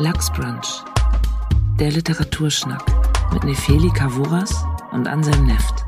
Lachsbrunch. 0.00 0.84
Der 1.80 1.90
Literaturschnack 1.90 2.84
mit 3.32 3.42
Nefeli 3.42 3.90
Kavuras 3.90 4.64
und 4.92 5.08
Anselm 5.08 5.44
Neft. 5.44 5.87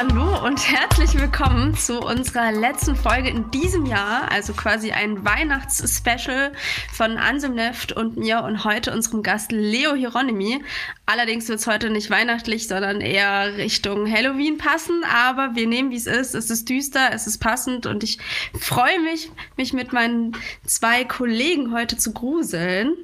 Hallo 0.00 0.46
und 0.46 0.66
herzlich 0.66 1.20
willkommen 1.20 1.76
zu 1.76 2.00
unserer 2.00 2.52
letzten 2.52 2.96
Folge 2.96 3.28
in 3.28 3.50
diesem 3.50 3.84
Jahr, 3.84 4.32
also 4.32 4.54
quasi 4.54 4.92
ein 4.92 5.26
Weihnachtsspecial 5.26 6.52
von 6.90 7.18
Ansem 7.18 7.54
Neft 7.54 7.92
und 7.92 8.16
mir 8.16 8.42
und 8.44 8.64
heute 8.64 8.94
unserem 8.94 9.22
Gast 9.22 9.52
Leo 9.52 9.94
Hieronymi. 9.94 10.64
Allerdings 11.04 11.50
wird 11.50 11.58
es 11.58 11.66
heute 11.66 11.90
nicht 11.90 12.08
weihnachtlich, 12.08 12.66
sondern 12.66 13.02
eher 13.02 13.58
Richtung 13.58 14.10
Halloween 14.10 14.56
passen, 14.56 15.04
aber 15.04 15.54
wir 15.54 15.66
nehmen, 15.66 15.90
wie 15.90 15.96
es 15.96 16.06
ist. 16.06 16.34
Es 16.34 16.48
ist 16.48 16.70
düster, 16.70 17.10
es 17.12 17.26
ist 17.26 17.36
passend 17.36 17.84
und 17.84 18.02
ich 18.02 18.16
freue 18.58 19.00
mich, 19.00 19.30
mich 19.58 19.74
mit 19.74 19.92
meinen 19.92 20.34
zwei 20.64 21.04
Kollegen 21.04 21.74
heute 21.74 21.98
zu 21.98 22.14
gruseln. 22.14 22.96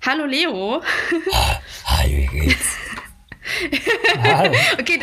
Hallo 0.00 0.24
Leo. 0.24 0.80
Hi, 1.84 2.08
wie 2.32 2.38
geht's? 2.38 2.78
okay, 4.80 5.00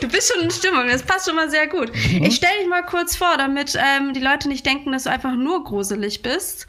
du 0.00 0.08
bist 0.08 0.32
schon 0.32 0.42
in 0.42 0.50
Stimmung, 0.50 0.86
das 0.88 1.02
passt 1.02 1.26
schon 1.26 1.36
mal 1.36 1.50
sehr 1.50 1.66
gut. 1.66 1.92
Mhm. 1.94 2.24
Ich 2.24 2.36
stelle 2.36 2.58
dich 2.60 2.68
mal 2.68 2.82
kurz 2.82 3.16
vor, 3.16 3.36
damit 3.36 3.76
ähm, 3.76 4.12
die 4.12 4.20
Leute 4.20 4.48
nicht 4.48 4.64
denken, 4.66 4.92
dass 4.92 5.04
du 5.04 5.10
einfach 5.10 5.34
nur 5.34 5.64
gruselig 5.64 6.22
bist. 6.22 6.66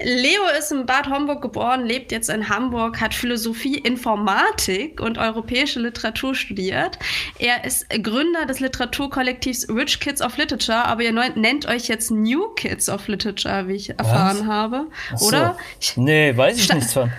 Leo 0.00 0.42
ist 0.58 0.72
in 0.72 0.86
Bad 0.86 1.08
Homburg 1.08 1.42
geboren, 1.42 1.84
lebt 1.84 2.12
jetzt 2.12 2.28
in 2.30 2.48
Hamburg, 2.48 3.00
hat 3.00 3.14
Philosophie, 3.14 3.78
Informatik 3.78 5.00
und 5.00 5.18
europäische 5.18 5.80
Literatur 5.80 6.34
studiert. 6.34 6.98
Er 7.38 7.64
ist 7.64 7.88
Gründer 7.90 8.46
des 8.46 8.60
Literaturkollektivs 8.60 9.68
Rich 9.68 10.00
Kids 10.00 10.22
of 10.22 10.36
Literature, 10.36 10.84
aber 10.84 11.02
ihr 11.02 11.12
nennt 11.12 11.66
euch 11.66 11.88
jetzt 11.88 12.10
New 12.10 12.48
Kids 12.54 12.88
of 12.88 13.08
Literature, 13.08 13.68
wie 13.68 13.74
ich 13.74 13.90
erfahren 13.90 14.40
Was? 14.40 14.46
habe. 14.46 14.86
Oder? 15.20 15.56
So. 15.80 16.00
Nee, 16.00 16.36
weiß 16.36 16.58
ich 16.58 16.72
nichts 16.72 16.92
von. 16.92 17.10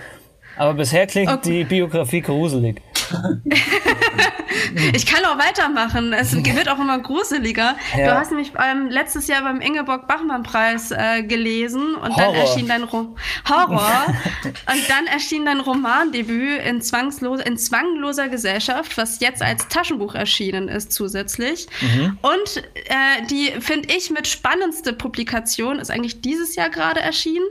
Aber 0.57 0.73
bisher 0.73 1.07
klingt 1.07 1.31
okay. 1.31 1.49
die 1.49 1.63
Biografie 1.63 2.21
gruselig. 2.21 2.81
ich 4.93 5.05
kann 5.05 5.25
auch 5.25 5.37
weitermachen. 5.37 6.13
Es 6.13 6.33
wird 6.35 6.69
auch 6.69 6.79
immer 6.79 6.99
gruseliger. 6.99 7.75
Ja. 7.97 8.05
Du 8.05 8.19
hast 8.19 8.31
nämlich 8.31 8.51
ähm, 8.59 8.87
letztes 8.89 9.27
Jahr 9.27 9.43
beim 9.43 9.61
Ingeborg-Bachmann-Preis 9.61 10.91
äh, 10.91 11.23
gelesen 11.23 11.95
und 11.95 12.15
Horror. 12.15 12.33
dann 12.33 12.35
erschien 12.35 12.67
dein 12.67 12.83
Ro 12.83 13.15
Horror 13.47 14.05
und 14.45 14.89
dann 14.89 15.07
erschien 15.11 15.45
dein 15.45 15.59
Romandebüt 15.59 16.61
in, 16.65 16.81
Zwangslos 16.81 17.41
in 17.41 17.57
Zwangloser 17.57 18.29
Gesellschaft, 18.29 18.97
was 18.97 19.19
jetzt 19.19 19.41
als 19.41 19.67
Taschenbuch 19.67 20.15
erschienen 20.15 20.67
ist 20.67 20.91
zusätzlich. 20.93 21.67
Mhm. 21.81 22.17
Und 22.21 22.63
äh, 22.75 23.25
die 23.29 23.53
finde 23.59 23.89
ich 23.95 24.09
mit 24.11 24.27
spannendste 24.27 24.93
Publikation 24.93 25.79
ist 25.79 25.91
eigentlich 25.91 26.21
dieses 26.21 26.55
Jahr 26.55 26.69
gerade 26.69 26.99
erschienen. 26.99 27.45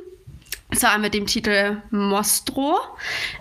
Zwar 0.74 0.98
mit 0.98 1.14
dem 1.14 1.26
Titel 1.26 1.82
Mostro. 1.90 2.80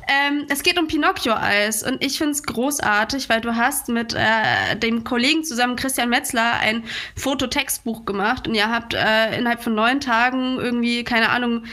Ähm, 0.08 0.46
es 0.50 0.64
geht 0.64 0.78
um 0.78 0.88
Pinocchio-Eis 0.88 1.84
und 1.84 2.04
ich 2.04 2.18
finde 2.18 2.32
es 2.32 2.44
großartig, 2.44 3.30
weil 3.30 3.42
du 3.42 3.56
hast 3.56 3.88
mit 3.88 4.14
äh, 4.14 4.76
dem 4.76 5.04
Kollegen 5.04 5.44
zusammen, 5.44 5.76
Christian 5.76 6.10
Metzler, 6.10 6.60
ein 6.60 6.84
Fototextbuch 7.16 8.06
gemacht 8.06 8.48
und 8.48 8.56
ihr 8.56 8.70
habt 8.70 8.94
äh, 8.94 9.38
innerhalb 9.38 9.64
von 9.64 9.76
neun 9.76 10.02
Tagen 10.02 10.58
irgendwie, 10.60 11.04
keine 11.04 11.30
Ahnung, 11.30 11.64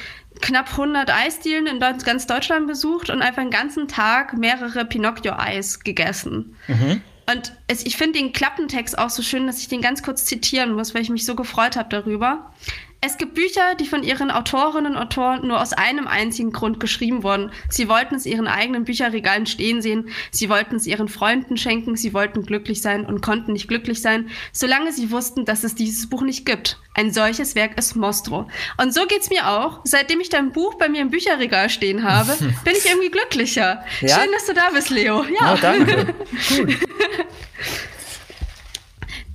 knapp 0.41 0.71
100 0.71 1.11
Eisdielen 1.11 1.67
in 1.67 1.81
ganz 1.81 2.27
Deutschland 2.27 2.67
besucht 2.67 3.11
und 3.11 3.23
einfach 3.23 3.43
einen 3.43 3.51
ganzen 3.51 3.89
Tag 3.89 4.37
mehrere 4.37 4.85
Pinocchio-Eis 4.85 5.81
gegessen. 5.81 6.57
Mhm. 6.69 7.03
Und 7.31 7.53
es, 7.67 7.85
ich 7.85 7.97
finde 7.97 8.19
den 8.19 8.33
Klappentext 8.33 8.97
auch 8.97 9.11
so 9.11 9.23
schön, 9.23 9.47
dass 9.47 9.59
ich 9.59 9.69
den 9.69 9.83
ganz 9.83 10.03
kurz 10.03 10.25
zitieren 10.25 10.73
muss, 10.73 10.95
weil 10.95 11.03
ich 11.03 11.11
mich 11.11 11.27
so 11.27 11.35
gefreut 11.35 11.77
habe 11.77 11.89
darüber. 11.91 12.53
Es 13.01 13.17
gibt 13.17 13.35
Bücher, 13.35 13.77
die 13.77 13.87
von 13.87 14.03
ihren 14.03 14.33
Autorinnen 14.33 14.97
und 14.97 14.99
Autoren 14.99 15.47
nur 15.47 15.63
aus 15.63 15.73
einem 15.73 16.09
einzigen 16.09 16.51
Grund 16.51 16.81
geschrieben 16.81 17.23
wurden. 17.23 17.53
Sie 17.69 17.89
wollten 17.89 18.17
es 18.17 18.27
ihren 18.27 18.49
eigenen 18.49 18.85
Bücherregalen 18.85 19.47
stehen 19.47 19.81
sehen, 19.81 20.11
sie 20.33 20.49
wollten 20.49 20.75
es 20.75 20.87
ihren 20.87 21.09
Freunden 21.09 21.57
schenken, 21.57 21.97
sie 21.97 22.13
wollten 22.13 22.45
glücklich 22.45 22.83
sein 22.83 23.07
und 23.07 23.21
konnten 23.21 23.53
nicht 23.53 23.69
glücklich 23.69 24.03
sein, 24.03 24.31
solange 24.53 24.93
sie 24.93 25.13
wussten, 25.13 25.45
dass 25.45 25.63
es 25.63 25.77
dieses 25.77 26.09
Buch 26.09 26.23
nicht 26.23 26.45
gibt. 26.45 26.81
Ein 26.95 27.13
solches 27.13 27.55
Werk 27.55 27.79
ist 27.79 27.95
Mostro. 27.95 28.51
Und 28.83 28.93
so 28.93 29.07
geht's 29.07 29.31
mir 29.31 29.49
auch. 29.49 29.81
Seitdem 29.85 30.19
ich 30.19 30.29
dein 30.29 30.51
Buch 30.51 30.75
bei 30.75 30.89
mir 30.89 31.03
im 31.03 31.11
Bücherregal 31.11 31.71
stehen 31.71 32.03
habe, 32.03 32.33
bin 32.65 32.75
ich 32.77 32.87
irgendwie 32.87 33.11
glücklicher. 33.11 33.85
Ja? 34.01 34.21
Schön, 34.21 34.33
dass 34.33 34.47
du 34.47 34.55
da 34.55 34.71
bist, 34.71 34.91
Leo. 34.91 35.25
Ja, 35.25 35.55
oh, 35.55 35.59
danke. 35.61 36.15
Cool. 36.51 36.77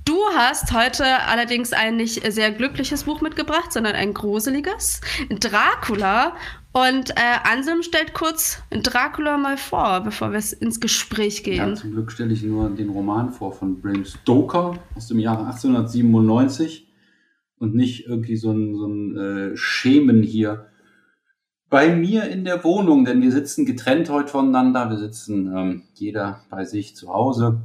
Du 0.04 0.18
hast 0.36 0.74
heute 0.74 1.04
allerdings 1.26 1.72
ein 1.72 1.96
nicht 1.96 2.30
sehr 2.30 2.52
glückliches 2.52 3.04
Buch 3.04 3.22
mitgebracht, 3.22 3.72
sondern 3.72 3.94
ein 3.94 4.12
gruseliges. 4.12 5.00
Dracula. 5.30 6.36
Und 6.72 7.10
äh, 7.10 7.14
Anselm 7.44 7.82
stellt 7.82 8.12
kurz 8.12 8.62
Dracula 8.70 9.38
mal 9.38 9.56
vor, 9.56 10.02
bevor 10.02 10.32
wir 10.32 10.42
ins 10.60 10.80
Gespräch 10.80 11.42
gehen. 11.42 11.70
Ja, 11.70 11.74
zum 11.74 11.92
Glück 11.92 12.12
stelle 12.12 12.34
ich 12.34 12.42
nur 12.42 12.68
den 12.68 12.90
Roman 12.90 13.30
vor 13.30 13.52
von 13.52 13.80
Bram 13.80 14.04
Stoker 14.04 14.78
aus 14.94 15.08
dem 15.08 15.20
Jahre 15.20 15.46
1897 15.46 16.92
und 17.58 17.74
nicht 17.74 18.06
irgendwie 18.06 18.36
so 18.36 18.52
ein, 18.52 18.74
so 18.74 18.86
ein 18.86 19.16
äh, 19.16 19.56
Schemen 19.56 20.22
hier 20.22 20.66
bei 21.70 21.94
mir 21.94 22.28
in 22.28 22.44
der 22.44 22.62
Wohnung, 22.62 23.04
denn 23.04 23.22
wir 23.22 23.32
sitzen 23.32 23.64
getrennt 23.64 24.10
heute 24.10 24.28
voneinander. 24.28 24.90
Wir 24.90 24.98
sitzen 24.98 25.46
ähm, 25.56 25.82
jeder 25.94 26.44
bei 26.50 26.64
sich 26.64 26.94
zu 26.94 27.08
Hause. 27.08 27.62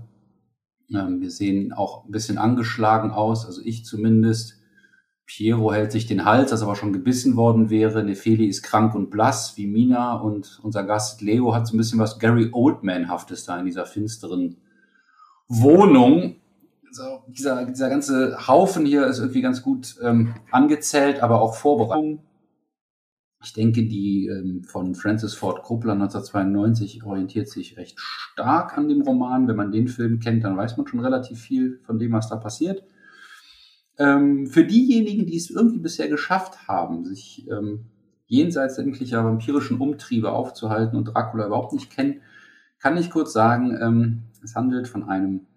Ähm, 0.93 1.21
wir 1.21 1.31
sehen 1.31 1.73
auch 1.73 2.05
ein 2.05 2.11
bisschen 2.11 2.37
angeschlagen 2.37 3.11
aus, 3.11 3.45
also 3.45 3.61
ich 3.63 3.85
zumindest. 3.85 4.55
Piero 5.25 5.71
hält 5.71 5.91
sich 5.91 6.07
den 6.07 6.25
Hals, 6.25 6.51
als 6.51 6.63
aber 6.63 6.75
schon 6.75 6.91
gebissen 6.91 7.35
worden 7.35 7.69
wäre. 7.69 8.03
Nefeli 8.03 8.47
ist 8.47 8.63
krank 8.63 8.95
und 8.95 9.11
blass 9.11 9.57
wie 9.57 9.67
Mina 9.67 10.15
und 10.15 10.59
unser 10.63 10.83
Gast 10.83 11.21
Leo 11.21 11.53
hat 11.53 11.67
so 11.67 11.75
ein 11.75 11.77
bisschen 11.77 11.99
was 11.99 12.17
Gary 12.17 12.49
Oldman-haftes 12.51 13.45
da 13.45 13.59
in 13.59 13.67
dieser 13.67 13.85
finsteren 13.85 14.57
Wohnung. 15.47 16.37
Also 16.87 17.03
dieser, 17.27 17.65
dieser 17.67 17.89
ganze 17.89 18.47
Haufen 18.47 18.87
hier 18.87 19.05
ist 19.05 19.19
irgendwie 19.19 19.41
ganz 19.41 19.61
gut 19.61 19.97
ähm, 20.01 20.33
angezählt, 20.49 21.21
aber 21.21 21.41
auch 21.41 21.53
vorbereitet. 21.53 22.21
Ich 23.41 23.53
denke, 23.53 23.87
die 23.87 24.27
ähm, 24.27 24.63
von 24.63 24.95
Francis 24.95 25.33
Ford 25.33 25.63
Coppola 25.63 25.93
1992 25.93 27.03
orientiert 27.03 27.47
sich 27.47 27.77
recht 27.77 27.97
stark 27.97 28.77
an 28.77 28.89
dem 28.89 29.01
Roman. 29.01 29.47
Wenn 29.47 29.55
man 29.55 29.71
den 29.71 29.87
Film 29.87 30.19
kennt, 30.19 30.43
dann 30.43 30.57
weiß 30.57 30.75
man 30.75 30.87
schon 30.87 30.99
relativ 30.99 31.39
viel 31.39 31.79
von 31.85 31.99
dem, 31.99 32.11
was 32.11 32.27
da 32.27 32.35
passiert. 32.35 32.83
Ähm, 33.97 34.47
für 34.47 34.65
diejenigen, 34.65 35.25
die 35.25 35.37
es 35.37 35.49
irgendwie 35.49 35.79
bisher 35.79 36.09
geschafft 36.09 36.67
haben, 36.67 37.05
sich 37.05 37.47
ähm, 37.49 37.85
jenseits 38.27 38.75
sämtlicher 38.75 39.23
vampirischen 39.23 39.79
Umtriebe 39.79 40.31
aufzuhalten 40.31 40.97
und 40.97 41.05
Dracula 41.05 41.47
überhaupt 41.47 41.73
nicht 41.73 41.89
kennen, 41.89 42.21
kann 42.77 42.97
ich 42.97 43.09
kurz 43.09 43.31
sagen, 43.31 43.77
ähm, 43.81 44.23
es 44.43 44.55
handelt 44.55 44.87
von 44.87 45.03
einem, 45.03 45.47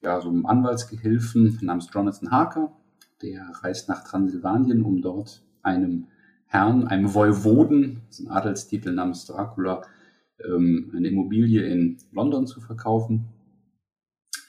ja, 0.00 0.20
so 0.22 0.28
einem 0.28 0.46
Anwaltsgehilfen 0.46 1.58
namens 1.62 1.88
Jonathan 1.92 2.30
Harker. 2.30 2.72
Der 3.22 3.50
reist 3.62 3.88
nach 3.88 4.04
Transsilvanien, 4.04 4.82
um 4.82 5.00
dort 5.00 5.42
einem 5.62 6.08
Herrn, 6.46 6.86
einem 6.86 7.12
Voivoden, 7.14 8.02
das 8.06 8.20
ist 8.20 8.26
ein 8.26 8.32
Adelstitel 8.32 8.92
namens 8.92 9.26
Dracula, 9.26 9.82
ähm, 10.44 10.92
eine 10.96 11.08
Immobilie 11.08 11.62
in 11.62 11.98
London 12.12 12.46
zu 12.46 12.60
verkaufen. 12.60 13.26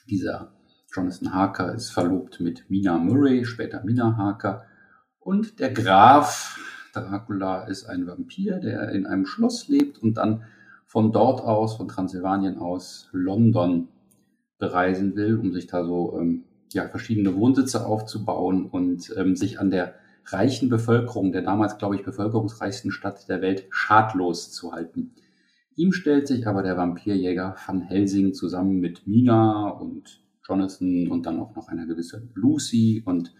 Dieser 0.09 0.51
Jonathan 0.93 1.33
Harker 1.33 1.73
ist 1.73 1.91
verlobt 1.91 2.39
mit 2.39 2.69
Mina 2.69 2.97
Murray, 2.97 3.45
später 3.45 3.83
Mina 3.83 4.15
Harker. 4.17 4.65
Und 5.19 5.59
der 5.59 5.71
Graf 5.71 6.59
Dracula 6.93 7.65
ist 7.65 7.85
ein 7.85 8.07
Vampir, 8.07 8.59
der 8.59 8.89
in 8.89 9.05
einem 9.05 9.25
Schloss 9.25 9.67
lebt 9.67 10.01
und 10.01 10.15
dann 10.17 10.43
von 10.85 11.11
dort 11.11 11.41
aus, 11.41 11.77
von 11.77 11.87
Transsilvanien 11.87 12.57
aus, 12.57 13.09
London 13.11 13.89
bereisen 14.57 15.15
will, 15.15 15.37
um 15.37 15.51
sich 15.51 15.67
da 15.67 15.83
so 15.83 16.17
ähm, 16.17 16.45
ja, 16.71 16.87
verschiedene 16.87 17.35
Wohnsitze 17.35 17.85
aufzubauen 17.85 18.65
und 18.65 19.13
ähm, 19.17 19.35
sich 19.35 19.59
an 19.59 19.69
der 19.69 19.95
reichen 20.27 20.69
Bevölkerung, 20.69 21.31
der 21.31 21.41
damals, 21.41 21.77
glaube 21.77 21.95
ich, 21.95 22.03
bevölkerungsreichsten 22.03 22.91
Stadt 22.91 23.27
der 23.29 23.41
Welt, 23.41 23.65
schadlos 23.69 24.51
zu 24.51 24.73
halten. 24.73 25.11
Ihm 25.75 25.93
stellt 25.93 26.27
sich 26.27 26.47
aber 26.47 26.63
der 26.63 26.77
Vampirjäger 26.77 27.55
Van 27.65 27.81
Helsing 27.81 28.33
zusammen 28.33 28.79
mit 28.79 29.07
Mina 29.07 29.69
und 29.69 30.21
Jonathan 30.47 31.07
und 31.07 31.25
dann 31.25 31.39
auch 31.39 31.55
noch 31.55 31.67
einer 31.67 31.85
gewissen 31.85 32.31
Lucy 32.33 33.03
und 33.05 33.33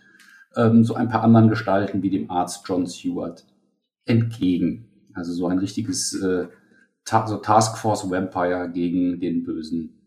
ähm, 0.56 0.84
so 0.84 0.94
ein 0.94 1.10
paar 1.10 1.24
anderen 1.24 1.50
Gestalten 1.50 2.04
wie 2.04 2.10
dem 2.10 2.30
Arzt 2.30 2.64
John 2.68 2.86
Stewart 2.86 3.46
entgegen. 4.06 4.86
Also 5.14 5.34
so 5.34 5.48
ein 5.48 5.58
richtiges 5.58 6.14
äh, 6.22 6.48
Ta 7.06 7.26
so 7.26 7.38
Taskforce 7.38 8.10
Vampire 8.10 8.70
gegen 8.70 9.20
den 9.20 9.44
bösen 9.44 9.98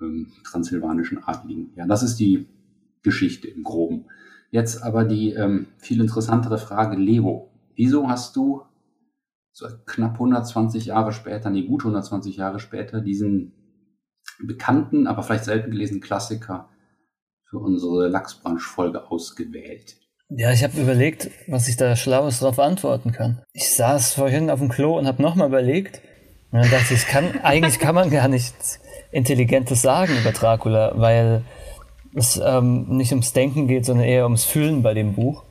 ähm, 0.00 0.32
transsilvanischen 0.44 1.24
Adligen. 1.24 1.72
Ja, 1.74 1.86
das 1.86 2.02
ist 2.02 2.16
die 2.16 2.46
Geschichte 3.02 3.48
im 3.48 3.62
Groben. 3.62 4.04
Jetzt 4.50 4.82
aber 4.82 5.04
die 5.04 5.32
ähm, 5.32 5.68
viel 5.78 6.00
interessantere 6.00 6.58
Frage, 6.58 6.96
Leo. 6.96 7.50
Wieso 7.74 8.08
hast 8.08 8.36
du 8.36 8.62
so 9.52 9.66
knapp 9.86 10.14
120 10.14 10.86
Jahre 10.86 11.12
später, 11.12 11.50
nee, 11.50 11.62
gut 11.62 11.82
120 11.82 12.36
Jahre 12.36 12.60
später, 12.60 13.00
diesen 13.00 13.52
bekannten, 14.38 15.06
aber 15.06 15.22
vielleicht 15.22 15.44
selten 15.44 15.70
gelesenen 15.70 16.02
Klassiker 16.02 16.68
für 17.48 17.58
unsere 17.58 18.08
Lachsbranche-Folge 18.08 19.10
ausgewählt? 19.10 19.96
Ja, 20.28 20.50
ich 20.50 20.64
habe 20.64 20.80
überlegt, 20.80 21.30
was 21.46 21.68
ich 21.68 21.76
da 21.76 21.94
Schlaues 21.94 22.40
drauf 22.40 22.58
antworten 22.58 23.12
kann. 23.12 23.42
Ich 23.52 23.74
saß 23.74 24.12
vorhin 24.14 24.50
auf 24.50 24.58
dem 24.58 24.68
Klo 24.68 24.98
und 24.98 25.06
habe 25.06 25.22
nochmal 25.22 25.48
überlegt. 25.48 26.02
Und 26.50 26.62
dann 26.62 26.70
dachte 26.70 26.94
ich, 26.94 27.06
kann, 27.06 27.40
eigentlich 27.42 27.78
kann 27.78 27.94
man 27.94 28.10
gar 28.10 28.28
nichts 28.28 28.80
Intelligentes 29.12 29.82
sagen 29.82 30.12
über 30.20 30.32
Dracula, 30.32 30.92
weil 30.96 31.42
es 32.16 32.40
ähm, 32.42 32.96
nicht 32.96 33.12
ums 33.12 33.32
Denken 33.32 33.68
geht, 33.68 33.84
sondern 33.84 34.06
eher 34.06 34.24
ums 34.24 34.44
Fühlen 34.44 34.82
bei 34.82 34.94
dem 34.94 35.14
Buch. 35.14 35.44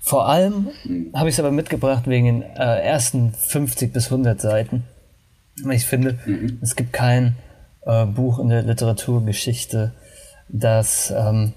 Vor 0.00 0.28
allem 0.28 0.68
habe 1.14 1.28
ich 1.28 1.34
es 1.34 1.40
aber 1.40 1.50
mitgebracht 1.50 2.06
wegen 2.06 2.26
den 2.26 2.42
äh, 2.42 2.80
ersten 2.80 3.32
50 3.32 3.92
bis 3.92 4.06
100 4.06 4.40
Seiten. 4.40 4.84
Ich 5.70 5.86
finde, 5.86 6.18
mhm. 6.24 6.58
es 6.62 6.76
gibt 6.76 6.92
kein 6.92 7.36
äh, 7.84 8.06
Buch 8.06 8.38
in 8.38 8.48
der 8.48 8.62
Literaturgeschichte, 8.62 9.92
das 10.48 11.12
ähm, 11.16 11.54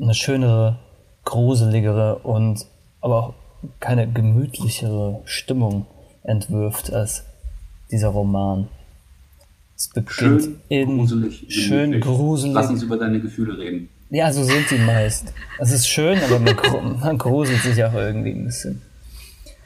eine 0.00 0.14
schönere, 0.14 0.78
gruseligere 1.24 2.18
und 2.18 2.66
aber 3.00 3.16
auch 3.16 3.34
keine 3.80 4.10
gemütlichere 4.10 5.22
Stimmung 5.24 5.86
entwirft 6.24 6.92
als 6.92 7.24
dieser 7.90 8.08
Roman. 8.08 8.68
Es 9.82 9.88
beginnt 9.88 10.12
schön 10.12 10.60
in 10.68 10.98
gruselig. 10.98 11.44
Schön 11.48 12.00
gruselig. 12.00 12.54
Lass 12.54 12.70
uns 12.70 12.84
über 12.84 12.96
deine 12.96 13.18
Gefühle 13.18 13.58
reden. 13.58 13.88
Ja, 14.10 14.32
so 14.32 14.44
sind 14.44 14.70
die 14.70 14.78
meist. 14.78 15.32
Es 15.58 15.72
ist 15.72 15.88
schön, 15.88 16.20
aber 16.22 16.38
man, 16.38 17.00
man 17.00 17.18
gruselt 17.18 17.62
sich 17.62 17.82
auch 17.82 17.92
irgendwie 17.92 18.30
ein 18.30 18.44
bisschen. 18.44 18.80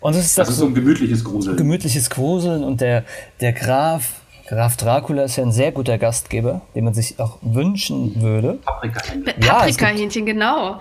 Und 0.01 0.15
es 0.15 0.25
ist 0.25 0.39
das 0.39 0.49
ist 0.49 0.57
so 0.57 0.67
ein 0.67 0.75
gemütliches 0.75 1.23
Gruseln. 1.23 1.59
Gemütliches 1.59 2.09
Gruseln 2.09 2.65
und 2.65 2.81
der, 2.81 3.05
der 3.43 3.53
Graf, 3.53 4.23
Graf 4.49 4.79
Dracula 4.79 5.25
ist 5.25 5.37
ja 5.37 5.43
ein 5.43 5.53
sehr 5.53 5.71
guter 5.71 5.99
Gastgeber, 5.99 6.63
den 6.75 6.85
man 6.85 6.95
sich 6.95 7.21
auch 7.21 7.37
wünschen 7.43 8.23
würde. 8.23 8.55
Paprikahähnchen. 8.65 9.35
Ja, 9.43 9.55
Paprikahähnchen, 9.57 10.25
genau. 10.25 10.81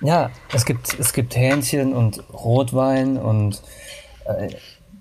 Ja, 0.00 0.30
es 0.52 0.64
gibt, 0.64 0.98
es 0.98 1.12
gibt 1.12 1.36
Hähnchen 1.36 1.92
und 1.92 2.24
Rotwein 2.32 3.18
und 3.18 3.62
äh, 4.24 4.48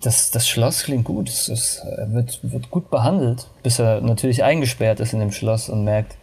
das, 0.04 0.32
das 0.32 0.48
Schloss 0.48 0.84
klingt 0.84 1.06
gut. 1.06 1.30
Es, 1.30 1.48
es 1.48 1.82
wird, 2.08 2.40
wird 2.44 2.70
gut 2.70 2.90
behandelt, 2.90 3.48
bis 3.64 3.80
er 3.80 4.02
natürlich 4.02 4.44
eingesperrt 4.44 5.00
ist 5.00 5.14
in 5.14 5.20
dem 5.20 5.32
Schloss 5.32 5.70
und 5.70 5.84
merkt, 5.84 6.18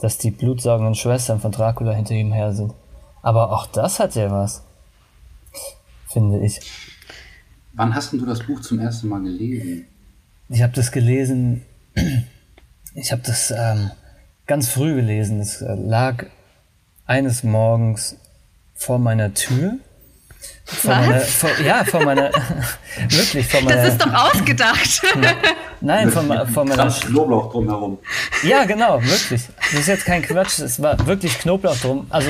dass 0.00 0.18
die 0.18 0.30
blutsaugenden 0.30 0.94
Schwestern 0.94 1.40
von 1.40 1.52
Dracula 1.52 1.92
hinter 1.92 2.14
ihm 2.14 2.32
her 2.32 2.52
sind. 2.52 2.72
Aber 3.22 3.52
auch 3.52 3.66
das 3.66 3.98
hat 3.98 4.14
ja 4.14 4.30
was, 4.30 4.62
finde 6.06 6.38
ich. 6.44 6.60
Wann 7.72 7.94
hast 7.94 8.12
du 8.12 8.24
das 8.24 8.44
Buch 8.44 8.60
zum 8.60 8.78
ersten 8.78 9.08
Mal 9.08 9.22
gelesen? 9.22 9.86
Ich 10.48 10.62
habe 10.62 10.72
das 10.72 10.92
gelesen, 10.92 11.64
ich 12.94 13.12
habe 13.12 13.22
das 13.24 13.50
ähm, 13.50 13.90
ganz 14.46 14.68
früh 14.68 14.94
gelesen. 14.94 15.40
Es 15.40 15.60
äh, 15.60 15.74
lag 15.74 16.26
eines 17.06 17.42
Morgens 17.42 18.16
vor 18.74 18.98
meiner 18.98 19.34
Tür 19.34 19.78
vor 20.68 20.90
Was? 20.90 21.06
Meiner, 21.06 21.20
vor, 21.20 21.50
ja, 21.64 21.84
vor 21.84 22.04
meiner. 22.04 22.30
wirklich, 23.08 23.46
vor 23.48 23.62
meiner. 23.62 23.76
Das 23.76 23.88
ist 23.94 24.02
doch 24.04 24.12
ausgedacht. 24.12 25.02
Nein, 25.80 26.10
von, 26.10 26.46
von 26.48 26.68
meiner. 26.68 26.90
Knoblauch 26.90 27.50
drumherum. 27.50 27.98
Ja, 28.42 28.64
genau, 28.64 29.02
wirklich. 29.02 29.48
Das 29.56 29.80
ist 29.80 29.88
jetzt 29.88 30.04
kein 30.04 30.20
Quatsch, 30.20 30.58
es 30.58 30.82
war 30.82 31.06
wirklich 31.06 31.38
Knoblauch 31.38 31.76
drum. 31.78 32.06
Also, 32.10 32.28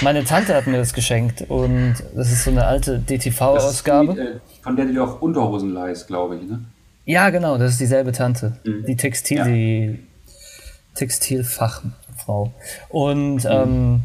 meine 0.00 0.24
Tante 0.24 0.54
hat 0.54 0.66
mir 0.66 0.78
das 0.78 0.94
geschenkt 0.94 1.44
und 1.48 1.96
das 2.16 2.32
ist 2.32 2.44
so 2.44 2.50
eine 2.50 2.64
alte 2.64 2.98
DTV-Ausgabe. 2.98 4.18
Äh, 4.18 4.40
von 4.62 4.76
der 4.76 4.86
du 4.86 4.92
dir 4.94 5.04
auch 5.04 5.20
Unterhosen 5.20 5.74
leihst, 5.74 6.06
glaube 6.06 6.36
ich, 6.36 6.42
ne? 6.48 6.64
Ja, 7.04 7.28
genau, 7.28 7.58
das 7.58 7.72
ist 7.72 7.80
dieselbe 7.80 8.12
Tante. 8.12 8.56
Mhm. 8.64 8.86
Die 8.86 8.96
Textil, 8.96 9.36
ja. 9.36 9.44
die 9.44 9.98
Textilfachfrau. 10.94 12.50
Und, 12.88 13.44
mhm. 13.44 13.50
ähm, 13.50 14.00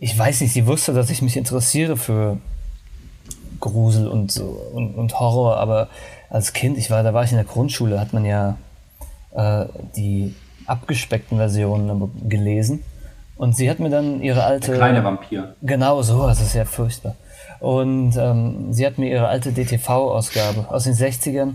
ich 0.00 0.18
weiß 0.18 0.40
nicht, 0.40 0.52
sie 0.52 0.66
wusste, 0.66 0.94
dass 0.94 1.10
ich 1.10 1.20
mich 1.20 1.36
interessiere 1.36 1.96
für 1.96 2.38
Grusel 3.60 4.08
und, 4.08 4.36
und, 4.72 4.94
und 4.94 5.20
Horror, 5.20 5.58
aber 5.58 5.88
als 6.30 6.54
Kind, 6.54 6.78
ich 6.78 6.90
war, 6.90 7.02
da 7.02 7.12
war 7.12 7.22
ich 7.22 7.30
in 7.30 7.36
der 7.36 7.44
Grundschule, 7.44 8.00
hat 8.00 8.14
man 8.14 8.24
ja 8.24 8.56
äh, 9.32 9.66
die 9.94 10.34
abgespeckten 10.66 11.36
Versionen 11.36 12.10
gelesen. 12.28 12.82
Und 13.36 13.56
sie 13.56 13.70
hat 13.70 13.78
mir 13.78 13.90
dann 13.90 14.22
ihre 14.22 14.44
alte. 14.44 14.68
Der 14.68 14.76
kleine 14.76 15.04
Vampir. 15.04 15.54
Genau 15.62 16.02
so, 16.02 16.26
das 16.26 16.40
ist 16.40 16.54
ja 16.54 16.64
furchtbar. 16.64 17.16
Und 17.58 18.16
ähm, 18.16 18.72
sie 18.72 18.86
hat 18.86 18.98
mir 18.98 19.10
ihre 19.10 19.28
alte 19.28 19.52
DTV-Ausgabe 19.52 20.66
aus 20.70 20.84
den 20.84 20.94
60ern 20.94 21.54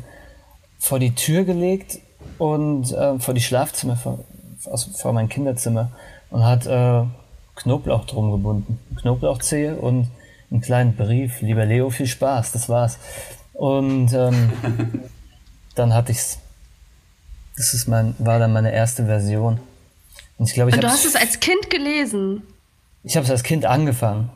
vor 0.78 1.00
die 1.00 1.16
Tür 1.16 1.46
gelegt 1.46 2.00
und 2.38 2.92
äh, 2.92 3.18
vor 3.20 3.34
die 3.34 3.42
Schlafzimmer, 3.42 3.96
vor, 3.96 4.20
vor 4.96 5.14
mein 5.14 5.30
Kinderzimmer 5.30 5.92
und 6.30 6.44
hat 6.44 6.66
äh, 6.68 7.04
Knoblauch 7.56 8.06
drum 8.06 8.32
gebunden. 8.32 8.80
Knoblauchzehe 9.00 9.76
und 9.76 10.08
einen 10.52 10.62
kleinen 10.62 10.96
Brief. 10.96 11.42
Lieber 11.42 11.66
Leo, 11.66 11.90
viel 11.90 12.08
Spaß. 12.08 12.52
Das 12.52 12.70
war's. 12.70 13.00
Und 13.54 14.14
ähm, 14.14 14.52
dann 15.76 15.94
hatte 15.94 16.12
ich's. 16.12 16.40
Das 17.58 17.74
ist 17.74 17.88
mein, 17.88 18.16
war 18.20 18.38
dann 18.40 18.52
meine 18.52 18.74
erste 18.74 19.06
Version. 19.06 19.60
Und 20.38 20.48
ich 20.48 20.54
glaube, 20.54 20.70
ich 20.70 20.76
habe. 20.76 20.88
Du 20.88 20.92
hast 20.92 21.06
es 21.06 21.16
als 21.16 21.40
Kind 21.40 21.70
gelesen. 21.70 22.44
Ich 23.04 23.16
habe 23.16 23.24
es 23.24 23.32
als 23.32 23.44
Kind 23.44 23.66
angefangen. 23.66 24.30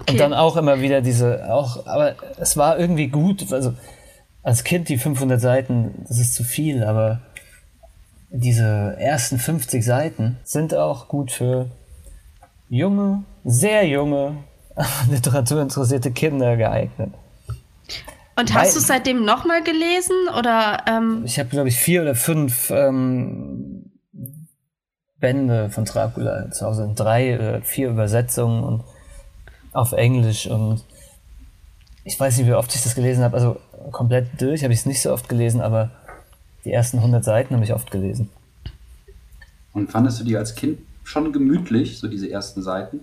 Okay. 0.00 0.12
Und 0.12 0.20
dann 0.20 0.34
auch 0.34 0.56
immer 0.56 0.80
wieder 0.80 1.02
diese, 1.02 1.52
auch, 1.52 1.86
aber 1.86 2.16
es 2.38 2.56
war 2.56 2.78
irgendwie 2.78 3.08
gut. 3.08 3.52
Also 3.52 3.74
als 4.42 4.64
Kind 4.64 4.88
die 4.88 4.98
500 4.98 5.40
Seiten, 5.40 6.04
das 6.08 6.18
ist 6.18 6.34
zu 6.34 6.42
viel, 6.44 6.82
aber 6.82 7.20
diese 8.30 8.96
ersten 8.98 9.38
50 9.38 9.84
Seiten 9.84 10.38
sind 10.44 10.74
auch 10.74 11.08
gut 11.08 11.30
für 11.32 11.70
junge, 12.70 13.24
sehr 13.44 13.86
junge, 13.86 14.36
literaturinteressierte 15.10 16.12
Kinder 16.12 16.56
geeignet. 16.56 17.12
Und 18.36 18.54
hast 18.54 18.74
du 18.74 18.78
es 18.78 18.86
seitdem 18.86 19.24
nochmal 19.24 19.62
gelesen? 19.62 20.16
Oder, 20.38 20.84
ähm 20.88 21.24
Ich 21.26 21.38
habe, 21.38 21.50
glaube 21.50 21.68
ich, 21.68 21.76
vier 21.76 22.00
oder 22.00 22.14
fünf 22.14 22.70
ähm, 22.70 23.90
Bände 25.18 25.68
von 25.68 25.84
Dracula 25.84 26.50
zu 26.50 26.64
Hause. 26.64 26.90
Drei 26.96 27.34
oder 27.34 27.60
vier 27.60 27.90
Übersetzungen 27.90 28.64
und 28.64 28.84
auf 29.72 29.92
Englisch. 29.92 30.46
Und 30.46 30.82
ich 32.04 32.18
weiß 32.18 32.38
nicht, 32.38 32.46
wie 32.46 32.54
oft 32.54 32.74
ich 32.74 32.82
das 32.82 32.94
gelesen 32.94 33.24
habe. 33.24 33.36
Also 33.36 33.60
komplett 33.90 34.40
durch 34.40 34.62
habe 34.62 34.72
ich 34.72 34.80
es 34.80 34.86
nicht 34.86 35.02
so 35.02 35.12
oft 35.12 35.28
gelesen, 35.28 35.60
aber 35.60 35.90
die 36.64 36.72
ersten 36.72 36.98
100 36.98 37.22
Seiten 37.22 37.54
habe 37.54 37.64
ich 37.64 37.74
oft 37.74 37.90
gelesen. 37.90 38.30
Und 39.74 39.90
fandest 39.90 40.20
du 40.20 40.24
die 40.24 40.36
als 40.36 40.54
Kind 40.54 40.78
schon 41.10 41.32
gemütlich, 41.32 41.98
so 41.98 42.08
diese 42.08 42.30
ersten 42.30 42.62
Seiten? 42.62 43.00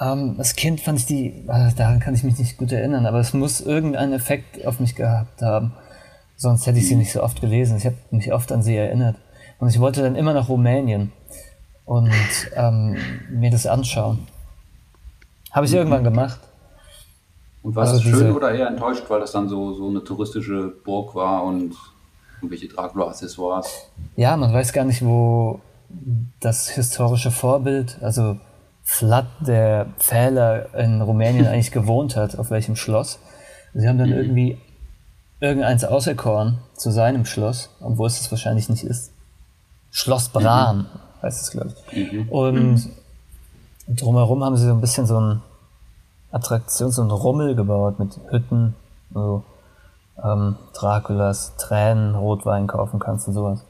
Ähm, 0.00 0.34
als 0.38 0.56
Kind 0.56 0.80
fand 0.80 0.98
ich 0.98 1.06
die, 1.06 1.26
äh, 1.46 1.72
daran 1.76 2.00
kann 2.00 2.14
ich 2.14 2.24
mich 2.24 2.38
nicht 2.38 2.56
gut 2.56 2.72
erinnern, 2.72 3.06
aber 3.06 3.20
es 3.20 3.34
muss 3.34 3.60
irgendeinen 3.60 4.12
Effekt 4.12 4.66
auf 4.66 4.80
mich 4.80 4.96
gehabt 4.96 5.42
haben. 5.42 5.72
Sonst 6.36 6.66
hätte 6.66 6.78
ich 6.78 6.88
sie 6.88 6.94
mhm. 6.94 7.00
nicht 7.00 7.12
so 7.12 7.22
oft 7.22 7.40
gelesen. 7.40 7.76
Ich 7.76 7.86
habe 7.86 7.96
mich 8.10 8.32
oft 8.32 8.50
an 8.50 8.62
sie 8.62 8.74
erinnert. 8.74 9.16
Und 9.60 9.68
ich 9.68 9.78
wollte 9.78 10.02
dann 10.02 10.16
immer 10.16 10.32
nach 10.32 10.48
Rumänien 10.48 11.12
und 11.84 12.10
ähm, 12.56 12.96
mir 13.30 13.50
das 13.50 13.66
anschauen. 13.66 14.26
Habe 15.52 15.66
ich 15.66 15.72
mhm. 15.72 15.78
irgendwann 15.78 16.04
gemacht. 16.04 16.40
Und 17.62 17.76
war 17.76 17.84
also 17.84 17.98
das 17.98 18.02
schön 18.02 18.32
oder 18.32 18.52
eher 18.52 18.66
enttäuscht, 18.66 19.04
weil 19.08 19.20
das 19.20 19.30
dann 19.30 19.48
so, 19.48 19.72
so 19.74 19.88
eine 19.88 20.02
touristische 20.02 20.72
Burg 20.84 21.14
war 21.14 21.44
und 21.44 21.76
irgendwelche 22.38 22.66
Dracula-Accessoires? 22.66 23.88
Ja, 24.16 24.36
man 24.36 24.52
weiß 24.52 24.72
gar 24.72 24.84
nicht, 24.84 25.04
wo, 25.04 25.60
das 26.40 26.68
historische 26.68 27.30
Vorbild, 27.30 27.98
also 28.02 28.38
Vlad, 28.82 29.26
der 29.40 29.86
Pfähler 29.98 30.74
in 30.74 31.00
Rumänien 31.00 31.46
eigentlich 31.48 31.72
gewohnt 31.72 32.16
hat, 32.16 32.38
auf 32.38 32.50
welchem 32.50 32.76
Schloss. 32.76 33.18
Sie 33.74 33.88
haben 33.88 33.98
dann 33.98 34.10
mhm. 34.10 34.16
irgendwie 34.16 34.58
irgendeins 35.40 35.84
auserkoren 35.84 36.58
zu 36.74 36.90
seinem 36.90 37.24
Schloss, 37.24 37.70
obwohl 37.80 38.06
es 38.06 38.18
das 38.18 38.30
wahrscheinlich 38.30 38.68
nicht 38.68 38.84
ist. 38.84 39.12
Schloss 39.90 40.28
Bran 40.28 40.78
mhm. 40.78 41.22
heißt 41.22 41.42
es, 41.42 41.50
glaube 41.50 41.74
ich. 41.92 42.12
Mhm. 42.12 42.28
Und 42.28 42.90
drumherum 43.88 44.44
haben 44.44 44.56
sie 44.56 44.66
so 44.66 44.72
ein 44.72 44.80
bisschen 44.80 45.06
so 45.06 45.20
ein 45.20 45.42
Attraktion, 46.30 46.90
so 46.90 47.02
ein 47.02 47.10
Rummel 47.10 47.54
gebaut 47.54 47.98
mit 47.98 48.18
Hütten, 48.30 48.74
wo 49.10 49.42
ähm, 50.22 50.56
Draculas 50.74 51.56
Tränen, 51.56 52.14
Rotwein 52.14 52.66
kaufen 52.66 52.98
kannst 52.98 53.28
und 53.28 53.34
sowas. 53.34 53.64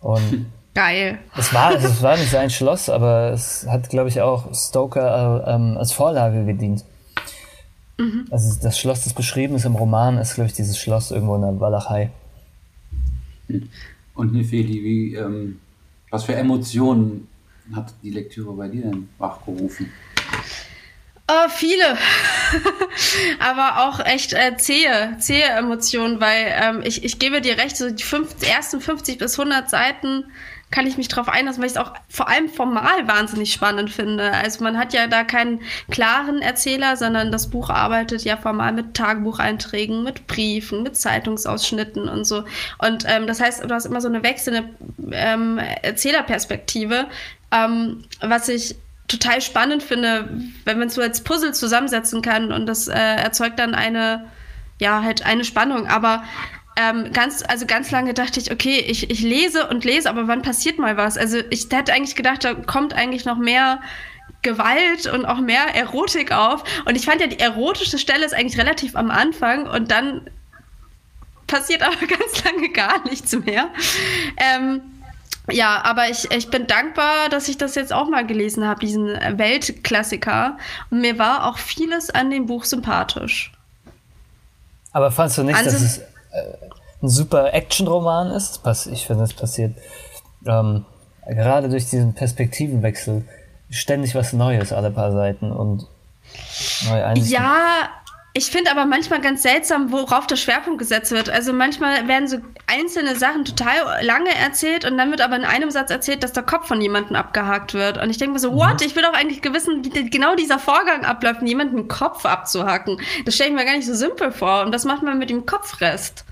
Und 0.00 0.46
Geil. 0.78 1.18
Es 1.36 1.52
war, 1.52 1.74
es 1.74 2.02
war 2.02 2.16
nicht 2.16 2.30
sein 2.30 2.50
Schloss, 2.50 2.88
aber 2.88 3.32
es 3.32 3.66
hat, 3.66 3.90
glaube 3.90 4.10
ich, 4.10 4.20
auch 4.20 4.54
Stoker 4.54 5.44
äh, 5.44 5.54
ähm, 5.56 5.76
als 5.76 5.90
Vorlage 5.90 6.44
gedient. 6.44 6.84
Mhm. 7.96 8.26
Also 8.30 8.56
das 8.62 8.78
Schloss, 8.78 9.02
das 9.02 9.12
beschrieben 9.12 9.56
ist 9.56 9.64
im 9.64 9.74
Roman, 9.74 10.18
ist, 10.18 10.36
glaube 10.36 10.46
ich, 10.46 10.54
dieses 10.54 10.78
Schloss 10.78 11.10
irgendwo 11.10 11.34
in 11.34 11.40
der 11.40 11.58
Walachei. 11.58 12.12
Und 14.14 14.32
Nefeli, 14.32 14.84
wie, 14.84 15.14
ähm, 15.16 15.58
was 16.10 16.22
für 16.22 16.36
Emotionen 16.36 17.26
hat 17.74 17.92
die 18.04 18.10
Lektüre 18.10 18.52
bei 18.52 18.68
dir 18.68 18.82
denn 18.82 19.08
wachgerufen? 19.18 19.92
Oh, 21.26 21.48
viele. 21.48 21.98
Aber 23.40 23.88
auch 23.88 23.98
echt 23.98 24.32
äh, 24.32 24.56
zähe, 24.56 25.16
zähe 25.18 25.44
Emotionen, 25.44 26.20
weil 26.20 26.54
ähm, 26.54 26.82
ich, 26.84 27.02
ich 27.02 27.18
gebe 27.18 27.40
dir 27.40 27.58
recht, 27.58 27.76
so 27.76 27.90
die 27.90 28.04
fünf, 28.04 28.36
ersten 28.48 28.80
50 28.80 29.18
bis 29.18 29.36
100 29.40 29.68
Seiten 29.68 30.24
kann 30.70 30.86
ich 30.86 30.98
mich 30.98 31.08
drauf 31.08 31.28
einlassen, 31.28 31.62
weil 31.62 31.68
ich 31.68 31.76
es 31.76 31.78
auch 31.78 31.92
vor 32.08 32.28
allem 32.28 32.48
formal 32.48 33.08
wahnsinnig 33.08 33.52
spannend 33.52 33.90
finde. 33.90 34.32
Also 34.32 34.62
man 34.62 34.76
hat 34.76 34.92
ja 34.92 35.06
da 35.06 35.24
keinen 35.24 35.62
klaren 35.90 36.42
Erzähler, 36.42 36.96
sondern 36.96 37.32
das 37.32 37.48
Buch 37.48 37.70
arbeitet 37.70 38.24
ja 38.24 38.36
formal 38.36 38.72
mit 38.72 38.94
Tagebucheinträgen, 38.94 40.04
mit 40.04 40.26
Briefen, 40.26 40.82
mit 40.82 40.96
Zeitungsausschnitten 40.96 42.08
und 42.08 42.24
so. 42.24 42.44
Und 42.78 43.04
ähm, 43.06 43.26
das 43.26 43.40
heißt, 43.40 43.64
du 43.64 43.74
hast 43.74 43.86
immer 43.86 44.00
so 44.00 44.08
eine 44.08 44.22
wechselnde 44.22 44.68
ähm, 45.12 45.58
Erzählerperspektive, 45.58 47.06
ähm, 47.50 48.04
was 48.20 48.48
ich 48.48 48.76
total 49.08 49.40
spannend 49.40 49.82
finde, 49.82 50.28
wenn 50.66 50.78
man 50.78 50.88
es 50.88 50.94
so 50.94 51.00
als 51.00 51.22
Puzzle 51.22 51.54
zusammensetzen 51.54 52.20
kann 52.20 52.52
und 52.52 52.66
das 52.66 52.88
äh, 52.88 52.94
erzeugt 52.94 53.58
dann 53.58 53.74
eine, 53.74 54.26
ja, 54.80 55.02
halt 55.02 55.24
eine 55.24 55.44
Spannung. 55.44 55.86
Aber 55.86 56.24
ähm, 56.78 57.12
ganz, 57.12 57.42
also 57.46 57.66
ganz 57.66 57.90
lange 57.90 58.14
dachte 58.14 58.38
ich, 58.38 58.52
okay, 58.52 58.78
ich, 58.78 59.10
ich 59.10 59.20
lese 59.20 59.66
und 59.66 59.84
lese, 59.84 60.08
aber 60.08 60.28
wann 60.28 60.42
passiert 60.42 60.78
mal 60.78 60.96
was? 60.96 61.18
Also 61.18 61.38
ich 61.50 61.66
hätte 61.72 61.92
eigentlich 61.92 62.14
gedacht, 62.14 62.44
da 62.44 62.54
kommt 62.54 62.94
eigentlich 62.94 63.24
noch 63.24 63.36
mehr 63.36 63.80
Gewalt 64.42 65.06
und 65.06 65.24
auch 65.24 65.40
mehr 65.40 65.74
Erotik 65.74 66.30
auf. 66.30 66.62
Und 66.84 66.94
ich 66.94 67.04
fand 67.04 67.20
ja, 67.20 67.26
die 67.26 67.40
erotische 67.40 67.98
Stelle 67.98 68.24
ist 68.24 68.32
eigentlich 68.32 68.58
relativ 68.58 68.94
am 68.94 69.10
Anfang 69.10 69.66
und 69.66 69.90
dann 69.90 70.30
passiert 71.48 71.82
aber 71.82 71.96
ganz 72.06 72.44
lange 72.44 72.68
gar 72.70 73.04
nichts 73.08 73.36
mehr. 73.36 73.70
Ähm, 74.36 74.80
ja, 75.50 75.82
aber 75.82 76.08
ich, 76.10 76.30
ich 76.30 76.48
bin 76.48 76.68
dankbar, 76.68 77.28
dass 77.28 77.48
ich 77.48 77.58
das 77.58 77.74
jetzt 77.74 77.92
auch 77.92 78.08
mal 78.08 78.24
gelesen 78.24 78.64
habe, 78.64 78.78
diesen 78.78 79.08
Weltklassiker. 79.08 80.58
Und 80.90 81.00
mir 81.00 81.18
war 81.18 81.46
auch 81.46 81.58
vieles 81.58 82.10
an 82.10 82.30
dem 82.30 82.46
Buch 82.46 82.64
sympathisch. 82.64 83.50
Aber 84.92 85.10
fandst 85.10 85.38
du 85.38 85.42
nicht, 85.42 85.56
also, 85.56 85.70
dass 85.70 85.80
es 85.80 86.00
ein 87.02 87.08
super 87.08 87.52
Action-Roman 87.52 88.30
ist? 88.30 88.60
Ich 88.92 89.06
finde, 89.06 89.24
es 89.24 89.34
passiert 89.34 89.76
ähm, 90.46 90.84
gerade 91.26 91.68
durch 91.68 91.88
diesen 91.88 92.14
Perspektivenwechsel 92.14 93.24
ständig 93.70 94.14
was 94.14 94.32
Neues 94.32 94.72
alle 94.72 94.90
paar 94.90 95.12
Seiten 95.12 95.52
und 95.52 95.86
neue 96.88 97.04
Einsichten. 97.04 97.32
Ja, 97.32 97.90
ich 98.34 98.50
finde 98.50 98.70
aber 98.70 98.84
manchmal 98.84 99.20
ganz 99.20 99.42
seltsam, 99.42 99.90
worauf 99.90 100.26
der 100.26 100.36
Schwerpunkt 100.36 100.78
gesetzt 100.78 101.10
wird. 101.10 101.28
Also 101.30 101.52
manchmal 101.52 102.06
werden 102.06 102.28
so 102.28 102.38
einzelne 102.66 103.16
Sachen 103.16 103.44
total 103.44 104.04
lange 104.04 104.32
erzählt 104.34 104.84
und 104.84 104.96
dann 104.98 105.10
wird 105.10 105.22
aber 105.22 105.34
in 105.36 105.44
einem 105.44 105.70
Satz 105.70 105.90
erzählt, 105.90 106.22
dass 106.22 106.34
der 106.34 106.42
Kopf 106.42 106.68
von 106.68 106.80
jemandem 106.80 107.16
abgehakt 107.16 107.74
wird. 107.74 108.00
Und 108.00 108.10
ich 108.10 108.18
denke 108.18 108.34
mir 108.34 108.38
so, 108.38 108.52
mhm. 108.52 108.56
what? 108.56 108.82
Ich 108.82 108.94
will 108.94 109.02
doch 109.02 109.14
eigentlich 109.14 109.42
gewissen, 109.42 109.82
wie 109.84 110.10
genau 110.10 110.36
dieser 110.36 110.58
Vorgang 110.58 111.04
abläuft, 111.04 111.42
jemanden 111.42 111.76
den 111.76 111.88
Kopf 111.88 112.26
abzuhacken. 112.26 113.00
Das 113.24 113.34
stelle 113.34 113.50
ich 113.50 113.56
mir 113.56 113.64
gar 113.64 113.76
nicht 113.76 113.86
so 113.86 113.94
simpel 113.94 114.30
vor. 114.30 114.62
Und 114.62 114.72
das 114.72 114.84
macht 114.84 115.02
man 115.02 115.18
mit 115.18 115.30
dem 115.30 115.46
Kopfrest. 115.46 116.24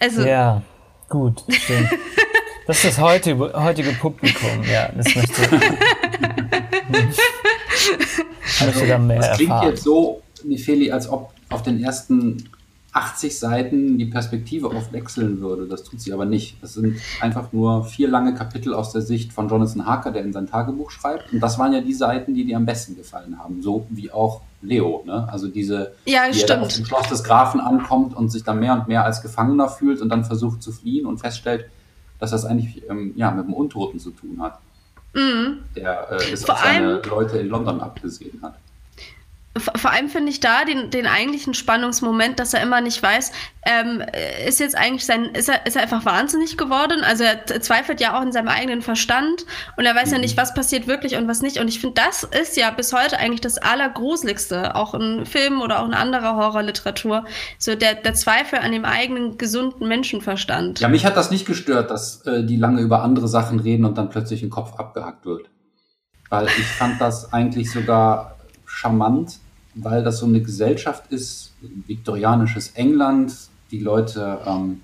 Also, 0.00 0.22
ja, 0.22 0.62
gut, 1.08 1.42
stimmt. 1.50 1.90
Das 2.66 2.84
ist 2.84 2.84
das 2.84 2.98
heutige, 2.98 3.52
heutige 3.54 3.92
Publikum, 3.92 4.62
ja. 4.70 4.90
Das 4.94 5.14
möchte, 5.14 5.42
also, 8.60 8.86
da 8.86 8.98
mehr 8.98 9.18
das 9.18 9.36
klingt 9.36 9.50
erfahren. 9.50 9.70
jetzt 9.70 9.84
so 9.84 10.22
Nefeli, 10.44 10.92
als 10.92 11.08
ob 11.08 11.32
auf 11.48 11.62
den 11.62 11.82
ersten 11.82 12.48
80 12.92 13.38
Seiten 13.38 13.98
die 13.98 14.06
Perspektive 14.06 14.70
oft 14.70 14.92
wechseln 14.92 15.40
würde. 15.40 15.66
Das 15.66 15.84
tut 15.84 16.00
sie 16.00 16.12
aber 16.12 16.24
nicht. 16.24 16.62
Das 16.62 16.74
sind 16.74 16.96
einfach 17.20 17.52
nur 17.52 17.84
vier 17.84 18.08
lange 18.08 18.34
Kapitel 18.34 18.72
aus 18.72 18.92
der 18.92 19.02
Sicht 19.02 19.32
von 19.32 19.48
Jonathan 19.48 19.86
Harker, 19.86 20.10
der 20.10 20.22
in 20.22 20.32
sein 20.32 20.46
Tagebuch 20.46 20.90
schreibt. 20.90 21.32
Und 21.32 21.40
das 21.40 21.58
waren 21.58 21.72
ja 21.72 21.80
die 21.80 21.92
Seiten, 21.92 22.34
die 22.34 22.44
dir 22.44 22.56
am 22.56 22.64
besten 22.64 22.96
gefallen 22.96 23.38
haben. 23.38 23.62
So 23.62 23.86
wie 23.90 24.10
auch 24.10 24.40
Leo. 24.62 25.04
Ne? 25.06 25.28
Also 25.30 25.48
diese, 25.48 25.92
ja, 26.06 26.22
wie 26.32 26.40
er 26.40 26.62
aus 26.62 26.76
dem 26.76 26.86
Schloss 26.86 27.08
des 27.08 27.22
Grafen 27.22 27.60
ankommt 27.60 28.16
und 28.16 28.30
sich 28.30 28.42
dann 28.42 28.58
mehr 28.58 28.72
und 28.72 28.88
mehr 28.88 29.04
als 29.04 29.20
Gefangener 29.20 29.68
fühlt 29.68 30.00
und 30.00 30.08
dann 30.08 30.24
versucht 30.24 30.62
zu 30.62 30.72
fliehen 30.72 31.06
und 31.06 31.18
feststellt, 31.18 31.66
dass 32.18 32.30
das 32.30 32.44
eigentlich 32.44 32.82
ähm, 32.88 33.12
ja, 33.16 33.30
mit 33.30 33.46
dem 33.46 33.54
Untoten 33.54 34.00
zu 34.00 34.10
tun 34.10 34.40
hat. 34.40 34.58
Mhm. 35.14 35.58
Der 35.76 36.10
äh, 36.10 36.32
es 36.32 36.48
auf 36.48 36.58
seine 36.58 37.02
Leute 37.02 37.38
in 37.38 37.48
London 37.48 37.80
abgesehen 37.80 38.40
hat 38.42 38.54
vor 39.56 39.90
allem 39.90 40.08
finde 40.08 40.30
ich 40.30 40.40
da 40.40 40.64
den, 40.64 40.90
den 40.90 41.06
eigentlichen 41.06 41.54
Spannungsmoment, 41.54 42.38
dass 42.38 42.54
er 42.54 42.62
immer 42.62 42.80
nicht 42.80 43.02
weiß, 43.02 43.32
ähm, 43.62 44.02
ist 44.46 44.60
jetzt 44.60 44.76
eigentlich 44.76 45.04
sein, 45.04 45.26
ist 45.26 45.48
er, 45.48 45.66
ist 45.66 45.76
er 45.76 45.82
einfach 45.82 46.04
wahnsinnig 46.04 46.56
geworden? 46.56 47.02
Also 47.02 47.24
er 47.24 47.44
zweifelt 47.60 48.00
ja 48.00 48.16
auch 48.16 48.22
in 48.22 48.32
seinem 48.32 48.48
eigenen 48.48 48.82
Verstand 48.82 49.46
und 49.76 49.84
er 49.84 49.94
weiß 49.94 50.08
mhm. 50.08 50.14
ja 50.14 50.20
nicht, 50.20 50.36
was 50.36 50.54
passiert 50.54 50.86
wirklich 50.86 51.16
und 51.16 51.28
was 51.28 51.42
nicht. 51.42 51.58
Und 51.58 51.68
ich 51.68 51.80
finde, 51.80 52.00
das 52.00 52.22
ist 52.24 52.56
ja 52.56 52.70
bis 52.70 52.92
heute 52.92 53.18
eigentlich 53.18 53.40
das 53.40 53.58
Allergruseligste, 53.58 54.74
auch 54.74 54.94
in 54.94 55.26
Filmen 55.26 55.60
oder 55.60 55.80
auch 55.80 55.86
in 55.86 55.94
anderer 55.94 56.36
Horrorliteratur. 56.36 57.24
So 57.58 57.74
der, 57.74 57.94
der 57.94 58.14
Zweifel 58.14 58.60
an 58.60 58.72
dem 58.72 58.84
eigenen 58.84 59.38
gesunden 59.38 59.88
Menschenverstand. 59.88 60.80
Ja, 60.80 60.88
mich 60.88 61.04
hat 61.04 61.16
das 61.16 61.30
nicht 61.30 61.46
gestört, 61.46 61.90
dass 61.90 62.24
äh, 62.26 62.44
die 62.44 62.56
lange 62.56 62.80
über 62.80 63.02
andere 63.02 63.28
Sachen 63.28 63.60
reden 63.60 63.84
und 63.84 63.98
dann 63.98 64.08
plötzlich 64.08 64.42
ein 64.42 64.50
Kopf 64.50 64.78
abgehackt 64.78 65.26
wird. 65.26 65.50
Weil 66.30 66.46
ich 66.46 66.66
fand 66.66 67.00
das 67.00 67.32
eigentlich 67.32 67.70
sogar 67.70 68.37
charmant, 68.78 69.38
weil 69.74 70.04
das 70.04 70.18
so 70.18 70.26
eine 70.26 70.40
Gesellschaft 70.40 71.10
ist, 71.10 71.52
viktorianisches 71.86 72.70
England. 72.74 73.34
Die 73.70 73.80
Leute 73.80 74.38
ähm, 74.46 74.80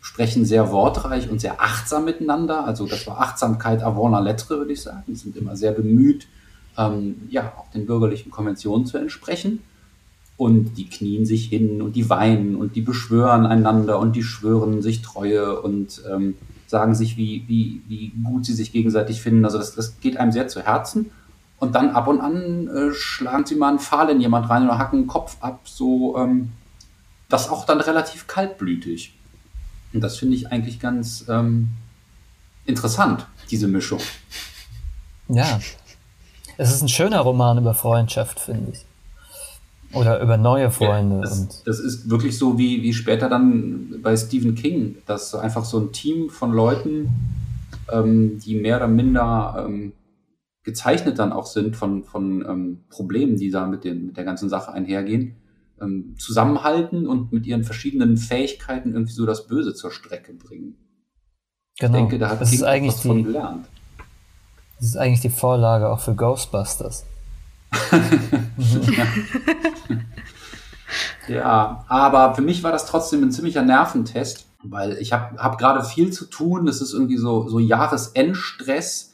sprechen 0.00 0.44
sehr 0.44 0.70
wortreich 0.70 1.28
und 1.28 1.40
sehr 1.40 1.60
achtsam 1.60 2.04
miteinander. 2.04 2.64
Also 2.64 2.86
das 2.86 3.06
war 3.06 3.20
Achtsamkeit 3.20 3.82
avant 3.82 4.12
la 4.12 4.20
lettre, 4.20 4.58
würde 4.58 4.72
ich 4.72 4.82
sagen. 4.82 5.02
Die 5.08 5.16
sind 5.16 5.36
immer 5.36 5.56
sehr 5.56 5.72
bemüht, 5.72 6.28
ähm, 6.78 7.16
ja, 7.30 7.52
auch 7.58 7.70
den 7.72 7.86
bürgerlichen 7.86 8.30
Konventionen 8.30 8.86
zu 8.86 8.96
entsprechen. 8.96 9.60
Und 10.36 10.76
die 10.76 10.88
knien 10.88 11.26
sich 11.26 11.46
hin 11.46 11.80
und 11.80 11.94
die 11.94 12.10
weinen 12.10 12.56
und 12.56 12.74
die 12.74 12.80
beschwören 12.80 13.46
einander 13.46 14.00
und 14.00 14.16
die 14.16 14.24
schwören 14.24 14.82
sich 14.82 15.00
Treue 15.00 15.60
und 15.60 16.02
ähm, 16.12 16.34
sagen 16.66 16.94
sich, 16.94 17.16
wie, 17.16 17.44
wie, 17.46 17.82
wie 17.86 18.12
gut 18.24 18.44
sie 18.44 18.52
sich 18.52 18.72
gegenseitig 18.72 19.20
finden. 19.20 19.44
Also 19.44 19.58
das, 19.58 19.74
das 19.74 20.00
geht 20.00 20.16
einem 20.16 20.32
sehr 20.32 20.48
zu 20.48 20.60
Herzen. 20.60 21.10
Und 21.64 21.72
dann 21.72 21.90
ab 21.90 22.08
und 22.08 22.20
an 22.20 22.68
äh, 22.68 22.92
schlagen 22.92 23.46
sie 23.46 23.54
mal 23.54 23.70
einen 23.70 23.78
Pfahl 23.78 24.10
in 24.10 24.20
jemand 24.20 24.50
rein 24.50 24.64
oder 24.64 24.76
hacken 24.76 25.02
den 25.02 25.06
Kopf 25.06 25.38
ab. 25.40 25.60
So, 25.64 26.18
ähm, 26.18 26.52
das 27.30 27.48
auch 27.48 27.64
dann 27.64 27.80
relativ 27.80 28.26
kaltblütig. 28.26 29.14
Und 29.94 30.02
das 30.02 30.18
finde 30.18 30.36
ich 30.36 30.52
eigentlich 30.52 30.78
ganz 30.78 31.24
ähm, 31.26 31.70
interessant, 32.66 33.26
diese 33.50 33.66
Mischung. 33.66 34.00
Ja. 35.28 35.58
Es 36.58 36.70
ist 36.70 36.82
ein 36.82 36.88
schöner 36.90 37.20
Roman 37.20 37.56
über 37.56 37.72
Freundschaft, 37.72 38.40
finde 38.40 38.72
ich. 38.72 38.84
Oder 39.96 40.20
über 40.20 40.36
neue 40.36 40.70
Freunde. 40.70 41.16
Ja, 41.16 41.22
das, 41.22 41.62
das, 41.64 41.78
ist 41.78 42.10
wirklich 42.10 42.36
so 42.36 42.58
wie, 42.58 42.82
wie 42.82 42.92
später 42.92 43.30
dann 43.30 44.02
bei 44.02 44.14
Stephen 44.18 44.54
King, 44.54 44.96
dass 45.06 45.34
einfach 45.34 45.64
so 45.64 45.78
ein 45.80 45.92
Team 45.92 46.28
von 46.28 46.52
Leuten, 46.52 47.08
ähm, 47.90 48.38
die 48.40 48.54
mehr 48.54 48.76
oder 48.76 48.88
minder 48.88 49.64
ähm, 49.66 49.94
gezeichnet 50.64 51.18
dann 51.18 51.32
auch 51.32 51.46
sind 51.46 51.76
von, 51.76 52.04
von 52.04 52.44
ähm, 52.48 52.84
Problemen, 52.88 53.36
die 53.36 53.50
da 53.50 53.66
mit, 53.66 53.84
den, 53.84 54.06
mit 54.06 54.16
der 54.16 54.24
ganzen 54.24 54.48
Sache 54.48 54.72
einhergehen, 54.72 55.36
ähm, 55.80 56.16
zusammenhalten 56.18 57.06
und 57.06 57.32
mit 57.32 57.46
ihren 57.46 57.64
verschiedenen 57.64 58.16
Fähigkeiten 58.16 58.92
irgendwie 58.92 59.12
so 59.12 59.26
das 59.26 59.46
Böse 59.46 59.74
zur 59.74 59.90
Strecke 59.90 60.32
bringen. 60.32 60.76
Genau. 61.78 61.92
Ich 61.92 61.98
denke, 61.98 62.18
da 62.18 62.30
hat 62.30 62.40
das 62.40 62.50
King 62.50 62.58
ist 62.60 62.64
eigentlich 62.64 62.94
was 62.94 63.02
die, 63.02 63.08
von 63.08 63.24
gelernt. 63.24 63.66
Das 64.78 64.88
ist 64.88 64.96
eigentlich 64.96 65.20
die 65.20 65.30
Vorlage 65.30 65.88
auch 65.88 66.00
für 66.00 66.14
Ghostbusters. 66.14 67.04
ja, 71.28 71.84
aber 71.88 72.34
für 72.34 72.42
mich 72.42 72.62
war 72.62 72.72
das 72.72 72.86
trotzdem 72.86 73.22
ein 73.22 73.32
ziemlicher 73.32 73.62
Nerventest, 73.62 74.46
weil 74.62 74.92
ich 74.98 75.12
habe 75.12 75.36
hab 75.42 75.58
gerade 75.58 75.84
viel 75.84 76.12
zu 76.12 76.26
tun. 76.26 76.66
Das 76.66 76.80
ist 76.80 76.92
irgendwie 76.92 77.16
so, 77.16 77.48
so 77.48 77.58
Jahresendstress 77.58 79.13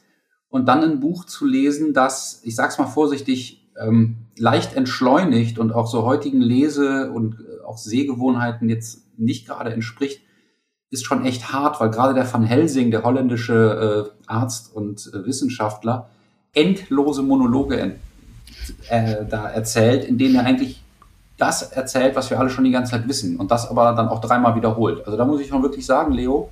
und 0.50 0.66
dann 0.66 0.82
ein 0.82 1.00
Buch 1.00 1.24
zu 1.24 1.46
lesen, 1.46 1.94
das, 1.94 2.40
ich 2.44 2.54
sag's 2.54 2.78
mal 2.78 2.86
vorsichtig, 2.86 3.68
ähm, 3.80 4.16
leicht 4.36 4.76
entschleunigt 4.76 5.58
und 5.58 5.72
auch 5.72 5.86
so 5.86 6.04
heutigen 6.04 6.40
Lese- 6.40 7.10
und 7.12 7.36
äh, 7.40 7.64
auch 7.64 7.78
Sehgewohnheiten 7.78 8.68
jetzt 8.68 9.02
nicht 9.16 9.46
gerade 9.46 9.72
entspricht, 9.72 10.22
ist 10.90 11.04
schon 11.04 11.24
echt 11.24 11.52
hart, 11.52 11.80
weil 11.80 11.90
gerade 11.90 12.14
der 12.14 12.30
Van 12.30 12.42
Helsing, 12.42 12.90
der 12.90 13.04
holländische 13.04 14.10
äh, 14.10 14.22
Arzt 14.26 14.74
und 14.74 15.10
äh, 15.14 15.24
Wissenschaftler, 15.24 16.10
endlose 16.52 17.22
Monologe 17.22 17.96
äh, 18.88 19.24
da 19.24 19.48
erzählt, 19.48 20.04
in 20.04 20.18
denen 20.18 20.34
er 20.34 20.44
eigentlich 20.44 20.82
das 21.38 21.62
erzählt, 21.62 22.16
was 22.16 22.28
wir 22.28 22.40
alle 22.40 22.50
schon 22.50 22.64
die 22.64 22.72
ganze 22.72 22.92
Zeit 22.92 23.08
wissen 23.08 23.36
und 23.36 23.50
das 23.50 23.70
aber 23.70 23.92
dann 23.92 24.08
auch 24.08 24.20
dreimal 24.20 24.56
wiederholt. 24.56 25.06
Also 25.06 25.16
da 25.16 25.24
muss 25.24 25.40
ich 25.40 25.48
schon 25.48 25.62
wirklich 25.62 25.86
sagen, 25.86 26.12
Leo, 26.12 26.50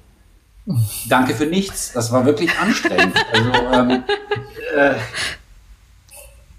Danke 1.09 1.35
für 1.35 1.47
nichts. 1.47 1.93
Das 1.93 2.13
war 2.13 2.25
wirklich 2.25 2.51
anstrengend. 2.59 3.17
Also, 3.33 3.51
ähm, 3.73 4.03
äh, 4.77 4.95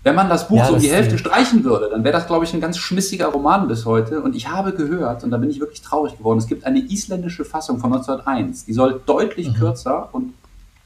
wenn 0.03 0.15
man 0.15 0.29
das 0.29 0.47
Buch 0.47 0.57
ja, 0.57 0.65
so 0.65 0.73
um 0.75 0.79
die 0.79 0.89
Hälfte 0.89 1.17
streichen 1.17 1.63
würde, 1.63 1.89
dann 1.91 2.03
wäre 2.03 2.13
das, 2.13 2.25
glaube 2.25 2.45
ich, 2.45 2.53
ein 2.53 2.61
ganz 2.61 2.77
schmissiger 2.77 3.27
Roman 3.27 3.67
bis 3.67 3.85
heute. 3.85 4.21
Und 4.21 4.35
ich 4.35 4.47
habe 4.47 4.73
gehört, 4.73 5.23
und 5.23 5.31
da 5.31 5.37
bin 5.37 5.49
ich 5.49 5.59
wirklich 5.59 5.81
traurig 5.81 6.17
geworden, 6.17 6.39
es 6.39 6.47
gibt 6.47 6.63
eine 6.63 6.79
isländische 6.79 7.45
Fassung 7.45 7.79
von 7.79 7.93
1901. 7.93 8.65
Die 8.65 8.73
soll 8.73 9.01
deutlich 9.05 9.49
mhm. 9.49 9.53
kürzer 9.55 10.09
und 10.13 10.33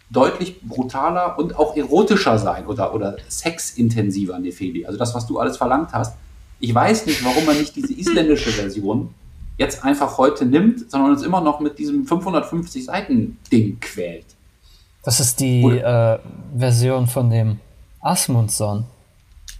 deutlich 0.10 0.62
brutaler 0.62 1.38
und 1.40 1.58
auch 1.58 1.76
erotischer 1.76 2.38
sein 2.38 2.66
oder, 2.66 2.94
oder 2.94 3.18
sexintensiver, 3.28 4.38
Nefeli. 4.40 4.86
Also 4.86 4.98
das, 4.98 5.16
was 5.16 5.28
du 5.28 5.40
alles 5.40 5.58
verlangt 5.58 5.92
hast. 5.94 6.16
Ich 6.60 6.74
weiß 6.74 7.06
nicht, 7.06 7.24
warum 7.26 7.46
man 7.46 7.58
nicht 7.58 7.76
diese 7.76 7.94
isländische 7.94 8.52
Version 8.52 9.14
jetzt 9.58 9.84
einfach 9.84 10.18
heute 10.18 10.46
nimmt, 10.46 10.90
sondern 10.90 11.12
uns 11.12 11.24
immer 11.24 11.42
noch 11.42 11.60
mit 11.60 11.78
diesem 11.80 12.06
550 12.06 12.86
Seiten 12.86 13.38
Ding 13.52 13.80
quält. 13.80 14.26
Das 15.04 15.20
ist 15.20 15.40
die 15.40 15.64
äh, 15.64 16.20
Version 16.58 17.08
von 17.08 17.30
dem 17.30 17.60
Asmundsson. 18.02 18.86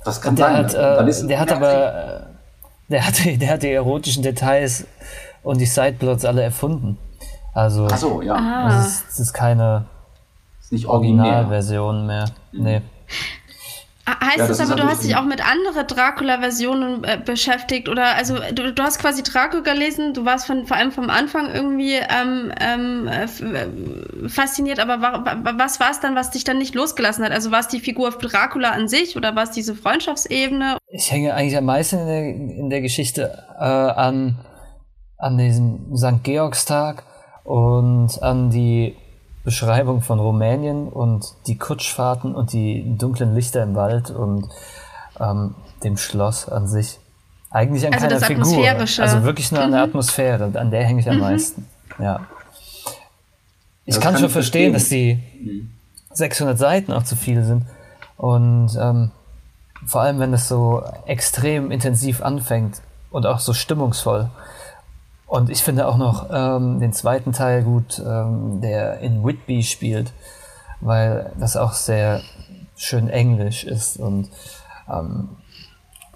Das 0.06 0.22
kann 0.22 0.36
der 0.36 0.46
sein. 0.46 0.56
Hat, 0.58 0.74
äh, 0.74 1.28
der 1.28 1.40
hat 1.40 1.52
aber, 1.52 1.94
äh, 1.94 2.22
der 2.90 3.08
hat, 3.08 3.26
der 3.26 3.50
hat 3.50 3.64
die 3.64 3.72
erotischen 3.72 4.24
Details 4.24 4.86
und 5.44 5.60
die 5.60 5.66
Sideplots 5.66 6.26
alle 6.26 6.44
erfunden. 6.44 6.98
Also, 7.54 7.88
Ach 7.92 7.98
so, 7.98 8.22
ja. 8.22 8.36
Ah. 8.36 8.70
das, 8.70 8.88
ist, 8.88 9.06
das 9.10 9.20
ist 9.20 9.34
keine 9.34 9.86
Ist 10.62 10.72
nicht 10.72 10.86
originär. 10.88 11.26
Originalversion 11.26 12.08
mehr. 12.08 12.26
Nee. 12.52 12.82
Ah, 14.06 14.26
Heißt 14.26 14.38
Ja, 14.38 14.48
das, 14.48 14.58
das 14.58 14.70
aber, 14.70 14.82
du 14.82 14.88
hast 14.88 15.04
dich 15.06 15.16
auch 15.16 15.24
mit 15.24 15.42
anderen 15.46 15.88
Dracula-Versionen 15.88 17.06
äh, 17.06 17.18
beschäftigt 17.24 17.88
oder 17.88 18.16
also 18.16 18.36
du, 18.54 18.74
du 18.74 18.84
hast 18.84 19.00
quasi 19.00 19.24
Dracula 19.24 19.62
gelesen, 19.62 20.14
du 20.14 20.26
warst 20.26 20.46
von, 20.46 20.66
vor 20.66 20.76
allem 20.76 20.92
vom 20.92 21.10
Anfang 21.10 21.50
irgendwie 21.50 21.94
ähm, 21.94 22.52
ähm, 22.60 23.08
äh, 23.08 24.28
fasziniert, 24.28 24.80
aber 24.80 25.02
wa, 25.02 25.24
wa, 25.24 25.54
was 25.56 25.80
war 25.80 25.92
es 25.92 26.02
dann, 26.02 26.16
was 26.16 26.32
dich 26.32 26.44
dann 26.44 26.58
nicht 26.58 26.76
losgelassen 26.76 27.24
hat? 27.24 27.32
Also 27.32 27.52
war 27.52 27.62
es 27.62 27.70
die 27.70 27.80
Figur 27.80 28.12
Dracula 28.12 28.72
an 28.72 28.90
sich 28.90 29.16
oder 29.16 29.38
war 29.38 29.44
es 29.44 29.52
diese 29.52 29.74
Freundschaftsebene? 29.74 30.78
Ich 30.88 31.10
hänge 31.10 31.34
eigentlich 31.34 31.58
am 31.58 31.66
meisten 31.66 32.00
in 32.00 32.08
der, 32.08 32.24
in 32.24 32.70
der 32.70 32.82
Geschichte 32.82 33.46
äh, 33.58 33.64
an, 33.64 34.38
an 35.18 35.38
diesem 35.38 35.96
St. 35.96 36.24
Georgstag 36.24 37.04
und 37.46 38.22
an 38.22 38.50
die 38.50 38.98
Beschreibung 39.44 40.02
von 40.02 40.20
Rumänien 40.20 40.88
und 40.88 41.26
die 41.48 41.58
Kutschfahrten 41.58 42.34
und 42.34 42.54
die 42.54 42.98
dunklen 42.98 43.36
Lichter 43.36 43.62
im 43.64 43.76
Wald 43.76 44.10
und 44.10 44.48
ähm, 45.20 45.56
dem 45.84 45.98
Schloss 45.98 46.48
an 46.48 46.68
sich. 46.68 47.00
Eigentlich 47.52 47.86
an 47.86 47.94
Also 47.94 48.08
keiner 48.08 48.20
das 48.20 48.28
Figur. 48.28 48.68
Also 49.04 49.24
wirklich 49.24 49.52
nur 49.52 49.62
an 49.62 49.72
der 49.72 49.82
Mhm. 49.82 49.90
Atmosphäre. 49.90 50.52
An 50.56 50.72
der 50.72 50.84
hänge 50.86 51.02
ich 51.02 51.10
am 51.10 51.20
meisten. 51.20 51.68
Ja. 52.00 52.22
Ich 53.86 53.96
Das 53.96 54.02
kann 54.04 54.14
kann 54.14 54.22
schon 54.22 54.28
ich 54.28 54.34
verstehen, 54.34 54.72
verstehen. 54.72 55.20
dass 55.22 55.50
die 55.50 55.68
600 56.16 56.58
Seiten 56.58 56.94
auch 56.94 57.04
zu 57.04 57.16
viel 57.16 57.44
sind. 57.44 57.66
Und 58.18 58.72
ähm, 58.80 59.12
vor 59.86 60.02
allem, 60.02 60.20
wenn 60.20 60.34
es 60.34 60.48
so 60.48 60.82
extrem 61.06 61.70
intensiv 61.70 62.22
anfängt 62.22 62.82
und 63.12 63.26
auch 63.26 63.40
so 63.40 63.54
stimmungsvoll. 63.54 64.30
Und 65.34 65.50
ich 65.50 65.64
finde 65.64 65.88
auch 65.88 65.98
noch 65.98 66.30
ähm, 66.32 66.80
den 66.80 66.94
zweiten 66.94 67.32
Teil 67.32 67.64
gut, 67.64 67.98
ähm, 67.98 68.62
der 68.62 69.00
in 69.00 69.24
Whitby 69.26 69.64
spielt, 69.64 70.14
weil 70.80 71.32
das 71.40 71.58
auch 71.58 71.74
sehr 71.74 72.22
schön 72.76 73.10
englisch 73.10 73.64
ist 73.64 73.98
und 73.98 74.30
ähm, 74.88 75.30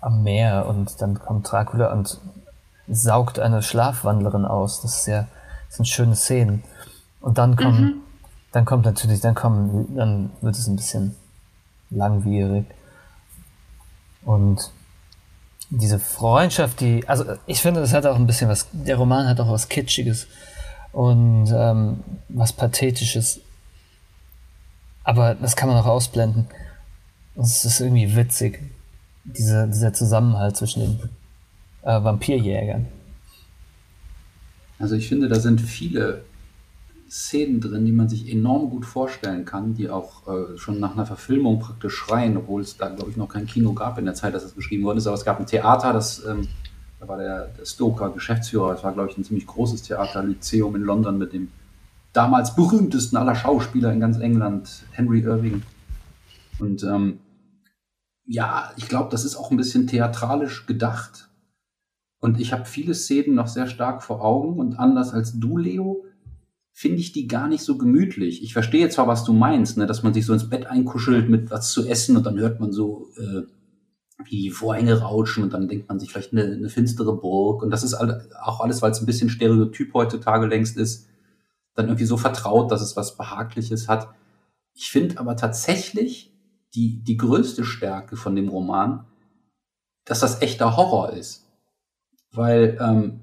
am 0.02 0.22
Meer 0.22 0.68
und 0.68 1.02
dann 1.02 1.18
kommt 1.18 1.52
Dracula 1.52 1.92
und 1.94 2.22
saugt 2.88 3.40
eine 3.40 3.64
Schlafwandlerin 3.64 4.46
aus. 4.46 4.82
Das 4.84 5.00
ist 5.00 5.08
ja, 5.08 5.26
das 5.66 5.78
sind 5.78 5.88
schöne 5.88 6.16
Szenen. 6.16 6.64
Und 7.20 7.40
dann 7.40 7.56
kommen, 7.56 8.04
dann 8.52 8.66
kommt 8.66 8.86
natürlich, 8.86 9.20
dann 9.20 9.34
kommen, 9.34 9.96
dann 9.96 10.30
wird 10.42 10.56
es 10.56 10.68
ein 10.68 10.76
bisschen 10.76 11.16
langwierig. 11.90 12.68
Und 14.24 14.72
diese 15.70 16.00
Freundschaft, 16.00 16.80
die, 16.80 17.08
also 17.08 17.26
ich 17.46 17.62
finde, 17.62 17.82
das 17.82 17.94
hat 17.94 18.06
auch 18.06 18.16
ein 18.16 18.28
bisschen 18.28 18.50
was, 18.50 18.68
der 18.72 18.96
Roman 18.96 19.28
hat 19.28 19.40
auch 19.40 19.52
was 19.52 19.70
Kitschiges 19.70 20.28
und 20.92 21.52
ähm, 21.54 22.00
was 22.30 22.54
Pathetisches. 22.54 23.42
Aber 25.04 25.36
das 25.36 25.56
kann 25.56 25.70
man 25.70 25.78
auch 25.78 25.86
ausblenden. 25.86 26.48
Es 27.36 27.66
ist 27.66 27.80
irgendwie 27.80 28.16
witzig, 28.16 28.60
diese, 29.24 29.68
dieser 29.68 29.94
Zusammenhalt 29.94 30.58
zwischen 30.58 30.82
den 30.82 31.10
äh, 31.84 32.04
Vampirjägern. 32.04 32.88
Also 34.80 34.96
ich 34.96 35.08
finde, 35.08 35.28
da 35.28 35.40
sind 35.40 35.62
viele 35.62 36.24
Szenen 37.10 37.62
drin, 37.62 37.86
die 37.86 37.92
man 37.92 38.10
sich 38.10 38.30
enorm 38.32 38.70
gut 38.70 38.86
vorstellen 38.86 39.46
kann, 39.46 39.74
die 39.74 39.90
auch 39.90 40.28
äh, 40.28 40.58
schon 40.58 40.80
nach 40.80 40.94
einer 40.94 41.06
Verfilmung 41.06 41.60
praktisch 41.60 41.96
schreien, 41.96 42.38
obwohl 42.38 42.62
es 42.62 42.78
da, 42.78 42.90
glaube 42.90 43.10
ich, 43.12 43.18
noch 43.18 43.30
kein 43.30 43.46
Kino 43.46 43.74
gab 43.74 43.98
in 43.98 44.06
der 44.06 44.14
Zeit, 44.14 44.34
dass 44.34 44.44
das 44.44 44.56
geschrieben 44.56 44.84
worden 44.84 44.98
ist. 44.98 45.08
Aber 45.08 45.16
es 45.16 45.26
gab 45.26 45.40
ein 45.40 45.46
Theater, 45.46 45.94
das, 45.94 46.26
ähm, 46.26 46.48
da 47.00 47.08
war 47.08 47.18
der, 47.18 47.48
der 47.48 47.66
Stoker 47.66 48.10
Geschäftsführer, 48.10 48.74
das 48.74 48.84
war, 48.84 48.94
glaube 48.94 49.10
ich, 49.10 49.18
ein 49.18 49.24
ziemlich 49.24 49.48
großes 49.48 49.84
Theater, 49.84 50.24
Lyzeum 50.24 50.76
in 50.76 50.82
London 50.82 51.18
mit 51.18 51.34
dem 51.34 51.50
damals 52.14 52.56
berühmtesten 52.56 53.16
aller 53.16 53.36
Schauspieler 53.36 53.92
in 53.94 54.00
ganz 54.00 54.18
England, 54.18 54.86
Henry 54.92 55.22
Irving. 55.22 55.62
Und 56.60 56.84
ähm, 56.84 57.20
ja, 58.26 58.72
ich 58.76 58.90
glaube, 58.90 59.10
das 59.12 59.24
ist 59.24 59.36
auch 59.36 59.52
ein 59.52 59.58
bisschen 59.58 59.88
theatralisch 59.88 60.66
gedacht. 60.66 61.30
Und 62.20 62.40
ich 62.40 62.52
habe 62.52 62.66
viele 62.66 62.96
Szenen 62.96 63.36
noch 63.36 63.48
sehr 63.48 63.68
stark 63.68 64.04
vor 64.04 64.24
Augen 64.24 64.60
und 64.60 64.80
anders 64.80 65.14
als 65.14 65.40
du, 65.40 65.58
Leo, 65.58 66.04
finde 66.78 67.00
ich 67.00 67.12
die 67.12 67.28
gar 67.28 67.48
nicht 67.48 67.64
so 67.64 67.76
gemütlich. 67.76 68.44
Ich 68.44 68.54
verstehe 68.54 68.88
zwar, 68.90 69.08
was 69.08 69.24
du 69.24 69.34
meinst, 69.34 69.78
ne, 69.78 69.88
dass 69.88 70.04
man 70.04 70.14
sich 70.14 70.28
so 70.28 70.34
ins 70.34 70.48
Bett 70.48 70.68
einkuschelt 70.68 71.28
mit 71.28 71.50
was 71.50 71.72
zu 71.72 71.88
essen 71.88 72.16
und 72.16 72.24
dann 72.24 72.38
hört 72.38 72.60
man 72.60 72.72
so, 72.72 73.08
äh, 73.18 73.42
wie 74.24 74.44
die 74.44 74.52
Vorhänge 74.52 75.00
rauschen 75.02 75.44
und 75.44 75.54
dann 75.54 75.68
denkt 75.68 75.90
man 75.90 76.00
sich 76.00 76.12
vielleicht 76.12 76.34
eine, 76.34 76.44
eine 76.44 76.70
finstere 76.70 77.18
Burg. 77.18 77.64
Und 77.64 77.72
das 77.72 77.82
ist 77.82 77.96
all, 77.96 78.30
auch 78.44 78.60
alles, 78.60 78.84
weil 78.84 78.92
es 78.92 79.02
ein 79.02 79.08
bisschen 79.08 79.32
Stereotyp 79.32 79.92
heutzutage 79.96 80.46
längst 80.46 80.78
ist, 80.78 81.08
dann 81.74 81.88
irgendwie 81.88 82.06
so 82.06 82.16
vertraut, 82.16 82.72
dass 82.72 82.82
es 82.84 82.96
was 82.96 83.18
Behagliches 83.18 83.88
hat. 83.88 84.10
Ich 84.76 84.92
finde 84.92 85.18
aber 85.18 85.36
tatsächlich 85.36 86.32
die, 86.76 87.04
die 87.04 87.18
größte 87.18 87.64
Stärke 87.64 88.18
von 88.18 88.36
dem 88.36 88.50
Roman, 88.50 89.08
dass 90.06 90.20
das 90.20 90.44
echter 90.44 90.78
Horror 90.78 91.14
ist. 91.14 91.44
Weil 92.34 92.78
ähm, 92.80 93.22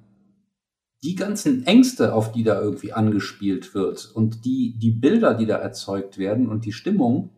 die 1.04 1.14
ganzen 1.14 1.66
Ängste, 1.66 2.14
auf 2.14 2.32
die 2.32 2.42
da 2.42 2.60
irgendwie 2.60 2.94
angespielt 2.94 3.74
wird 3.74 4.10
und 4.14 4.46
die, 4.46 4.74
die 4.78 4.90
Bilder, 4.90 5.34
die 5.34 5.44
da 5.44 5.56
erzeugt 5.56 6.16
werden 6.16 6.48
und 6.48 6.64
die 6.64 6.72
Stimmung, 6.72 7.28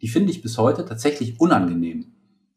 die 0.00 0.08
finde 0.08 0.30
ich 0.32 0.40
bis 0.40 0.56
heute 0.56 0.86
tatsächlich 0.86 1.38
unangenehm. 1.38 2.06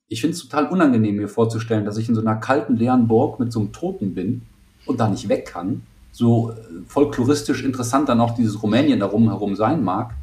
Ich 0.08 0.22
finde 0.22 0.36
es 0.36 0.42
total 0.42 0.68
unangenehm, 0.68 1.18
mir 1.18 1.28
vorzustellen, 1.28 1.84
dass 1.84 1.98
ich 1.98 2.08
in 2.08 2.16
so 2.16 2.22
einer 2.22 2.38
kalten, 2.38 2.78
leeren 2.78 3.10
Burg 3.10 3.40
mit 3.40 3.52
so 3.52 3.60
einem 3.60 3.74
Toten 3.74 4.14
bin 4.14 4.44
und 4.86 5.02
da 5.02 5.10
nicht 5.10 5.28
weg 5.28 5.46
kann. 5.46 5.82
So 6.14 6.52
äh, 6.52 6.56
folkloristisch 6.86 7.64
interessant 7.64 8.08
dann 8.08 8.22
auch 8.22 8.36
dieses 8.36 8.64
Rumänien 8.64 9.02
darum 9.02 9.28
herum 9.30 9.58
sein 9.58 9.84
mag. 9.84 10.14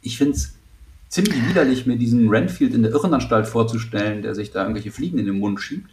Ich 0.00 0.18
finde 0.18 0.32
es 0.32 0.54
ziemlich 1.08 1.48
widerlich, 1.48 1.86
mir 1.86 1.96
diesen 1.96 2.28
Renfield 2.28 2.74
in 2.74 2.82
der 2.82 2.90
Irrenanstalt 2.90 3.46
vorzustellen, 3.46 4.22
der 4.22 4.34
sich 4.34 4.50
da 4.50 4.62
irgendwelche 4.62 4.90
Fliegen 4.90 5.18
in 5.18 5.26
den 5.26 5.38
Mund 5.38 5.60
schiebt. 5.60 5.91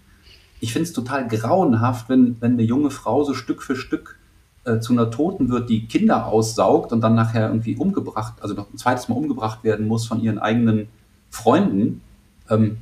Ich 0.60 0.74
finde 0.74 0.88
es 0.88 0.94
total 0.94 1.28
grauenhaft, 1.28 2.10
wenn, 2.10 2.38
wenn 2.42 2.54
eine 2.54 2.64
junge 2.64 2.92
Frau 2.92 3.24
so 3.24 3.34
Stück 3.34 3.62
für 3.64 3.76
Stück 3.76 4.18
äh, 4.66 4.80
zu 4.80 4.94
einer 4.94 5.10
Toten 5.10 5.50
wird, 5.50 5.70
die 5.70 5.88
Kinder 5.88 6.28
aussaugt 6.28 6.92
und 6.92 7.02
dann 7.02 7.16
nachher 7.16 7.48
irgendwie 7.48 7.76
umgebracht, 7.76 8.34
also 8.42 8.56
noch 8.56 8.72
ein 8.72 8.78
zweites 8.78 9.08
Mal 9.08 9.16
umgebracht 9.16 9.64
werden 9.64 9.88
muss 9.88 10.06
von 10.06 10.22
ihren 10.22 10.40
eigenen 10.40 10.90
Freunden. 11.30 12.02
Ähm, 12.50 12.78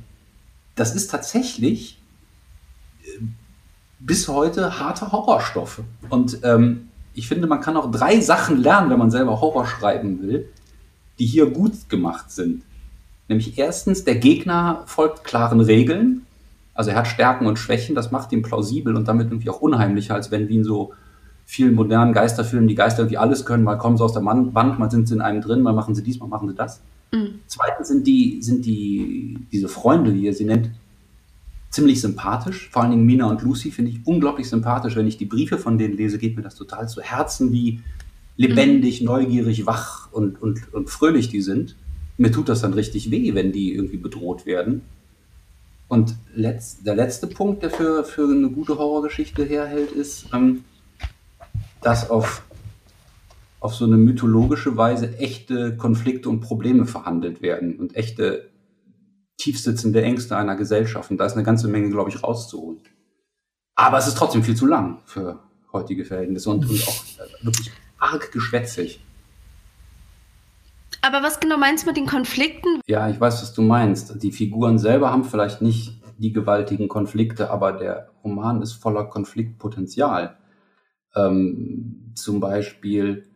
das 0.74 0.94
ist 0.94 1.10
tatsächlich 1.10 2.00
äh, 3.04 3.22
bis 4.00 4.28
heute 4.28 4.78
harte 4.78 5.12
Horrorstoffe. 5.12 5.82
Und 6.08 6.40
ähm, 6.42 6.88
ich 7.14 7.26
finde, 7.26 7.48
man 7.48 7.60
kann 7.60 7.76
auch 7.76 7.90
drei 7.90 8.20
Sachen 8.20 8.58
lernen, 8.58 8.90
wenn 8.90 8.98
man 8.98 9.10
selber 9.10 9.40
Horror 9.40 9.66
schreiben 9.66 10.22
will, 10.22 10.48
die 11.18 11.26
hier 11.26 11.50
gut 11.50 11.88
gemacht 11.88 12.30
sind. 12.30 12.62
Nämlich 13.28 13.58
erstens, 13.58 14.04
der 14.04 14.16
Gegner 14.16 14.82
folgt 14.86 15.24
klaren 15.24 15.60
Regeln. 15.60 16.26
Also 16.78 16.90
er 16.90 16.96
hat 16.98 17.08
Stärken 17.08 17.46
und 17.46 17.58
Schwächen, 17.58 17.96
das 17.96 18.12
macht 18.12 18.30
ihn 18.30 18.42
plausibel 18.42 18.94
und 18.94 19.08
damit 19.08 19.32
irgendwie 19.32 19.50
auch 19.50 19.60
unheimlicher, 19.60 20.14
als 20.14 20.30
wenn 20.30 20.48
wie 20.48 20.58
in 20.58 20.64
so 20.64 20.92
vielen 21.44 21.74
modernen 21.74 22.12
Geisterfilmen 22.12 22.68
die 22.68 22.76
Geister 22.76 23.00
irgendwie 23.00 23.18
alles 23.18 23.44
können, 23.44 23.64
mal 23.64 23.78
kommen 23.78 23.96
sie 23.96 24.04
aus 24.04 24.12
der 24.12 24.24
Wand, 24.24 24.78
mal 24.78 24.88
sind 24.88 25.08
sie 25.08 25.14
in 25.14 25.20
einem 25.20 25.40
drin, 25.40 25.62
mal 25.62 25.72
machen 25.72 25.96
sie 25.96 26.04
dies, 26.04 26.20
mal 26.20 26.28
machen 26.28 26.48
sie 26.48 26.54
das. 26.54 26.80
Mhm. 27.10 27.40
Zweitens 27.48 27.88
sind 27.88 28.06
die, 28.06 28.40
sind 28.42 28.64
die, 28.64 29.38
diese 29.50 29.66
Freunde, 29.66 30.14
wie 30.14 30.22
ihr 30.22 30.32
sie 30.32 30.44
nennt, 30.44 30.70
ziemlich 31.68 32.00
sympathisch. 32.00 32.68
Vor 32.70 32.82
allen 32.82 32.92
Dingen 32.92 33.06
Mina 33.06 33.26
und 33.26 33.42
Lucy 33.42 33.72
finde 33.72 33.90
ich 33.90 34.06
unglaublich 34.06 34.48
sympathisch. 34.48 34.94
Wenn 34.94 35.08
ich 35.08 35.16
die 35.16 35.26
Briefe 35.26 35.58
von 35.58 35.78
denen 35.78 35.96
lese, 35.96 36.18
geht 36.18 36.36
mir 36.36 36.42
das 36.42 36.54
total 36.54 36.88
zu 36.88 37.02
Herzen, 37.02 37.50
wie 37.50 37.80
lebendig, 38.36 39.02
neugierig, 39.02 39.66
wach 39.66 40.12
und, 40.12 40.40
und, 40.40 40.72
und 40.72 40.90
fröhlich 40.90 41.28
die 41.28 41.42
sind. 41.42 41.74
Mir 42.18 42.30
tut 42.30 42.48
das 42.48 42.60
dann 42.60 42.72
richtig 42.72 43.10
weh, 43.10 43.34
wenn 43.34 43.50
die 43.50 43.74
irgendwie 43.74 43.96
bedroht 43.96 44.46
werden. 44.46 44.82
Und 45.88 46.16
letzt, 46.34 46.86
der 46.86 46.94
letzte 46.94 47.26
Punkt, 47.26 47.62
der 47.62 47.70
für, 47.70 48.04
für 48.04 48.24
eine 48.24 48.50
gute 48.50 48.76
Horrorgeschichte 48.76 49.42
herhält, 49.44 49.90
ist, 49.92 50.26
ähm, 50.34 50.64
dass 51.80 52.10
auf, 52.10 52.42
auf 53.60 53.74
so 53.74 53.86
eine 53.86 53.96
mythologische 53.96 54.76
Weise 54.76 55.16
echte 55.18 55.76
Konflikte 55.76 56.28
und 56.28 56.40
Probleme 56.40 56.84
verhandelt 56.84 57.40
werden 57.40 57.78
und 57.78 57.96
echte 57.96 58.50
tiefsitzende 59.38 60.02
Ängste 60.02 60.36
einer 60.36 60.56
Gesellschaft. 60.56 61.10
Und 61.10 61.18
da 61.18 61.24
ist 61.24 61.34
eine 61.34 61.44
ganze 61.44 61.68
Menge, 61.68 61.88
glaube 61.88 62.10
ich, 62.10 62.22
rauszuholen. 62.22 62.80
Aber 63.74 63.98
es 63.98 64.08
ist 64.08 64.18
trotzdem 64.18 64.42
viel 64.42 64.56
zu 64.56 64.66
lang 64.66 65.00
für 65.06 65.38
heutige 65.72 66.04
Verhältnisse 66.04 66.50
und, 66.50 66.68
und 66.68 66.82
auch 66.88 67.04
äh, 67.18 67.44
wirklich 67.44 67.70
arg 67.98 68.32
geschwätzig. 68.32 69.00
Aber 71.02 71.22
was 71.22 71.40
genau 71.40 71.58
meinst 71.58 71.84
du 71.84 71.88
mit 71.88 71.96
den 71.96 72.06
Konflikten? 72.06 72.80
Ja, 72.86 73.08
ich 73.08 73.20
weiß, 73.20 73.42
was 73.42 73.54
du 73.54 73.62
meinst. 73.62 74.22
Die 74.22 74.32
Figuren 74.32 74.78
selber 74.78 75.10
haben 75.10 75.24
vielleicht 75.24 75.62
nicht 75.62 76.00
die 76.18 76.32
gewaltigen 76.32 76.88
Konflikte, 76.88 77.50
aber 77.50 77.72
der 77.72 78.10
Roman 78.24 78.62
ist 78.62 78.72
voller 78.72 79.04
Konfliktpotenzial. 79.04 80.36
Ähm, 81.14 82.12
zum 82.14 82.40
Beispiel 82.40 83.28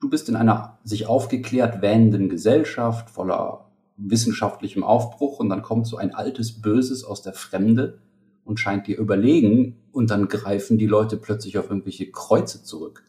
du 0.00 0.10
bist 0.10 0.28
in 0.28 0.36
einer 0.36 0.78
sich 0.84 1.06
aufgeklärt 1.06 1.82
wähnenden 1.82 2.28
Gesellschaft 2.28 3.10
voller 3.10 3.70
wissenschaftlichem 3.96 4.84
Aufbruch 4.84 5.40
und 5.40 5.48
dann 5.48 5.62
kommt 5.62 5.86
so 5.86 5.96
ein 5.96 6.14
altes 6.14 6.60
Böses 6.60 7.02
aus 7.04 7.22
der 7.22 7.32
Fremde 7.32 7.98
und 8.44 8.60
scheint 8.60 8.86
dir 8.86 8.98
überlegen 8.98 9.76
und 9.92 10.10
dann 10.10 10.28
greifen 10.28 10.78
die 10.78 10.86
Leute 10.86 11.16
plötzlich 11.16 11.58
auf 11.58 11.70
irgendwelche 11.70 12.10
Kreuze 12.10 12.62
zurück. 12.62 13.04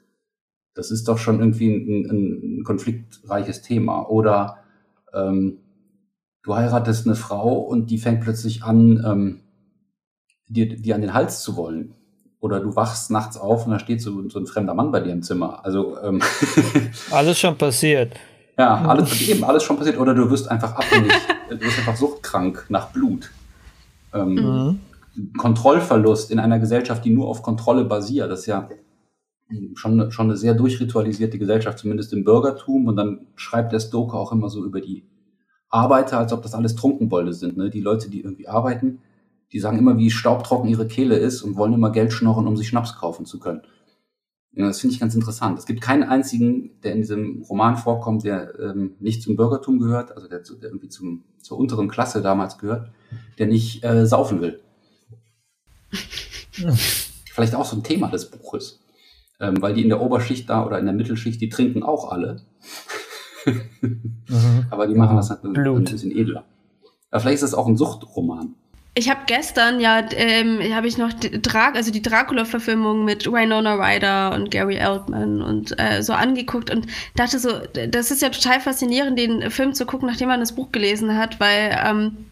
Das 0.78 0.92
ist 0.92 1.08
doch 1.08 1.18
schon 1.18 1.40
irgendwie 1.40 1.74
ein, 1.74 2.60
ein, 2.60 2.64
konfliktreiches 2.64 3.64
Thema. 3.64 4.08
Oder 4.10 4.58
ähm, 5.12 5.58
du 6.44 6.56
heiratest 6.56 7.08
eine 7.08 7.16
Frau 7.16 7.58
und 7.58 7.90
die 7.90 7.98
fängt 7.98 8.22
plötzlich 8.22 8.64
an, 8.64 9.04
ähm, 9.04 9.40
dir, 10.48 10.78
dir 10.78 10.94
an 10.94 11.02
den 11.02 11.16
Hals 11.16 11.42
zu 11.42 11.56
wollen. 11.56 11.96
Oder 12.40 12.60
du 12.60 12.76
wachst 12.76 13.10
nachts 13.10 13.38
auf 13.38 13.66
und 13.66 13.72
da 13.72 13.80
steht 13.80 14.02
so, 14.02 14.30
so 14.30 14.38
ein 14.38 14.46
fremder 14.46 14.76
Mann 14.76 14.92
bei 14.92 15.00
dir 15.00 15.12
im 15.12 15.24
Zimmer. 15.24 15.66
Also 15.66 16.00
ähm, 16.00 16.22
alles 17.12 17.40
schon 17.40 17.58
passiert. 17.58 18.14
Ja, 18.60 18.86
alles 18.88 19.28
eben 19.28 19.44
alles 19.44 19.64
schon 19.64 19.78
passiert. 19.78 19.98
Oder 19.98 20.14
du 20.14 20.30
wirst 20.30 20.50
einfach 20.50 20.76
abhängig, 20.76 21.12
du 21.50 21.60
wirst 21.60 21.80
einfach 21.80 21.96
suchtkrank 21.96 22.68
nach 22.70 22.90
Blut. 22.90 23.32
Ähm, 24.14 24.36
mhm. 24.36 24.80
Kontrollverlust 25.38 26.30
in 26.30 26.40
einer 26.40 26.60
Gesellschaft, 26.60 27.04
die 27.04 27.10
nur 27.10 27.28
auf 27.28 27.42
Kontrolle 27.42 27.84
basiert. 27.86 28.30
Das 28.30 28.42
ist 28.42 28.46
ja 28.46 28.70
schon, 29.76 30.12
schon 30.12 30.28
eine 30.28 30.38
sehr 30.38 30.54
durchritualisierte 30.54 31.38
Gesellschaft, 31.38 31.80
zumindest 31.80 32.14
im 32.14 32.24
Bürgertum. 32.24 32.88
Und 32.88 32.96
dann 32.96 33.28
schreibt 33.36 33.74
der 33.74 33.80
Stoker 33.80 34.18
auch 34.18 34.32
immer 34.32 34.50
so 34.50 34.66
über 34.66 34.82
die 34.82 35.06
Arbeiter, 35.70 36.18
als 36.18 36.34
ob 36.34 36.42
das 36.42 36.54
alles 36.54 36.76
Trunkenbolde 36.76 37.34
sind. 37.34 37.58
Ne? 37.58 37.70
Die 37.70 37.82
Leute, 37.82 38.10
die 38.10 38.22
irgendwie 38.22 38.48
arbeiten, 38.48 39.00
die 39.52 39.60
sagen 39.60 39.78
immer, 39.78 39.98
wie 39.98 40.12
staubtrocken 40.12 40.70
ihre 40.70 40.88
Kehle 40.88 41.18
ist 41.18 41.42
und 41.42 41.56
wollen 41.56 41.74
immer 41.74 41.92
Geld 41.92 42.14
schnorren, 42.14 42.48
um 42.48 42.58
sich 42.58 42.68
Schnaps 42.68 42.96
kaufen 42.98 43.26
zu 43.26 43.40
können. 43.40 43.62
Ja, 44.54 44.66
das 44.66 44.80
finde 44.80 44.96
ich 44.96 45.00
ganz 45.00 45.14
interessant. 45.14 45.60
Es 45.60 45.66
gibt 45.68 45.82
keinen 45.82 46.04
einzigen, 46.04 46.82
der 46.82 46.94
in 46.94 47.02
diesem 47.02 47.44
Roman 47.44 47.78
vorkommt, 47.78 48.24
der 48.24 48.58
ähm, 48.60 48.96
nicht 49.00 49.22
zum 49.22 49.36
Bürgertum 49.36 49.78
gehört, 49.78 50.12
also 50.14 50.28
der, 50.28 50.40
der 50.40 50.70
irgendwie 50.70 50.90
zum, 50.90 51.26
zur 51.40 51.60
unteren 51.60 51.88
Klasse 51.88 52.24
damals 52.24 52.58
gehört, 52.58 52.90
der 53.38 53.46
nicht 53.46 53.84
äh, 53.84 54.08
saufen 54.08 54.42
will. 54.42 54.60
Vielleicht 57.32 57.54
auch 57.54 57.66
so 57.66 57.76
ein 57.76 57.84
Thema 57.84 58.10
des 58.10 58.32
Buches. 58.32 58.80
Ähm, 59.40 59.62
weil 59.62 59.74
die 59.76 59.84
in 59.84 59.90
der 59.90 60.02
Oberschicht 60.02 60.50
da 60.50 60.66
oder 60.66 60.80
in 60.80 60.86
der 60.86 60.96
Mittelschicht, 60.96 61.40
die 61.40 61.50
trinken 61.50 61.84
auch 61.84 62.12
alle. 62.12 62.42
mhm. 63.46 64.66
Aber 64.72 64.88
die 64.88 64.96
machen 64.96 65.16
das 65.18 65.30
halt 65.30 65.44
ein, 65.44 65.56
ein 65.56 65.84
bisschen 65.84 66.12
edler. 66.12 66.44
Aber 67.12 67.22
vielleicht 67.22 67.36
ist 67.36 67.44
das 67.44 67.54
auch 67.54 67.68
ein 67.68 67.78
Suchtroman. 67.78 68.56
Ich 68.98 69.12
habe 69.12 69.22
gestern 69.28 69.80
ja, 69.80 70.04
ähm, 70.14 70.60
habe 70.74 70.88
ich 70.88 70.98
noch 70.98 71.14
Dra 71.14 71.70
also 71.76 71.92
die 71.92 72.02
Dracula-Verfilmung 72.02 73.06
mit 73.06 73.32
Winona 73.32 73.76
Ryder 73.76 74.34
und 74.34 74.50
Gary 74.50 74.84
Oldman 74.84 75.44
und 75.44 75.80
äh, 75.80 76.02
so 76.02 76.14
angeguckt 76.14 76.72
und 76.72 76.88
dachte 77.16 77.38
so, 77.38 77.52
das 77.90 78.10
ist 78.10 78.24
ja 78.24 78.30
total 78.30 78.60
faszinierend, 78.60 79.20
den 79.20 79.52
Film 79.52 79.76
zu 79.76 79.86
gucken, 79.86 80.10
nachdem 80.10 80.30
man 80.30 80.40
das 80.40 80.54
Buch 80.54 80.72
gelesen 80.72 81.16
hat, 81.16 81.40
weil 81.40 81.78
ähm, 81.86 82.27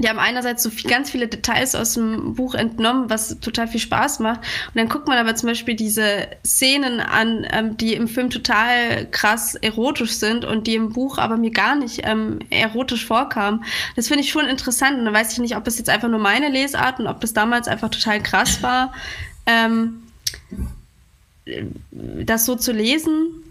die 0.00 0.08
haben 0.08 0.18
einerseits 0.18 0.62
so 0.62 0.70
viel, 0.70 0.90
ganz 0.90 1.10
viele 1.10 1.28
Details 1.28 1.74
aus 1.74 1.94
dem 1.94 2.34
Buch 2.34 2.54
entnommen, 2.54 3.10
was 3.10 3.38
total 3.40 3.68
viel 3.68 3.80
Spaß 3.80 4.20
macht. 4.20 4.40
Und 4.40 4.76
dann 4.76 4.88
guckt 4.88 5.08
man 5.08 5.18
aber 5.18 5.34
zum 5.34 5.48
Beispiel 5.48 5.74
diese 5.74 6.28
Szenen 6.44 7.00
an, 7.00 7.46
ähm, 7.50 7.76
die 7.76 7.94
im 7.94 8.08
Film 8.08 8.30
total 8.30 9.06
krass 9.10 9.54
erotisch 9.54 10.12
sind 10.12 10.44
und 10.44 10.66
die 10.66 10.74
im 10.74 10.92
Buch 10.92 11.18
aber 11.18 11.36
mir 11.36 11.50
gar 11.50 11.74
nicht 11.74 12.00
ähm, 12.04 12.38
erotisch 12.50 13.06
vorkamen. 13.06 13.64
Das 13.96 14.08
finde 14.08 14.22
ich 14.22 14.30
schon 14.30 14.46
interessant. 14.46 14.98
Und 14.98 15.04
dann 15.04 15.14
weiß 15.14 15.32
ich 15.32 15.38
nicht, 15.38 15.56
ob 15.56 15.66
es 15.66 15.78
jetzt 15.78 15.90
einfach 15.90 16.08
nur 16.08 16.20
meine 16.20 16.48
Lesart 16.48 16.98
und 16.98 17.06
ob 17.06 17.20
das 17.20 17.32
damals 17.32 17.68
einfach 17.68 17.90
total 17.90 18.22
krass 18.22 18.62
war, 18.62 18.92
ähm, 19.46 20.02
das 21.92 22.46
so 22.46 22.56
zu 22.56 22.72
lesen. 22.72 23.44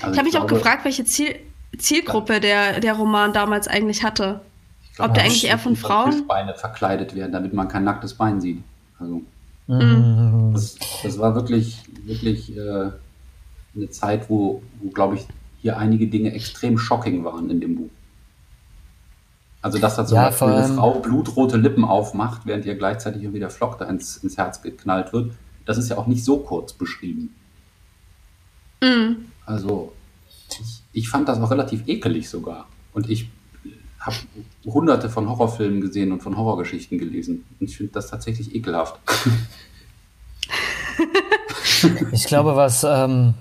Also 0.00 0.12
ich 0.12 0.18
habe 0.18 0.28
mich 0.28 0.38
auch 0.38 0.46
gefragt, 0.46 0.84
welche 0.84 1.04
Ziel 1.04 1.36
Zielgruppe 1.78 2.40
der, 2.40 2.80
der 2.80 2.94
Roman 2.94 3.32
damals 3.32 3.68
eigentlich 3.68 4.02
hatte. 4.02 4.40
Ob 4.98 5.14
der 5.14 5.24
eigentlich 5.24 5.46
eher 5.46 5.58
von 5.58 5.76
Frauen? 5.76 6.26
Beine 6.26 6.54
verkleidet 6.54 7.14
werden, 7.14 7.32
damit 7.32 7.52
man 7.52 7.68
kein 7.68 7.84
nacktes 7.84 8.14
Bein 8.14 8.40
sieht. 8.40 8.62
Also, 8.98 9.22
mhm. 9.66 10.52
das, 10.54 10.76
das, 11.02 11.18
war 11.18 11.34
wirklich, 11.34 11.82
wirklich 12.04 12.56
äh, 12.56 12.90
eine 13.74 13.90
Zeit, 13.90 14.30
wo, 14.30 14.62
wo 14.80 14.90
glaube 14.90 15.16
ich, 15.16 15.26
hier 15.60 15.78
einige 15.78 16.06
Dinge 16.06 16.32
extrem 16.32 16.78
shocking 16.78 17.24
waren 17.24 17.50
in 17.50 17.60
dem 17.60 17.76
Buch. 17.76 17.90
Also, 19.60 19.78
dass 19.78 19.96
da 19.96 20.06
zum 20.06 20.16
ja, 20.16 20.26
Beispiel 20.26 20.48
eine 20.48 20.74
Frau 20.74 21.00
blutrote 21.00 21.56
Lippen 21.56 21.84
aufmacht, 21.84 22.42
während 22.44 22.64
ihr 22.64 22.76
gleichzeitig 22.76 23.22
irgendwie 23.22 23.40
der 23.40 23.50
Flock 23.50 23.78
da 23.78 23.86
ins, 23.86 24.18
ins 24.18 24.36
Herz 24.36 24.62
geknallt 24.62 25.12
wird, 25.12 25.32
das 25.64 25.76
ist 25.76 25.88
ja 25.90 25.98
auch 25.98 26.06
nicht 26.06 26.24
so 26.24 26.38
kurz 26.38 26.72
beschrieben. 26.72 27.34
Mhm. 28.80 29.26
Also, 29.44 29.92
ich, 30.50 30.82
ich 30.92 31.08
fand 31.08 31.28
das 31.28 31.40
auch 31.40 31.50
relativ 31.50 31.86
ekelig 31.86 32.30
sogar. 32.30 32.66
Und 32.92 33.10
ich 33.10 33.28
habe 34.00 34.16
hunderte 34.64 35.10
von 35.10 35.28
Horrorfilmen 35.28 35.80
gesehen 35.80 36.12
und 36.12 36.22
von 36.22 36.36
Horrorgeschichten 36.36 36.98
gelesen. 36.98 37.44
Und 37.58 37.68
ich 37.68 37.76
finde 37.76 37.92
das 37.92 38.08
tatsächlich 38.08 38.54
ekelhaft. 38.54 38.98
ich 42.12 42.26
glaube, 42.26 42.56
was, 42.56 42.84
ähm, 42.84 43.34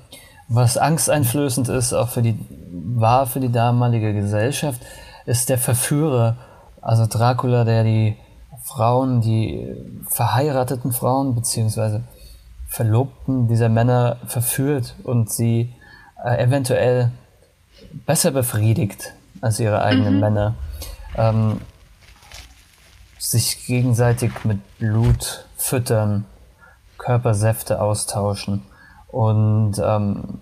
was 0.48 0.78
angsteinflößend 0.78 1.70
ist, 1.70 1.94
auch 1.94 2.10
für 2.10 2.22
die, 2.22 2.38
war 2.72 3.28
für 3.28 3.40
die 3.40 3.52
damalige 3.52 4.14
Gesellschaft, 4.14 4.82
ist 5.26 5.50
der 5.50 5.58
Verführer. 5.58 6.38
Also 6.82 7.06
Dracula, 7.08 7.64
der 7.64 7.84
die 7.84 8.16
Frauen, 8.64 9.22
die 9.22 9.68
verheirateten 10.10 10.92
Frauen 10.92 11.36
beziehungsweise 11.36 12.04
Verlobten 12.68 13.48
dieser 13.48 13.70
Männer 13.70 14.18
verführt 14.26 14.96
und 15.04 15.32
sie 15.32 15.74
äh, 16.24 16.44
eventuell 16.44 17.12
besser 18.06 18.32
befriedigt 18.32 19.14
als 19.42 19.60
ihre 19.60 19.82
eigenen 19.82 20.16
mhm. 20.16 20.20
Männer. 20.20 20.56
Ähm, 21.16 21.62
sich 23.18 23.66
gegenseitig 23.66 24.32
mit 24.44 24.60
Blut 24.78 25.46
füttern, 25.58 26.26
Körpersäfte 26.98 27.82
austauschen 27.82 28.64
und 29.08 29.76
ähm, 29.84 30.40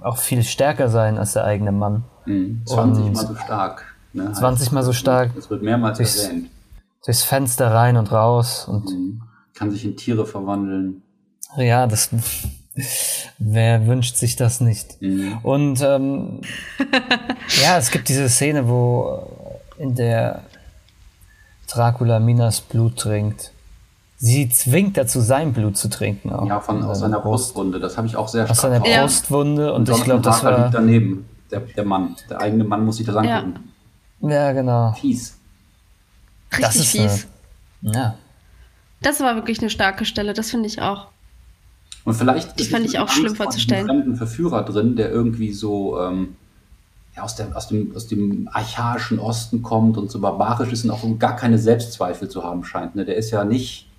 auch 0.00 0.16
viel 0.16 0.42
stärker 0.42 0.88
sein 0.88 1.18
als 1.18 1.32
der 1.34 1.44
eigene 1.44 1.72
Mann. 1.72 2.04
Mhm. 2.24 2.62
20 2.64 3.04
und 3.04 3.12
mal 3.14 3.26
so 3.26 3.34
stark. 3.34 3.84
Ne? 4.12 4.32
20 4.32 4.72
mal 4.72 4.82
so 4.82 4.92
stark. 4.92 5.34
Das 5.34 5.50
wird 5.50 5.62
mehrmals 5.62 5.98
durchs, 5.98 6.24
erwähnt. 6.24 6.50
Durchs 7.04 7.22
Fenster 7.22 7.72
rein 7.72 7.96
und 7.96 8.10
raus. 8.12 8.66
Und 8.66 8.86
mhm. 8.86 9.22
Kann 9.54 9.70
sich 9.70 9.84
in 9.84 9.96
Tiere 9.96 10.26
verwandeln. 10.26 11.02
Ja, 11.56 11.86
das 11.86 12.10
Wer 13.38 13.86
wünscht 13.86 14.16
sich 14.16 14.36
das 14.36 14.60
nicht? 14.60 15.00
Mhm. 15.00 15.38
Und 15.42 15.80
ähm, 15.80 16.40
ja, 17.62 17.78
es 17.78 17.90
gibt 17.90 18.08
diese 18.08 18.28
Szene, 18.28 18.68
wo 18.68 19.62
in 19.78 19.94
der 19.94 20.42
Dracula 21.68 22.20
Minas 22.20 22.60
Blut 22.60 22.96
trinkt. 22.96 23.52
Sie 24.18 24.48
zwingt 24.48 24.96
dazu, 24.96 25.20
sein 25.20 25.52
Blut 25.52 25.76
zu 25.76 25.88
trinken. 25.88 26.32
Auch 26.32 26.46
ja, 26.46 26.60
von 26.60 26.82
aus 26.82 27.00
seiner 27.00 27.20
Brustwunde. 27.20 27.80
Das 27.80 27.96
habe 27.96 28.06
ich 28.06 28.16
auch 28.16 28.28
sehr 28.28 28.44
stark. 28.44 28.50
Aus 28.50 28.62
seiner 28.62 28.80
Brustwunde 28.80 29.72
und, 29.74 29.88
und 29.88 29.98
ich 29.98 30.04
glaube, 30.04 30.22
das 30.22 30.42
war 30.42 30.58
liegt 30.58 30.74
daneben. 30.74 31.28
Der, 31.50 31.60
der 31.60 31.84
Mann, 31.84 32.16
der 32.28 32.40
eigene 32.40 32.64
Mann 32.64 32.84
muss 32.84 32.96
sich 32.96 33.06
das 33.06 33.16
angucken. 33.16 33.72
Ja, 34.22 34.30
ja 34.30 34.52
genau. 34.52 34.92
Fies. 34.92 35.38
Richtig 36.50 36.66
das 36.66 36.76
ist 36.76 36.90
fies. 36.90 37.26
Eine, 37.84 37.92
ja. 37.94 38.14
Das 39.02 39.20
war 39.20 39.34
wirklich 39.36 39.60
eine 39.60 39.70
starke 39.70 40.04
Stelle. 40.04 40.32
Das 40.32 40.50
finde 40.50 40.66
ich 40.66 40.80
auch. 40.80 41.08
Und 42.06 42.14
vielleicht 42.14 42.58
das 42.58 42.68
fand 42.68 42.86
ich 42.86 43.00
auch 43.00 43.08
schlimm 43.08 43.34
vorzustellen. 43.34 43.90
Ein 43.90 44.14
Verführer 44.14 44.62
drin, 44.62 44.94
der 44.94 45.10
irgendwie 45.10 45.52
so 45.52 46.00
ähm, 46.00 46.36
ja, 47.16 47.24
aus, 47.24 47.34
der, 47.34 47.54
aus, 47.56 47.66
dem, 47.66 47.96
aus 47.96 48.06
dem 48.06 48.48
archaischen 48.52 49.18
Osten 49.18 49.60
kommt 49.60 49.98
und 49.98 50.08
so 50.08 50.20
barbarisch 50.20 50.72
ist 50.72 50.84
und 50.84 50.92
auch 50.92 51.04
gar 51.18 51.34
keine 51.34 51.58
Selbstzweifel 51.58 52.28
zu 52.28 52.44
haben 52.44 52.62
scheint. 52.62 52.94
Ne? 52.94 53.04
Der 53.04 53.16
ist 53.16 53.32
ja 53.32 53.44
nicht 53.44 53.90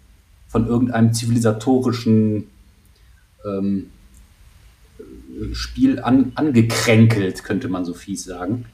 von 0.48 0.68
irgendeinem 0.68 1.12
zivilisatorischen 1.12 2.46
ähm, 3.46 3.88
Spiel 5.52 6.00
an, 6.00 6.32
angekränkelt, 6.36 7.44
könnte 7.44 7.68
man 7.68 7.84
so 7.84 7.94
fies 7.94 8.24
sagen. 8.24 8.68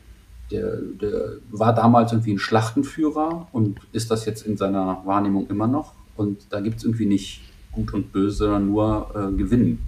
Der, 0.51 0.77
der 0.77 1.37
war 1.49 1.73
damals 1.73 2.11
irgendwie 2.11 2.33
ein 2.33 2.39
Schlachtenführer 2.39 3.47
und 3.51 3.79
ist 3.93 4.11
das 4.11 4.25
jetzt 4.25 4.45
in 4.45 4.57
seiner 4.57 5.01
Wahrnehmung 5.05 5.47
immer 5.49 5.65
noch. 5.65 5.93
Und 6.15 6.45
da 6.51 6.59
gibt 6.59 6.77
es 6.77 6.83
irgendwie 6.83 7.07
nicht 7.07 7.41
Gut 7.73 7.93
und 7.93 8.12
Böse, 8.12 8.38
sondern 8.38 8.67
nur 8.67 9.12
äh, 9.15 9.36
Gewinnen. 9.36 9.79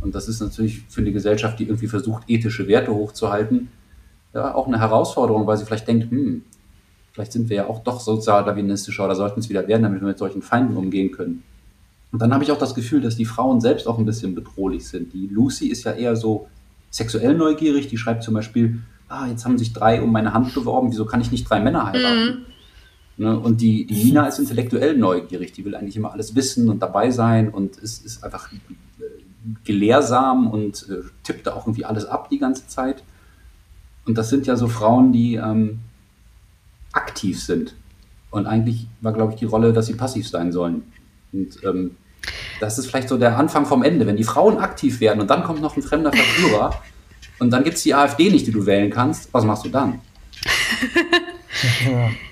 Und 0.00 0.14
das 0.14 0.28
ist 0.28 0.40
natürlich 0.40 0.82
für 0.88 1.00
eine 1.00 1.12
Gesellschaft, 1.12 1.58
die 1.58 1.64
irgendwie 1.64 1.86
versucht, 1.86 2.24
ethische 2.28 2.66
Werte 2.66 2.92
hochzuhalten, 2.92 3.68
ja, 4.34 4.54
auch 4.54 4.66
eine 4.66 4.80
Herausforderung, 4.80 5.46
weil 5.46 5.56
sie 5.56 5.64
vielleicht 5.64 5.86
denkt, 5.86 6.10
hm, 6.10 6.42
vielleicht 7.12 7.32
sind 7.32 7.48
wir 7.48 7.56
ja 7.56 7.66
auch 7.66 7.82
doch 7.82 8.00
sozial-darwinistischer 8.00 9.04
oder 9.04 9.14
sollten 9.14 9.40
es 9.40 9.48
wieder 9.48 9.66
werden, 9.68 9.82
damit 9.82 10.00
wir 10.00 10.08
mit 10.08 10.18
solchen 10.18 10.42
Feinden 10.42 10.76
umgehen 10.76 11.12
können. 11.12 11.42
Und 12.10 12.20
dann 12.20 12.32
habe 12.34 12.44
ich 12.44 12.52
auch 12.52 12.58
das 12.58 12.74
Gefühl, 12.74 13.00
dass 13.00 13.16
die 13.16 13.24
Frauen 13.24 13.60
selbst 13.60 13.86
auch 13.86 13.98
ein 13.98 14.04
bisschen 14.04 14.34
bedrohlich 14.34 14.86
sind. 14.86 15.12
Die 15.14 15.28
Lucy 15.28 15.68
ist 15.68 15.84
ja 15.84 15.92
eher 15.92 16.16
so 16.16 16.48
sexuell 16.90 17.34
neugierig, 17.34 17.88
die 17.88 17.96
schreibt 17.96 18.22
zum 18.22 18.34
Beispiel, 18.34 18.80
ah, 19.08 19.26
jetzt 19.26 19.44
haben 19.44 19.56
sich 19.56 19.72
drei 19.72 20.02
um 20.02 20.12
meine 20.12 20.34
Hand 20.34 20.54
beworben, 20.54 20.90
wieso 20.90 21.06
kann 21.06 21.20
ich 21.20 21.30
nicht 21.30 21.48
drei 21.48 21.60
Männer 21.60 21.86
heiraten? 21.86 22.24
Mhm. 22.24 22.51
Ne? 23.22 23.38
Und 23.38 23.60
die, 23.60 23.86
die 23.86 24.04
Nina 24.04 24.26
ist 24.26 24.40
intellektuell 24.40 24.96
neugierig, 24.96 25.52
die 25.52 25.64
will 25.64 25.76
eigentlich 25.76 25.94
immer 25.94 26.12
alles 26.12 26.34
wissen 26.34 26.68
und 26.68 26.80
dabei 26.80 27.12
sein 27.12 27.50
und 27.50 27.76
ist, 27.76 28.04
ist 28.04 28.24
einfach 28.24 28.50
gelehrsam 29.64 30.50
und 30.50 30.88
äh, 30.90 31.02
tippte 31.22 31.54
auch 31.54 31.66
irgendwie 31.68 31.84
alles 31.84 32.04
ab 32.04 32.30
die 32.30 32.38
ganze 32.38 32.66
Zeit. 32.66 33.04
Und 34.06 34.18
das 34.18 34.28
sind 34.28 34.48
ja 34.48 34.56
so 34.56 34.66
Frauen, 34.66 35.12
die 35.12 35.36
ähm, 35.36 35.78
aktiv 36.90 37.40
sind. 37.40 37.76
Und 38.32 38.46
eigentlich 38.46 38.88
war, 39.00 39.12
glaube 39.12 39.34
ich, 39.34 39.38
die 39.38 39.44
Rolle, 39.44 39.72
dass 39.72 39.86
sie 39.86 39.94
passiv 39.94 40.28
sein 40.28 40.50
sollen. 40.50 40.82
Und 41.32 41.62
ähm, 41.62 41.92
das 42.58 42.76
ist 42.76 42.86
vielleicht 42.86 43.08
so 43.08 43.18
der 43.18 43.38
Anfang 43.38 43.66
vom 43.66 43.84
Ende. 43.84 44.04
Wenn 44.04 44.16
die 44.16 44.24
Frauen 44.24 44.58
aktiv 44.58 44.98
werden 44.98 45.20
und 45.20 45.30
dann 45.30 45.44
kommt 45.44 45.62
noch 45.62 45.76
ein 45.76 45.82
fremder 45.82 46.12
Verführer 46.12 46.82
und 47.38 47.52
dann 47.52 47.62
gibt 47.62 47.76
es 47.76 47.84
die 47.84 47.94
AfD 47.94 48.30
nicht, 48.30 48.48
die 48.48 48.52
du 48.52 48.66
wählen 48.66 48.90
kannst, 48.90 49.32
was 49.32 49.44
machst 49.44 49.64
du 49.64 49.68
dann? 49.68 50.00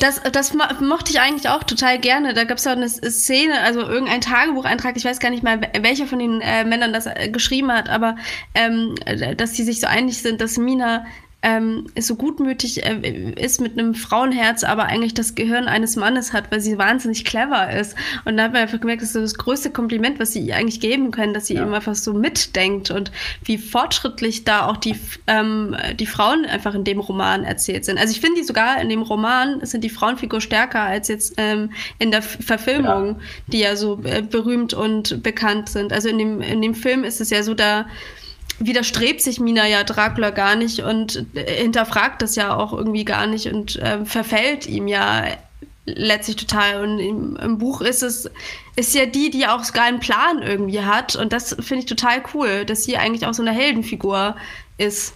Das, 0.00 0.20
das 0.32 0.54
mochte 0.54 1.10
ich 1.10 1.20
eigentlich 1.20 1.48
auch 1.48 1.62
total 1.62 1.98
gerne. 1.98 2.34
Da 2.34 2.44
gab 2.44 2.58
es 2.58 2.66
auch 2.66 2.72
eine 2.72 2.88
Szene, 2.88 3.60
also 3.60 3.80
irgendein 3.80 4.20
Tagebucheintrag, 4.20 4.96
ich 4.96 5.04
weiß 5.04 5.20
gar 5.20 5.30
nicht 5.30 5.42
mal, 5.42 5.60
welcher 5.80 6.06
von 6.06 6.18
den 6.18 6.40
äh, 6.40 6.64
Männern 6.64 6.92
das 6.92 7.06
äh, 7.06 7.28
geschrieben 7.30 7.72
hat, 7.72 7.88
aber 7.88 8.16
ähm, 8.54 8.94
dass 9.36 9.54
sie 9.54 9.64
sich 9.64 9.80
so 9.80 9.86
einig 9.86 10.18
sind, 10.18 10.40
dass 10.40 10.58
Mina 10.58 11.06
ähm, 11.42 11.86
so 11.98 12.16
gutmütig 12.16 12.84
äh, 12.84 13.32
ist 13.36 13.60
mit 13.60 13.78
einem 13.78 13.94
Frauenherz, 13.94 14.64
aber 14.64 14.86
eigentlich 14.86 15.14
das 15.14 15.34
Gehirn 15.34 15.68
eines 15.68 15.94
Mannes 15.94 16.32
hat, 16.32 16.50
weil 16.50 16.60
sie 16.60 16.78
wahnsinnig 16.78 17.24
clever 17.24 17.70
ist. 17.70 17.94
Und 18.24 18.36
da 18.36 18.44
hat 18.44 18.52
man 18.52 18.62
einfach 18.62 18.80
gemerkt, 18.80 19.02
das 19.02 19.14
ist 19.14 19.22
das 19.22 19.34
größte 19.34 19.70
Kompliment, 19.70 20.18
was 20.18 20.32
sie 20.32 20.40
ihr 20.40 20.56
eigentlich 20.56 20.80
geben 20.80 21.10
können, 21.10 21.34
dass 21.34 21.46
sie 21.46 21.54
ja. 21.54 21.62
eben 21.62 21.72
einfach 21.72 21.94
so 21.94 22.14
mitdenkt 22.14 22.90
und 22.90 23.12
wie 23.44 23.58
fortschrittlich 23.58 24.44
da 24.44 24.66
auch 24.66 24.76
die, 24.76 24.96
ähm, 25.26 25.76
die 26.00 26.06
Frauen 26.06 26.46
einfach 26.46 26.74
in 26.74 26.84
dem 26.84 27.00
Roman 27.00 27.44
erzählt 27.44 27.84
sind. 27.84 27.98
Also 27.98 28.12
ich 28.12 28.20
finde 28.20 28.40
die 28.40 28.46
sogar 28.46 28.80
in 28.80 28.88
dem 28.88 29.02
Roman 29.02 29.64
sind 29.64 29.84
die 29.84 29.90
Frauenfigur 29.90 30.40
stärker 30.40 30.80
als 30.82 31.08
jetzt 31.08 31.34
ähm, 31.36 31.70
in 31.98 32.10
der 32.10 32.22
Verfilmung, 32.22 33.06
ja. 33.08 33.16
die 33.48 33.58
ja 33.60 33.76
so 33.76 34.00
äh, 34.04 34.22
berühmt 34.22 34.74
und 34.74 35.22
bekannt 35.22 35.68
sind. 35.68 35.92
Also 35.92 36.08
in 36.08 36.18
dem, 36.18 36.40
in 36.40 36.62
dem 36.62 36.74
Film 36.74 37.04
ist 37.04 37.20
es 37.20 37.30
ja 37.30 37.42
so, 37.42 37.54
da 37.54 37.86
widerstrebt 38.58 39.20
sich 39.20 39.40
Mina 39.40 39.66
ja 39.66 39.84
Dracula 39.84 40.30
gar 40.30 40.56
nicht 40.56 40.80
und 40.80 41.26
hinterfragt 41.34 42.22
das 42.22 42.36
ja 42.36 42.56
auch 42.56 42.72
irgendwie 42.72 43.04
gar 43.04 43.26
nicht 43.26 43.52
und 43.52 43.76
äh, 43.76 44.04
verfällt 44.04 44.66
ihm 44.66 44.88
ja 44.88 45.24
letztlich 45.86 46.36
total. 46.36 46.82
Und 46.82 46.98
im, 46.98 47.36
im, 47.36 47.58
Buch 47.58 47.80
ist 47.80 48.02
es, 48.02 48.30
ist 48.74 48.94
ja 48.94 49.06
die, 49.06 49.30
die 49.30 49.46
auch 49.46 49.62
sogar 49.64 49.84
einen 49.84 50.00
Plan 50.00 50.42
irgendwie 50.42 50.82
hat. 50.82 51.16
Und 51.16 51.32
das 51.32 51.56
finde 51.60 51.80
ich 51.80 51.86
total 51.86 52.22
cool, 52.34 52.64
dass 52.64 52.84
sie 52.84 52.96
eigentlich 52.96 53.26
auch 53.26 53.34
so 53.34 53.42
eine 53.42 53.52
Heldenfigur 53.52 54.36
ist. 54.78 55.14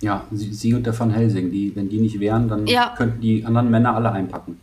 Ja, 0.00 0.24
sie, 0.30 0.52
sie 0.52 0.74
und 0.74 0.84
der 0.84 0.98
Van 0.98 1.10
Helsing, 1.10 1.50
die, 1.50 1.74
wenn 1.74 1.88
die 1.88 1.98
nicht 1.98 2.20
wären, 2.20 2.48
dann 2.48 2.66
ja. 2.66 2.94
könnten 2.96 3.20
die 3.20 3.44
anderen 3.44 3.70
Männer 3.70 3.94
alle 3.94 4.12
einpacken. 4.12 4.60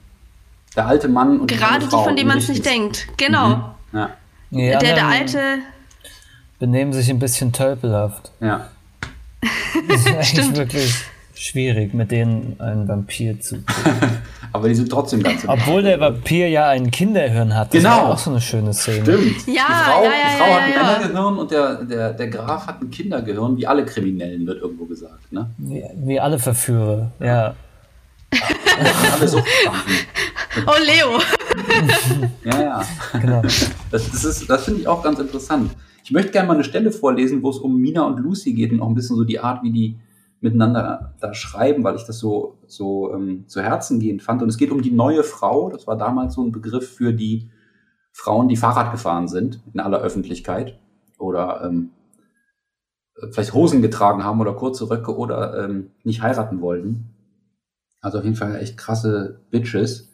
Der 0.75 0.87
alte 0.87 1.07
Mann 1.07 1.39
und 1.39 1.47
Gerade 1.47 1.79
die, 1.79 1.85
Frau, 1.87 2.03
von 2.03 2.15
denen 2.15 2.27
man 2.27 2.37
es 2.37 2.49
nicht 2.49 2.65
denkt. 2.65 3.07
Genau. 3.17 3.75
Mhm. 3.91 3.99
Ja. 3.99 4.09
Der, 4.51 4.79
der 4.79 5.07
alte 5.07 5.59
benehmen 6.59 6.93
sich 6.93 7.09
ein 7.09 7.19
bisschen 7.19 7.51
tölpelhaft. 7.51 8.31
Ja. 8.39 8.69
Das 9.89 10.05
ist 10.05 10.07
eigentlich 10.35 10.55
wirklich 10.55 10.95
schwierig, 11.35 11.93
mit 11.93 12.11
denen 12.11 12.55
einen 12.59 12.87
Vampir 12.87 13.39
zu. 13.39 13.57
Aber 14.53 14.69
die 14.69 14.75
sind 14.75 14.89
trotzdem 14.89 15.23
ganz 15.23 15.43
Obwohl 15.47 15.81
der 15.81 15.99
Vampir 15.99 16.47
ja 16.47 16.69
ein 16.69 16.91
Kinderhirn 16.91 17.55
hat. 17.55 17.73
Das 17.73 17.81
genau. 17.81 18.11
auch 18.11 18.17
so 18.19 18.29
eine 18.29 18.39
schöne 18.39 18.71
Szene. 18.73 19.01
Stimmt. 19.01 19.47
Ja, 19.47 19.63
die 19.67 19.91
Frau, 19.91 20.03
ja, 20.03 20.09
ja, 20.09 20.29
die 20.29 20.37
Frau 20.37 20.47
ja, 20.47 20.53
hat 20.53 20.61
ein 20.61 20.71
ja, 20.71 20.83
Männergehirn 20.83 21.37
und 21.39 21.51
der, 21.51 21.83
der, 21.83 22.13
der 22.13 22.27
Graf 22.27 22.67
hat 22.67 22.81
ein 22.81 22.91
Kindergehirn, 22.91 23.57
wie 23.57 23.65
alle 23.65 23.83
Kriminellen, 23.83 24.45
wird 24.45 24.61
irgendwo 24.61 24.85
gesagt. 24.85 25.31
Ne? 25.31 25.49
Wie, 25.57 25.83
wie 25.95 26.19
alle 26.19 26.37
Verführer, 26.37 27.11
ja. 27.19 27.55
alle 29.13 29.27
so. 29.27 29.39
Oh, 29.39 30.71
Leo. 30.85 31.19
ja, 32.43 32.61
ja. 32.61 32.83
Genau. 33.19 33.41
Das, 33.91 34.11
das, 34.11 34.45
das 34.45 34.65
finde 34.65 34.81
ich 34.81 34.87
auch 34.87 35.03
ganz 35.03 35.19
interessant. 35.19 35.71
Ich 36.03 36.11
möchte 36.11 36.31
gerne 36.31 36.47
mal 36.47 36.55
eine 36.55 36.63
Stelle 36.63 36.91
vorlesen, 36.91 37.43
wo 37.43 37.49
es 37.49 37.57
um 37.57 37.79
Mina 37.79 38.03
und 38.03 38.19
Lucy 38.19 38.53
geht 38.53 38.71
und 38.71 38.81
auch 38.81 38.89
ein 38.89 38.95
bisschen 38.95 39.15
so 39.15 39.23
die 39.23 39.39
Art, 39.39 39.63
wie 39.63 39.71
die 39.71 39.99
miteinander 40.41 41.15
da 41.21 41.33
schreiben, 41.33 41.83
weil 41.85 41.95
ich 41.95 42.03
das 42.03 42.19
so, 42.19 42.57
so 42.67 43.13
ähm, 43.13 43.47
zu 43.47 43.61
Herzen 43.61 43.99
gehend 43.99 44.21
fand. 44.21 44.41
Und 44.41 44.49
es 44.49 44.57
geht 44.57 44.71
um 44.71 44.81
die 44.81 44.91
neue 44.91 45.23
Frau. 45.23 45.69
Das 45.69 45.87
war 45.87 45.97
damals 45.97 46.33
so 46.33 46.43
ein 46.43 46.51
Begriff 46.51 46.95
für 46.95 47.13
die 47.13 47.49
Frauen, 48.11 48.49
die 48.49 48.57
Fahrrad 48.57 48.91
gefahren 48.91 49.27
sind 49.27 49.61
in 49.73 49.79
aller 49.79 50.01
Öffentlichkeit 50.01 50.77
oder 51.17 51.63
ähm, 51.63 51.91
vielleicht 53.31 53.53
Hosen 53.53 53.81
getragen 53.81 54.23
haben 54.23 54.41
oder 54.41 54.53
kurze 54.53 54.89
Röcke 54.89 55.15
oder 55.15 55.63
ähm, 55.63 55.91
nicht 56.03 56.21
heiraten 56.21 56.61
wollten. 56.61 57.09
Also 58.01 58.17
auf 58.17 58.23
jeden 58.25 58.35
Fall 58.35 58.57
echt 58.57 58.77
krasse 58.77 59.39
Bitches. 59.49 60.12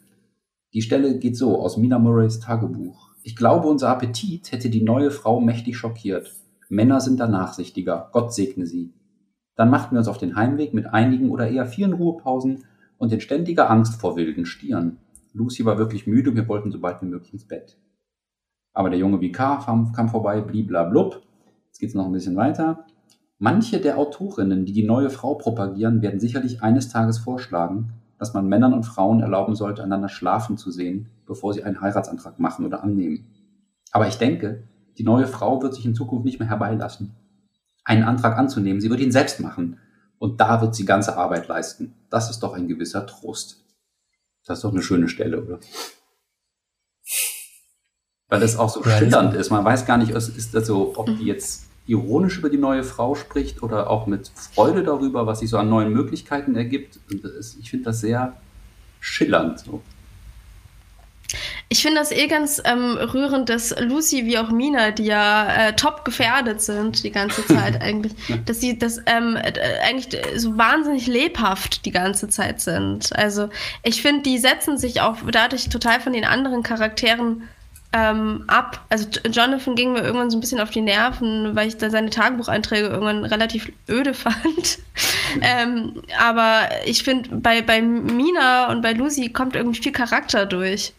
Die 0.73 0.83
Stelle 0.83 1.17
geht 1.17 1.35
so 1.35 1.59
aus 1.59 1.77
Mina 1.77 1.97
Murrays 1.97 2.39
Tagebuch. 2.39 3.09
Ich 3.23 3.35
glaube, 3.35 3.67
unser 3.67 3.89
Appetit 3.89 4.51
hätte 4.51 4.69
die 4.69 4.83
neue 4.83 5.09
Frau 5.09 5.41
mächtig 5.41 5.77
schockiert. 5.77 6.31
Männer 6.69 7.01
sind 7.01 7.19
da 7.19 7.27
nachsichtiger. 7.27 8.09
Gott 8.11 8.33
segne 8.33 8.67
sie. 8.67 8.93
Dann 9.55 9.71
machten 9.71 9.95
wir 9.95 9.99
uns 9.99 10.07
auf 10.07 10.19
den 10.19 10.35
Heimweg 10.35 10.75
mit 10.75 10.85
einigen 10.85 11.31
oder 11.31 11.49
eher 11.49 11.65
vielen 11.65 11.93
Ruhepausen 11.93 12.65
und 12.99 13.11
in 13.11 13.19
ständiger 13.19 13.69
Angst 13.71 13.99
vor 13.99 14.15
wilden 14.15 14.45
Stieren. 14.45 14.99
Lucy 15.33 15.65
war 15.65 15.79
wirklich 15.79 16.05
müde, 16.05 16.35
wir 16.35 16.47
wollten 16.47 16.71
so 16.71 16.79
bald 16.79 17.01
wie 17.01 17.07
möglich 17.07 17.33
ins 17.33 17.47
Bett. 17.47 17.77
Aber 18.73 18.91
der 18.91 18.99
junge 18.99 19.21
Vikar 19.21 19.65
kam, 19.65 19.91
kam 19.91 20.09
vorbei, 20.09 20.41
bliblablub. 20.41 21.23
Jetzt 21.65 21.79
geht's 21.79 21.95
noch 21.95 22.05
ein 22.05 22.11
bisschen 22.11 22.35
weiter. 22.35 22.85
Manche 23.39 23.79
der 23.79 23.97
Autorinnen, 23.97 24.65
die 24.65 24.73
die 24.73 24.85
neue 24.85 25.09
Frau 25.09 25.33
propagieren, 25.35 26.01
werden 26.01 26.19
sicherlich 26.19 26.61
eines 26.61 26.89
Tages 26.89 27.17
vorschlagen, 27.17 27.93
dass 28.19 28.33
man 28.33 28.47
Männern 28.47 28.73
und 28.73 28.83
Frauen 28.83 29.21
erlauben 29.21 29.55
sollte, 29.55 29.81
einander 29.81 30.09
schlafen 30.09 30.57
zu 30.57 30.69
sehen, 30.69 31.09
bevor 31.25 31.53
sie 31.53 31.63
einen 31.63 31.81
Heiratsantrag 31.81 32.37
machen 32.37 32.65
oder 32.65 32.83
annehmen. 32.83 33.25
Aber 33.91 34.07
ich 34.07 34.17
denke, 34.17 34.63
die 34.97 35.03
neue 35.03 35.25
Frau 35.25 35.61
wird 35.61 35.73
sich 35.73 35.85
in 35.85 35.95
Zukunft 35.95 36.25
nicht 36.25 36.39
mehr 36.39 36.49
herbeilassen, 36.49 37.15
einen 37.85 38.03
Antrag 38.03 38.37
anzunehmen. 38.37 38.81
Sie 38.81 38.89
wird 38.89 38.99
ihn 38.99 39.13
selbst 39.13 39.39
machen. 39.39 39.79
Und 40.19 40.41
da 40.41 40.61
wird 40.61 40.75
sie 40.75 40.83
ganze 40.83 41.15
Arbeit 41.15 41.47
leisten. 41.47 41.95
Das 42.09 42.29
ist 42.29 42.41
doch 42.41 42.53
ein 42.53 42.67
gewisser 42.67 43.07
Trost. 43.07 43.63
Das 44.45 44.57
ist 44.57 44.63
doch 44.63 44.73
eine 44.73 44.81
schöne 44.81 45.07
Stelle, 45.07 45.41
oder? 45.41 45.59
Weil 48.27 48.41
das 48.41 48.57
auch 48.57 48.69
so 48.69 48.83
schillernd 48.83 49.33
ist. 49.33 49.49
Man 49.49 49.63
weiß 49.63 49.85
gar 49.85 49.97
nicht, 49.97 50.11
ist 50.11 50.53
das 50.53 50.67
so, 50.67 50.93
ob 50.97 51.05
die 51.05 51.23
jetzt 51.23 51.68
ironisch 51.89 52.37
über 52.37 52.49
die 52.49 52.57
neue 52.57 52.83
Frau 52.83 53.15
spricht 53.15 53.63
oder 53.63 53.89
auch 53.89 54.05
mit 54.05 54.31
Freude 54.53 54.83
darüber, 54.83 55.25
was 55.25 55.39
sich 55.39 55.49
so 55.49 55.57
an 55.57 55.69
neuen 55.69 55.91
Möglichkeiten 55.91 56.55
ergibt. 56.55 56.99
Ist, 57.09 57.57
ich 57.59 57.69
finde 57.69 57.85
das 57.85 57.99
sehr 57.99 58.37
schillernd. 58.99 59.59
So. 59.59 59.81
Ich 61.67 61.83
finde 61.83 61.99
das 61.99 62.11
eh 62.11 62.27
ganz 62.27 62.61
ähm, 62.65 62.97
rührend, 62.97 63.49
dass 63.49 63.75
Lucy 63.79 64.25
wie 64.25 64.37
auch 64.39 64.49
Mina, 64.49 64.91
die 64.91 65.05
ja 65.05 65.67
äh, 65.67 65.75
top 65.75 66.03
gefährdet 66.03 66.61
sind 66.61 67.03
die 67.03 67.11
ganze 67.11 67.45
Zeit 67.45 67.81
eigentlich, 67.81 68.13
dass 68.45 68.59
sie 68.59 68.77
das 68.77 68.99
ähm, 69.05 69.35
äh, 69.35 69.53
eigentlich 69.83 70.19
so 70.35 70.57
wahnsinnig 70.57 71.05
lebhaft 71.07 71.85
die 71.85 71.91
ganze 71.91 72.29
Zeit 72.29 72.61
sind. 72.61 73.15
Also 73.15 73.49
ich 73.83 74.01
finde, 74.01 74.23
die 74.23 74.39
setzen 74.39 74.77
sich 74.77 75.01
auch 75.01 75.17
dadurch 75.31 75.69
total 75.69 75.99
von 75.99 76.13
den 76.13 76.25
anderen 76.25 76.63
Charakteren 76.63 77.43
ähm, 77.91 78.43
ab. 78.47 78.85
Also 78.89 79.07
Jonathan 79.31 79.75
ging 79.75 79.93
mir 79.93 80.01
irgendwann 80.01 80.29
so 80.29 80.37
ein 80.37 80.41
bisschen 80.41 80.59
auf 80.59 80.69
die 80.69 80.81
Nerven, 80.81 81.55
weil 81.55 81.67
ich 81.67 81.77
da 81.77 81.89
seine 81.89 82.09
Tagebucheinträge 82.09 82.87
irgendwann 82.87 83.25
relativ 83.25 83.71
öde 83.89 84.13
fand. 84.15 84.79
ähm, 85.41 86.03
aber 86.19 86.69
ich 86.85 87.03
finde, 87.03 87.29
bei, 87.35 87.61
bei 87.61 87.81
Mina 87.81 88.69
und 88.71 88.81
bei 88.81 88.93
Lucy 88.93 89.29
kommt 89.29 89.55
irgendwie 89.55 89.81
viel 89.81 89.91
Charakter 89.91 90.45
durch. 90.45 90.93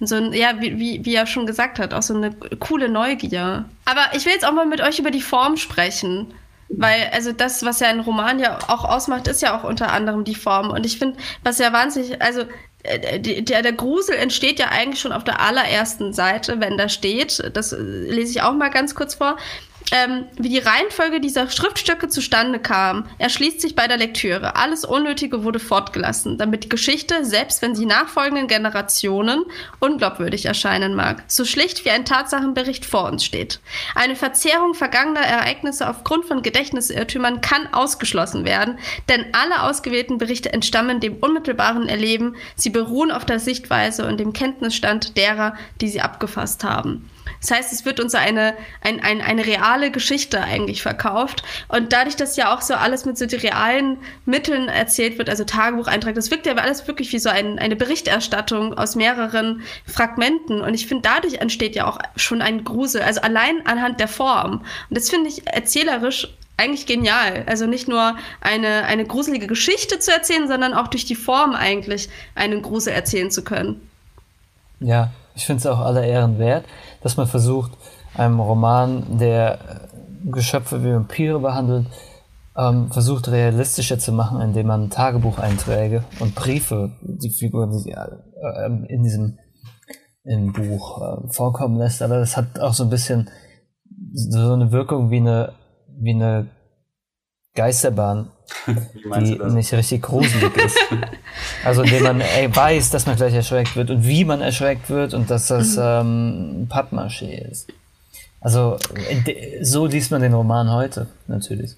Und 0.00 0.08
so 0.08 0.16
ein, 0.16 0.32
ja, 0.32 0.60
wie, 0.60 0.80
wie, 0.80 1.04
wie 1.04 1.14
er 1.14 1.26
schon 1.26 1.46
gesagt 1.46 1.78
hat, 1.78 1.94
auch 1.94 2.02
so 2.02 2.14
eine 2.14 2.32
coole 2.58 2.88
Neugier. 2.88 3.66
Aber 3.84 4.02
ich 4.14 4.24
will 4.24 4.32
jetzt 4.32 4.44
auch 4.44 4.52
mal 4.52 4.66
mit 4.66 4.80
euch 4.80 4.98
über 4.98 5.12
die 5.12 5.22
Form 5.22 5.56
sprechen. 5.56 6.34
Weil, 6.74 7.10
also 7.12 7.32
das, 7.32 7.64
was 7.64 7.80
ja 7.80 7.88
ein 7.88 8.00
Roman 8.00 8.38
ja 8.38 8.58
auch 8.68 8.84
ausmacht, 8.84 9.28
ist 9.28 9.42
ja 9.42 9.56
auch 9.56 9.62
unter 9.62 9.92
anderem 9.92 10.24
die 10.24 10.34
Form. 10.34 10.70
Und 10.70 10.86
ich 10.86 10.98
finde, 10.98 11.18
was 11.44 11.58
ja 11.58 11.72
wahnsinnig, 11.72 12.20
also 12.22 12.44
der, 12.84 13.62
der 13.62 13.72
Grusel 13.72 14.16
entsteht 14.16 14.58
ja 14.58 14.68
eigentlich 14.68 15.00
schon 15.00 15.12
auf 15.12 15.24
der 15.24 15.40
allerersten 15.40 16.12
Seite, 16.12 16.60
wenn 16.60 16.76
da 16.76 16.88
steht. 16.88 17.42
Das 17.54 17.72
äh, 17.72 17.80
lese 17.80 18.32
ich 18.32 18.42
auch 18.42 18.54
mal 18.54 18.70
ganz 18.70 18.94
kurz 18.94 19.14
vor 19.14 19.36
ähm, 19.90 20.26
wie 20.38 20.48
die 20.48 20.58
Reihenfolge 20.58 21.20
dieser 21.20 21.50
Schriftstücke 21.50 22.08
zustande 22.08 22.58
kam, 22.58 23.06
erschließt 23.18 23.60
sich 23.60 23.74
bei 23.74 23.88
der 23.88 23.96
Lektüre. 23.96 24.56
Alles 24.56 24.84
Unnötige 24.84 25.44
wurde 25.44 25.58
fortgelassen, 25.58 26.38
damit 26.38 26.64
die 26.64 26.68
Geschichte, 26.68 27.24
selbst 27.24 27.62
wenn 27.62 27.74
sie 27.74 27.86
nachfolgenden 27.86 28.48
Generationen 28.48 29.44
unglaubwürdig 29.80 30.46
erscheinen 30.46 30.94
mag, 30.94 31.24
so 31.26 31.44
schlicht 31.44 31.84
wie 31.84 31.90
ein 31.90 32.04
Tatsachenbericht 32.04 32.84
vor 32.84 33.04
uns 33.10 33.24
steht. 33.24 33.60
Eine 33.94 34.16
Verzehrung 34.16 34.74
vergangener 34.74 35.20
Ereignisse 35.20 35.88
aufgrund 35.88 36.24
von 36.24 36.42
Gedächtnisirrtümern 36.42 37.40
kann 37.40 37.72
ausgeschlossen 37.72 38.44
werden, 38.44 38.78
denn 39.08 39.26
alle 39.32 39.62
ausgewählten 39.62 40.18
Berichte 40.18 40.52
entstammen 40.52 41.00
dem 41.00 41.16
unmittelbaren 41.16 41.88
Erleben, 41.88 42.36
sie 42.56 42.70
beruhen 42.70 43.10
auf 43.10 43.24
der 43.24 43.38
Sichtweise 43.38 44.06
und 44.06 44.18
dem 44.18 44.32
Kenntnisstand 44.32 45.16
derer, 45.16 45.54
die 45.80 45.88
sie 45.88 46.00
abgefasst 46.00 46.64
haben. 46.64 47.10
Das 47.40 47.50
heißt, 47.50 47.72
es 47.72 47.84
wird 47.84 47.98
uns 47.98 48.14
eine, 48.14 48.54
ein, 48.82 49.00
ein, 49.00 49.20
eine 49.20 49.44
reale 49.44 49.90
Geschichte 49.90 50.40
eigentlich 50.40 50.82
verkauft. 50.82 51.42
Und 51.68 51.92
dadurch, 51.92 52.16
dass 52.16 52.36
ja 52.36 52.54
auch 52.54 52.60
so 52.60 52.74
alles 52.74 53.04
mit 53.04 53.18
so 53.18 53.24
realen 53.24 53.98
Mitteln 54.26 54.68
erzählt 54.68 55.18
wird, 55.18 55.28
also 55.28 55.44
Tagebucheintrag, 55.44 56.14
das 56.14 56.30
wirkt 56.30 56.46
ja 56.46 56.54
alles 56.54 56.86
wirklich 56.86 57.12
wie 57.12 57.18
so 57.18 57.28
ein, 57.30 57.58
eine 57.58 57.76
Berichterstattung 57.76 58.74
aus 58.74 58.94
mehreren 58.94 59.62
Fragmenten. 59.86 60.60
Und 60.60 60.74
ich 60.74 60.86
finde, 60.86 61.08
dadurch 61.08 61.40
entsteht 61.40 61.74
ja 61.74 61.86
auch 61.86 61.98
schon 62.16 62.42
ein 62.42 62.64
Grusel, 62.64 63.02
also 63.02 63.20
allein 63.20 63.66
anhand 63.66 63.98
der 63.98 64.08
Form. 64.08 64.64
Und 64.88 64.96
das 64.98 65.10
finde 65.10 65.28
ich 65.28 65.46
erzählerisch 65.46 66.28
eigentlich 66.56 66.86
genial. 66.86 67.44
Also 67.46 67.66
nicht 67.66 67.88
nur 67.88 68.16
eine, 68.40 68.84
eine 68.84 69.04
gruselige 69.04 69.46
Geschichte 69.46 69.98
zu 69.98 70.12
erzählen, 70.12 70.46
sondern 70.48 70.74
auch 70.74 70.88
durch 70.88 71.04
die 71.04 71.14
Form 71.14 71.54
eigentlich 71.54 72.08
einen 72.34 72.62
Grusel 72.62 72.92
erzählen 72.92 73.30
zu 73.30 73.42
können. 73.42 73.80
Ja, 74.80 75.10
ich 75.34 75.46
finde 75.46 75.60
es 75.60 75.66
auch 75.66 75.78
aller 75.78 76.04
Ehren 76.04 76.38
wert, 76.38 76.64
dass 77.02 77.16
man 77.16 77.26
versucht, 77.26 77.72
einem 78.16 78.40
Roman, 78.40 79.18
der 79.18 79.54
äh, 79.54 80.30
Geschöpfe 80.30 80.82
wie 80.84 80.92
Vampire 80.92 81.40
behandelt, 81.40 81.86
ähm, 82.56 82.90
versucht 82.90 83.28
realistischer 83.28 83.98
zu 83.98 84.12
machen, 84.12 84.40
indem 84.40 84.66
man 84.66 84.90
Tagebucheinträge 84.90 86.04
und 86.20 86.34
Briefe, 86.34 86.92
die 87.00 87.30
Figuren 87.30 87.70
die, 87.70 87.90
äh, 87.92 88.92
in 88.92 89.02
diesem 89.02 89.38
im 90.24 90.52
Buch 90.52 91.00
äh, 91.00 91.32
vorkommen 91.32 91.78
lässt. 91.78 92.02
Aber 92.02 92.18
das 92.18 92.36
hat 92.36 92.60
auch 92.60 92.74
so 92.74 92.84
ein 92.84 92.90
bisschen 92.90 93.30
so 94.12 94.52
eine 94.52 94.70
Wirkung 94.70 95.10
wie 95.10 95.16
eine 95.16 95.52
wie 95.98 96.14
eine 96.14 96.48
Geisterbahn, 97.54 98.30
die 98.66 99.38
nicht 99.38 99.72
richtig 99.72 100.02
gruselig 100.02 100.56
ist. 100.56 100.78
also 101.64 101.82
indem 101.82 102.02
man 102.04 102.20
ey, 102.20 102.54
weiß, 102.54 102.90
dass 102.90 103.06
man 103.06 103.16
gleich 103.16 103.34
erschreckt 103.34 103.76
wird 103.76 103.90
und 103.90 104.06
wie 104.06 104.24
man 104.24 104.40
erschreckt 104.40 104.88
wird 104.88 105.14
und 105.14 105.30
dass 105.30 105.48
das 105.48 105.76
mhm. 105.76 105.82
ähm, 105.82 106.68
Pappmaché 106.70 107.50
ist. 107.50 107.68
Also 108.40 108.78
so 109.60 109.86
liest 109.86 110.10
man 110.10 110.22
den 110.22 110.34
Roman 110.34 110.70
heute 110.70 111.06
natürlich. 111.28 111.76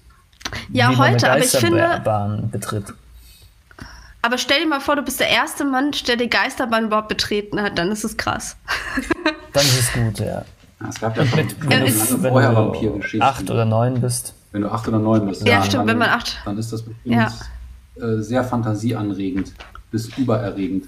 Ja, 0.71 0.91
wie 0.91 0.97
heute, 0.97 1.29
aber 1.29 1.39
ich 1.39 1.51
finde. 1.51 2.01
Bahn 2.03 2.49
betritt. 2.49 2.85
Aber 4.21 4.39
stell 4.39 4.61
dir 4.61 4.67
mal 4.67 4.79
vor, 4.79 4.95
du 4.95 5.03
bist 5.03 5.19
der 5.19 5.29
erste 5.29 5.65
Mensch, 5.65 6.03
der 6.03 6.15
die 6.15 6.29
Geisterbahn 6.29 6.85
überhaupt 6.85 7.09
betreten 7.09 7.61
hat, 7.61 7.77
dann 7.77 7.91
ist 7.91 8.03
es 8.03 8.17
krass. 8.17 8.57
dann 9.53 9.63
ist 9.63 9.79
es 9.79 9.93
gut, 9.93 10.19
ja. 10.19 10.43
Es 10.89 10.99
gab 10.99 11.15
ja 11.15 11.25
schon 11.25 11.45
mit, 11.45 11.69
wenn, 11.69 11.85
du, 11.85 12.23
wenn 12.23 12.33
Vampirgeschichten. 12.33 13.21
acht 13.21 13.49
oder 13.51 13.65
neun 13.65 14.01
bist. 14.01 14.33
Wenn 14.55 14.61
du 14.61 14.71
acht 14.71 14.87
oder 14.87 14.99
neun 14.99 15.27
bist. 15.27 15.45
Ja, 15.45 15.61
stimmt, 15.61 15.81
dann, 15.81 15.87
wenn 15.87 15.97
man 15.97 16.11
acht. 16.11 16.39
Dann 16.45 16.57
ist 16.57 16.71
das 16.71 16.81
bestimmt 16.81 17.13
ja. 17.13 17.27
äh, 18.01 18.21
sehr 18.21 18.41
fantasieanregend 18.41 19.51
bis 19.91 20.17
übererregend. 20.17 20.87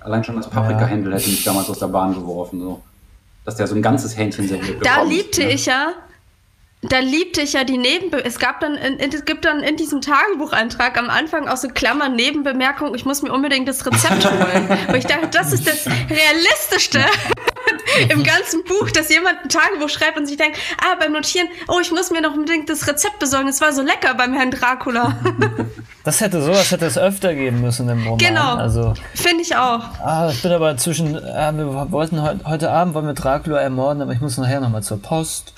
Allein 0.00 0.24
schon 0.24 0.34
das 0.34 0.50
Paprika-Händel 0.50 1.14
hätte 1.14 1.30
mich 1.30 1.44
damals 1.44 1.70
aus 1.70 1.78
der 1.78 1.86
Bahn 1.86 2.12
geworfen. 2.14 2.60
So. 2.60 2.82
Dass 3.44 3.54
der 3.54 3.68
so 3.68 3.76
ein 3.76 3.82
ganzes 3.82 4.16
Hähnchen 4.16 4.48
serviert 4.48 4.84
Da 4.84 5.04
liebte 5.04 5.42
ne? 5.42 5.52
ich 5.52 5.66
ja, 5.66 5.92
da 6.80 6.98
liebte 6.98 7.42
ich 7.42 7.52
ja 7.52 7.62
die 7.62 7.78
Nebenbe 7.78 8.24
es 8.24 8.40
gab 8.40 8.58
dann 8.58 8.74
in, 8.74 8.98
es 8.98 9.24
gibt 9.24 9.44
dann 9.44 9.60
in 9.60 9.76
diesem 9.76 10.00
Tagebucheintrag 10.00 10.98
am 10.98 11.10
Anfang 11.10 11.46
auch 11.46 11.56
so 11.56 11.68
Klammern 11.68 12.16
Nebenbemerkung, 12.16 12.96
ich 12.96 13.04
muss 13.04 13.22
mir 13.22 13.32
unbedingt 13.32 13.68
das 13.68 13.86
Rezept 13.86 14.28
holen. 14.28 14.68
Weil 14.88 14.96
ich 14.96 15.06
dachte, 15.06 15.28
das 15.30 15.52
ist 15.52 15.64
das 15.64 15.86
realistischste 15.86 17.04
im 18.08 18.22
ganzen 18.22 18.64
Buch, 18.64 18.90
dass 18.90 19.08
jemand 19.08 19.42
ein 19.42 19.48
Tagebuch 19.48 19.88
schreibt 19.88 20.18
und 20.18 20.26
sich 20.26 20.36
denkt, 20.36 20.58
ah, 20.80 20.96
beim 20.98 21.12
Notieren, 21.12 21.48
oh, 21.68 21.78
ich 21.80 21.90
muss 21.90 22.10
mir 22.10 22.20
noch 22.20 22.34
unbedingt 22.34 22.68
das 22.68 22.86
Rezept 22.86 23.18
besorgen. 23.18 23.48
Es 23.48 23.60
war 23.60 23.72
so 23.72 23.82
lecker 23.82 24.14
beim 24.14 24.34
Herrn 24.34 24.50
Dracula. 24.50 25.16
Das 26.04 26.20
hätte 26.20 26.42
sowas 26.42 26.72
hätte 26.72 26.86
es 26.86 26.98
öfter 26.98 27.32
geben 27.32 27.60
müssen 27.60 27.88
im 27.88 28.02
Roman. 28.02 28.18
Genau. 28.18 28.56
Also, 28.56 28.92
Finde 29.14 29.42
ich 29.42 29.54
auch. 29.54 29.82
Ah, 30.04 30.30
ich 30.32 30.42
bin 30.42 30.50
aber 30.50 30.76
zwischen, 30.76 31.14
äh, 31.14 31.52
wir 31.54 31.92
wollten 31.92 32.20
heute, 32.20 32.40
heute 32.44 32.70
Abend 32.72 32.94
wollen 32.94 33.06
wir 33.06 33.14
Dracula 33.14 33.60
ermorden, 33.60 34.02
aber 34.02 34.12
ich 34.12 34.20
muss 34.20 34.36
nachher 34.36 34.60
nochmal 34.60 34.82
zur 34.82 35.00
Post. 35.00 35.54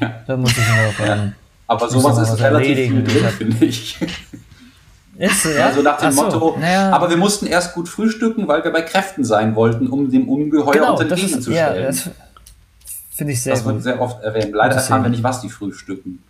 Ja. 0.00 0.22
Da 0.28 0.36
muss 0.36 0.52
ich 0.52 0.58
noch. 0.58 1.06
Ähm, 1.06 1.32
aber 1.66 1.88
sowas 1.88 2.18
ist 2.18 2.40
relativ 2.40 2.76
viel 2.76 3.04
drin, 3.04 3.28
finde 3.36 3.64
ich. 3.64 3.96
Ist, 5.20 5.44
ja? 5.44 5.66
Also 5.66 5.82
nach 5.82 5.98
dem 6.00 6.12
so, 6.12 6.22
Motto, 6.22 6.56
naja. 6.58 6.90
aber 6.92 7.10
wir 7.10 7.18
mussten 7.18 7.46
erst 7.46 7.74
gut 7.74 7.90
frühstücken, 7.90 8.48
weil 8.48 8.64
wir 8.64 8.72
bei 8.72 8.80
Kräften 8.80 9.22
sein 9.22 9.54
wollten, 9.54 9.86
um 9.88 10.10
dem 10.10 10.26
Ungeheuer 10.30 10.72
genau, 10.72 10.92
uns 10.92 11.02
entgegenzustellen. 11.02 11.82
Ja, 11.82 11.86
das 11.88 12.08
finde 13.10 13.34
ich 13.34 13.42
sehr 13.42 13.54
Das 13.54 13.66
wird 13.66 13.82
sehr 13.82 14.00
oft 14.00 14.22
erwähnt. 14.22 14.54
Leider 14.54 14.76
erfahren 14.76 15.02
wir 15.02 15.10
nicht, 15.10 15.22
was 15.22 15.42
die 15.42 15.50
frühstücken. 15.50 16.22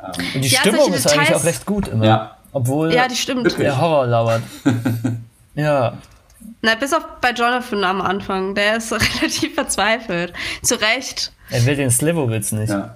Ähm. 0.00 0.24
Und 0.36 0.44
die 0.44 0.48
ja, 0.48 0.60
Stimmung 0.60 0.92
ist 0.92 1.12
eigentlich 1.12 1.34
auch 1.34 1.42
recht 1.42 1.66
gut 1.66 1.88
immer. 1.88 2.04
Ja. 2.04 2.36
Obwohl 2.52 2.94
ja, 2.94 3.08
die 3.08 3.16
stimmt. 3.16 3.58
der 3.58 3.80
Horror 3.80 4.06
lauert. 4.06 4.42
ja. 5.56 5.94
Na, 6.62 6.74
bis 6.76 6.92
auf 6.92 7.02
bei 7.20 7.32
Jonathan 7.32 7.82
am 7.82 8.00
Anfang. 8.00 8.54
Der 8.54 8.76
ist 8.76 8.92
relativ 8.92 9.56
verzweifelt. 9.56 10.32
Zu 10.62 10.76
Recht. 10.76 11.32
Er 11.50 11.66
will 11.66 11.74
den 11.74 11.90
Slivovitz 11.90 12.52
nicht. 12.52 12.70
Ja. 12.70 12.94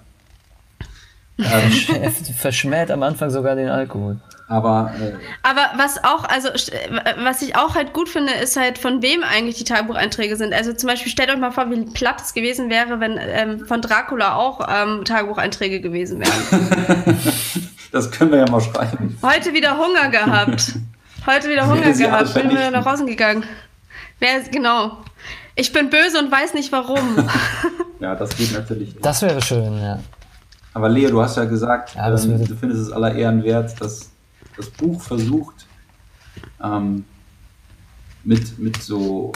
er 1.38 2.10
verschmäht 2.38 2.92
am 2.92 3.02
Anfang 3.02 3.30
sogar 3.30 3.56
den 3.56 3.68
Alkohol. 3.68 4.20
Aber, 4.50 4.92
äh, 5.00 5.12
aber 5.44 5.70
was 5.76 6.02
auch, 6.02 6.24
also 6.24 6.48
was 7.22 7.40
ich 7.40 7.54
auch 7.54 7.76
halt 7.76 7.92
gut 7.92 8.08
finde, 8.08 8.32
ist 8.32 8.56
halt, 8.56 8.78
von 8.78 9.00
wem 9.00 9.22
eigentlich 9.22 9.58
die 9.58 9.64
Tagebucheinträge 9.64 10.34
sind. 10.34 10.52
Also 10.52 10.72
zum 10.72 10.88
Beispiel 10.88 11.12
stellt 11.12 11.30
euch 11.30 11.38
mal 11.38 11.52
vor, 11.52 11.70
wie 11.70 11.84
platt 11.84 12.20
es 12.20 12.34
gewesen 12.34 12.68
wäre, 12.68 12.98
wenn 12.98 13.16
ähm, 13.16 13.64
von 13.64 13.80
Dracula 13.80 14.34
auch 14.34 14.66
ähm, 14.68 15.04
Tagebucheinträge 15.04 15.80
gewesen 15.80 16.18
wären. 16.18 17.16
das 17.92 18.10
können 18.10 18.32
wir 18.32 18.40
ja 18.40 18.50
mal 18.50 18.60
schreiben. 18.60 19.16
Heute 19.22 19.54
wieder 19.54 19.78
Hunger 19.78 20.08
gehabt. 20.08 20.74
Heute 21.26 21.48
wieder 21.48 21.68
Hunger 21.68 21.92
gehabt. 21.92 22.34
Bin 22.34 22.50
wieder 22.50 22.72
nach 22.72 22.84
Hause 22.84 23.04
gegangen. 23.04 23.44
Wer, 24.18 24.40
genau. 24.50 24.98
Ich 25.54 25.72
bin 25.72 25.90
böse 25.90 26.18
und 26.18 26.32
weiß 26.32 26.54
nicht 26.54 26.72
warum. 26.72 27.24
ja, 28.00 28.16
das 28.16 28.36
geht 28.36 28.52
natürlich. 28.52 28.94
Nicht. 28.94 29.06
Das 29.06 29.22
wäre 29.22 29.40
schön, 29.40 29.80
ja. 29.80 30.00
Aber 30.74 30.88
Lea, 30.88 31.06
du 31.06 31.22
hast 31.22 31.36
ja 31.36 31.44
gesagt, 31.44 31.94
ja, 31.94 32.08
ähm, 32.08 32.44
du 32.44 32.56
findest 32.56 32.82
es 32.82 32.90
aller 32.90 33.14
Ehren 33.14 33.44
wert, 33.44 33.80
dass 33.80 34.10
das 34.60 34.70
Buch 34.70 35.00
versucht, 35.00 35.66
ähm, 36.62 37.04
mit, 38.22 38.58
mit 38.58 38.76
so, 38.76 39.32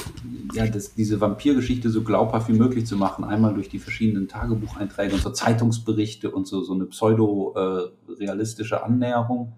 ja, 0.53 0.67
das, 0.67 0.95
diese 0.95 1.21
Vampirgeschichte 1.21 1.89
so 1.91 2.05
glaubhaft 2.05 2.49
wie 2.49 2.59
möglich 2.59 2.87
zu 2.87 2.97
machen. 2.97 3.25
Einmal 3.25 3.55
durch 3.55 3.69
die 3.69 3.79
verschiedenen 3.79 4.29
Tagebucheinträge 4.29 5.15
und 5.15 5.23
so 5.23 5.31
Zeitungsberichte 5.31 6.31
und 6.31 6.47
so, 6.47 6.63
so 6.63 6.75
eine 6.75 6.85
pseudo-realistische 6.85 8.77
äh, 8.77 8.81
Annäherung. 8.81 9.55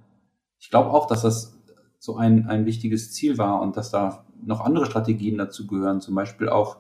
Ich 0.59 0.71
glaube 0.71 0.91
auch, 0.91 1.07
dass 1.07 1.23
das 1.23 1.59
so 1.99 2.17
ein, 2.17 2.47
ein 2.47 2.67
wichtiges 2.67 3.13
Ziel 3.13 3.37
war 3.37 3.61
und 3.61 3.77
dass 3.77 3.91
da 3.91 4.25
noch 4.45 4.61
andere 4.61 4.87
Strategien 4.87 5.39
dazu 5.39 5.67
gehören, 5.67 6.01
zum 6.01 6.15
Beispiel 6.15 6.49
auch 6.49 6.77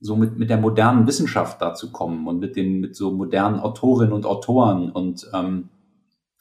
so 0.00 0.14
mit, 0.14 0.38
mit 0.38 0.48
der 0.48 0.58
modernen 0.58 1.08
Wissenschaft 1.08 1.60
dazu 1.60 1.90
kommen 1.90 2.28
und 2.28 2.38
mit 2.38 2.54
den, 2.54 2.78
mit 2.78 2.94
so 2.94 3.10
modernen 3.10 3.58
Autorinnen 3.58 4.12
und 4.12 4.26
Autoren 4.26 4.92
und 4.92 5.28
ähm, 5.34 5.70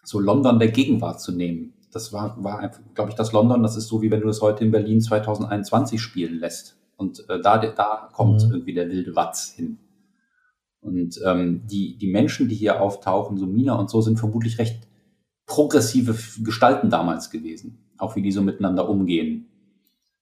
so 0.08 0.22
London 0.22 0.58
der 0.58 0.70
Gegenwart 0.70 1.20
zu 1.20 1.34
nehmen. 1.34 1.74
Das 1.92 2.14
war, 2.14 2.42
war 2.42 2.60
einfach, 2.60 2.80
glaube 2.96 3.10
ich, 3.10 3.16
das 3.18 3.34
London, 3.34 3.62
das 3.62 3.76
ist 3.76 3.90
so, 3.90 4.02
wie 4.02 4.10
wenn 4.10 4.22
du 4.22 4.30
es 4.30 4.42
heute 4.42 4.64
in 4.64 4.72
Berlin 4.72 5.02
2021 5.02 6.02
spielen 6.02 6.40
lässt. 6.40 6.78
Und 6.96 7.30
äh, 7.30 7.42
da, 7.42 7.58
da 7.58 8.10
kommt 8.14 8.42
mhm. 8.46 8.54
irgendwie 8.54 8.74
der 8.74 8.90
wilde 8.90 9.18
Watz 9.18 9.52
hin. 9.54 9.80
Und 10.80 11.20
ähm, 11.26 11.68
die, 11.68 11.98
die 11.98 12.08
Menschen, 12.08 12.48
die 12.48 12.56
hier 12.56 12.82
auftauchen, 12.82 13.38
so 13.38 13.46
Mina 13.48 13.76
und 13.76 13.90
so, 13.90 14.00
sind 14.00 14.18
vermutlich 14.18 14.60
recht 14.60 14.88
progressive 15.46 16.16
Gestalten 16.42 16.90
damals 16.90 17.30
gewesen. 17.30 17.80
Auch 17.98 18.16
wie 18.16 18.22
die 18.22 18.32
so 18.32 18.42
miteinander 18.42 18.88
umgehen. 18.88 19.48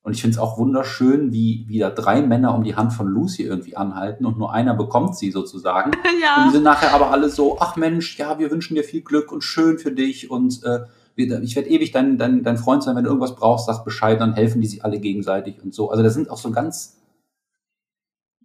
Und 0.05 0.13
ich 0.13 0.21
finde 0.21 0.35
es 0.35 0.39
auch 0.39 0.59
wunderschön, 0.59 1.33
wie, 1.33 1.65
wie 1.67 1.79
da 1.79 1.89
drei 1.89 2.21
Männer 2.21 2.53
um 2.53 2.63
die 2.63 2.75
Hand 2.75 2.93
von 2.93 3.07
Lucy 3.07 3.41
irgendwie 3.41 3.75
anhalten 3.75 4.27
und 4.27 4.37
nur 4.37 4.53
einer 4.53 4.75
bekommt 4.75 5.17
sie 5.17 5.31
sozusagen. 5.31 5.91
Ja. 6.21 6.37
Und 6.37 6.47
die 6.47 6.51
sind 6.53 6.63
nachher 6.63 6.93
aber 6.93 7.11
alle 7.11 7.29
so, 7.29 7.57
ach 7.59 7.75
Mensch, 7.75 8.17
ja, 8.17 8.37
wir 8.37 8.51
wünschen 8.51 8.75
dir 8.75 8.83
viel 8.83 9.01
Glück 9.01 9.31
und 9.31 9.43
schön 9.43 9.79
für 9.79 9.91
dich 9.91 10.29
und 10.29 10.63
äh, 10.63 10.81
ich 11.15 11.55
werde 11.55 11.69
ewig 11.69 11.91
dein, 11.91 12.17
dein, 12.17 12.43
dein 12.43 12.57
Freund 12.57 12.83
sein, 12.83 12.95
wenn 12.95 13.03
du 13.03 13.09
irgendwas 13.09 13.35
brauchst, 13.35 13.65
sag 13.65 13.83
Bescheid, 13.83 14.21
dann 14.21 14.33
helfen 14.33 14.61
die 14.61 14.67
sich 14.67 14.85
alle 14.85 14.99
gegenseitig 14.99 15.61
und 15.63 15.73
so. 15.73 15.89
Also 15.89 16.03
da 16.03 16.09
sind 16.09 16.29
auch 16.29 16.37
so 16.37 16.51
ganz 16.51 16.97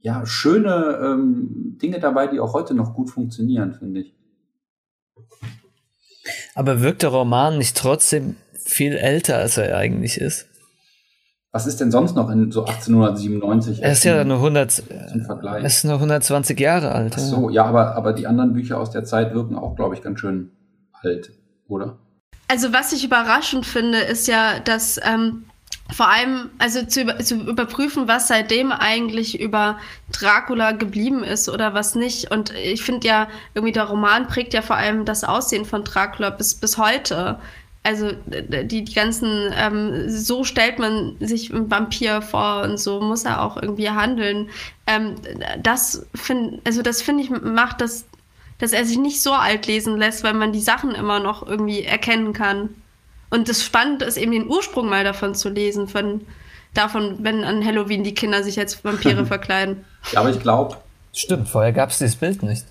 ja, 0.00 0.24
schöne 0.24 0.98
ähm, 1.02 1.76
Dinge 1.80 2.00
dabei, 2.00 2.26
die 2.26 2.40
auch 2.40 2.54
heute 2.54 2.74
noch 2.74 2.94
gut 2.94 3.10
funktionieren, 3.10 3.74
finde 3.74 4.00
ich. 4.00 4.14
Aber 6.54 6.80
wirkt 6.80 7.02
der 7.02 7.10
Roman 7.10 7.58
nicht 7.58 7.76
trotzdem 7.76 8.36
viel 8.54 8.94
älter, 8.94 9.36
als 9.36 9.58
er 9.58 9.76
eigentlich 9.76 10.18
ist? 10.18 10.49
Was 11.52 11.66
ist 11.66 11.80
denn 11.80 11.90
sonst 11.90 12.14
noch 12.14 12.30
in 12.30 12.52
so 12.52 12.64
1897? 12.64 13.82
Er 13.82 13.92
ist 13.92 14.04
ja 14.04 14.22
nur 14.22 14.36
100, 14.36 14.70
zum 14.70 14.84
Vergleich. 15.24 15.62
Er 15.62 15.66
ist 15.66 15.84
nur 15.84 15.94
120 15.94 16.58
Jahre 16.60 16.92
alt. 16.92 17.14
Ach 17.16 17.20
so, 17.20 17.50
ja, 17.50 17.64
aber, 17.64 17.96
aber 17.96 18.12
die 18.12 18.28
anderen 18.28 18.52
Bücher 18.52 18.78
aus 18.78 18.92
der 18.92 19.04
Zeit 19.04 19.34
wirken 19.34 19.56
auch, 19.56 19.74
glaube 19.74 19.96
ich, 19.96 20.02
ganz 20.02 20.20
schön 20.20 20.52
alt, 20.92 21.32
oder? 21.66 21.98
Also 22.46 22.72
was 22.72 22.92
ich 22.92 23.04
überraschend 23.04 23.66
finde, 23.66 23.98
ist 23.98 24.28
ja, 24.28 24.60
dass 24.60 25.00
ähm, 25.02 25.44
vor 25.92 26.08
allem, 26.08 26.50
also 26.58 26.84
zu, 26.84 27.02
über, 27.02 27.18
zu 27.18 27.34
überprüfen, 27.36 28.06
was 28.06 28.28
seitdem 28.28 28.70
eigentlich 28.70 29.40
über 29.40 29.78
Dracula 30.12 30.72
geblieben 30.72 31.24
ist 31.24 31.48
oder 31.48 31.74
was 31.74 31.94
nicht. 31.94 32.30
Und 32.30 32.54
ich 32.54 32.82
finde 32.82 33.08
ja, 33.08 33.28
irgendwie 33.54 33.72
der 33.72 33.84
Roman 33.84 34.28
prägt 34.28 34.54
ja 34.54 34.62
vor 34.62 34.76
allem 34.76 35.04
das 35.04 35.24
Aussehen 35.24 35.64
von 35.64 35.84
Dracula 35.84 36.30
bis, 36.30 36.54
bis 36.54 36.78
heute. 36.78 37.38
Also 37.82 38.12
die, 38.26 38.84
die 38.84 38.94
ganzen, 38.94 39.52
ähm, 39.56 40.08
so 40.08 40.44
stellt 40.44 40.78
man 40.78 41.16
sich 41.20 41.52
einen 41.52 41.70
Vampir 41.70 42.20
vor 42.20 42.62
und 42.62 42.78
so 42.78 43.00
muss 43.00 43.24
er 43.24 43.42
auch 43.42 43.56
irgendwie 43.56 43.88
handeln. 43.88 44.50
Ähm, 44.86 45.14
das 45.62 46.06
finde, 46.14 46.60
also 46.64 46.82
das 46.82 47.00
finde 47.00 47.24
ich 47.24 47.30
macht 47.30 47.80
das, 47.80 48.04
dass 48.58 48.72
er 48.72 48.84
sich 48.84 48.98
nicht 48.98 49.22
so 49.22 49.32
alt 49.32 49.66
lesen 49.66 49.96
lässt, 49.96 50.22
weil 50.24 50.34
man 50.34 50.52
die 50.52 50.60
Sachen 50.60 50.94
immer 50.94 51.20
noch 51.20 51.46
irgendwie 51.46 51.82
erkennen 51.82 52.34
kann. 52.34 52.68
Und 53.30 53.48
das 53.48 53.64
Spannende 53.64 54.04
ist 54.04 54.18
eben 54.18 54.32
den 54.32 54.48
Ursprung 54.48 54.88
mal 54.88 55.04
davon 55.04 55.34
zu 55.34 55.48
lesen, 55.48 55.88
von 55.88 56.20
davon, 56.74 57.16
wenn 57.20 57.44
an 57.44 57.64
Halloween 57.64 58.04
die 58.04 58.14
Kinder 58.14 58.42
sich 58.42 58.58
als 58.58 58.84
Vampire 58.84 59.24
verkleiden. 59.26 59.84
Ja, 60.12 60.20
aber 60.20 60.30
ich 60.30 60.40
glaube. 60.40 60.76
Stimmt, 61.12 61.48
vorher 61.48 61.72
gab 61.72 61.90
es 61.90 61.98
dieses 61.98 62.16
Bild 62.16 62.42
nicht. 62.42 62.64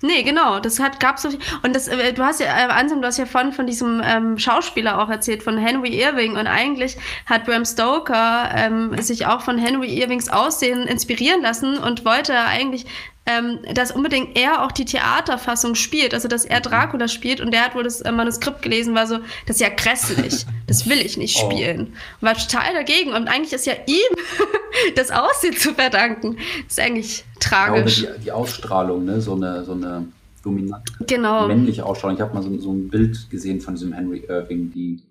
Nee, 0.00 0.22
genau, 0.22 0.60
das 0.60 0.78
hat 0.78 1.00
gab's 1.00 1.22
doch 1.22 1.32
und 1.62 1.74
das 1.74 1.88
äh, 1.88 2.12
du 2.12 2.22
hast 2.22 2.38
ja 2.40 2.46
äh, 2.46 2.70
Ansem, 2.70 3.00
du 3.00 3.08
hast 3.08 3.18
ja 3.18 3.26
vorhin 3.26 3.52
von 3.52 3.66
diesem 3.66 4.00
ähm, 4.04 4.38
Schauspieler 4.38 5.02
auch 5.02 5.08
erzählt 5.08 5.42
von 5.42 5.58
Henry 5.58 6.00
Irving 6.00 6.36
und 6.36 6.46
eigentlich 6.46 6.96
hat 7.26 7.46
Bram 7.46 7.64
Stoker 7.64 8.50
ähm, 8.54 8.96
sich 9.02 9.26
auch 9.26 9.40
von 9.40 9.58
Henry 9.58 10.00
Irvings 10.00 10.28
Aussehen 10.28 10.86
inspirieren 10.86 11.42
lassen 11.42 11.78
und 11.78 12.04
wollte 12.04 12.38
eigentlich 12.38 12.86
ähm, 13.28 13.58
dass 13.74 13.90
unbedingt 13.92 14.38
er 14.38 14.64
auch 14.64 14.72
die 14.72 14.86
Theaterfassung 14.86 15.74
spielt, 15.74 16.14
also 16.14 16.28
dass 16.28 16.46
er 16.46 16.60
Dracula 16.60 17.08
spielt 17.08 17.42
und 17.42 17.52
der 17.52 17.62
hat 17.62 17.74
wohl 17.74 17.84
das 17.84 18.00
äh, 18.00 18.10
Manuskript 18.10 18.62
gelesen, 18.62 18.94
war 18.94 19.06
so, 19.06 19.18
das 19.46 19.56
ist 19.56 19.60
ja 19.60 19.68
grässlich, 19.68 20.46
das 20.66 20.88
will 20.88 20.98
ich 20.98 21.18
nicht 21.18 21.38
oh. 21.42 21.50
spielen. 21.50 21.94
Oh. 22.22 22.26
War 22.26 22.34
total 22.34 22.72
dagegen 22.72 23.12
und 23.12 23.28
eigentlich 23.28 23.52
ist 23.52 23.66
ja 23.66 23.74
ihm 23.86 24.24
das 24.96 25.10
Aussehen 25.10 25.54
zu 25.54 25.74
verdanken. 25.74 26.38
Das 26.64 26.78
ist 26.78 26.80
eigentlich 26.80 27.24
tragisch. 27.40 28.02
Ja, 28.02 28.12
die, 28.12 28.24
die, 28.24 28.32
Ausstrahlung, 28.32 29.04
ne? 29.04 29.20
so 29.20 29.34
eine, 29.34 29.64
so 29.64 29.72
eine 29.72 30.06
dominante 30.42 30.92
genau. 31.06 31.46
männliche 31.46 31.84
Ausstrahlung. 31.84 32.16
Ich 32.16 32.22
habe 32.22 32.34
mal 32.34 32.42
so, 32.42 32.56
so, 32.58 32.72
ein 32.72 32.88
Bild 32.88 33.30
gesehen 33.30 33.60
von 33.60 33.74
diesem 33.74 33.92
Henry 33.92 34.24
Irving, 34.28 34.70
die 34.70 35.02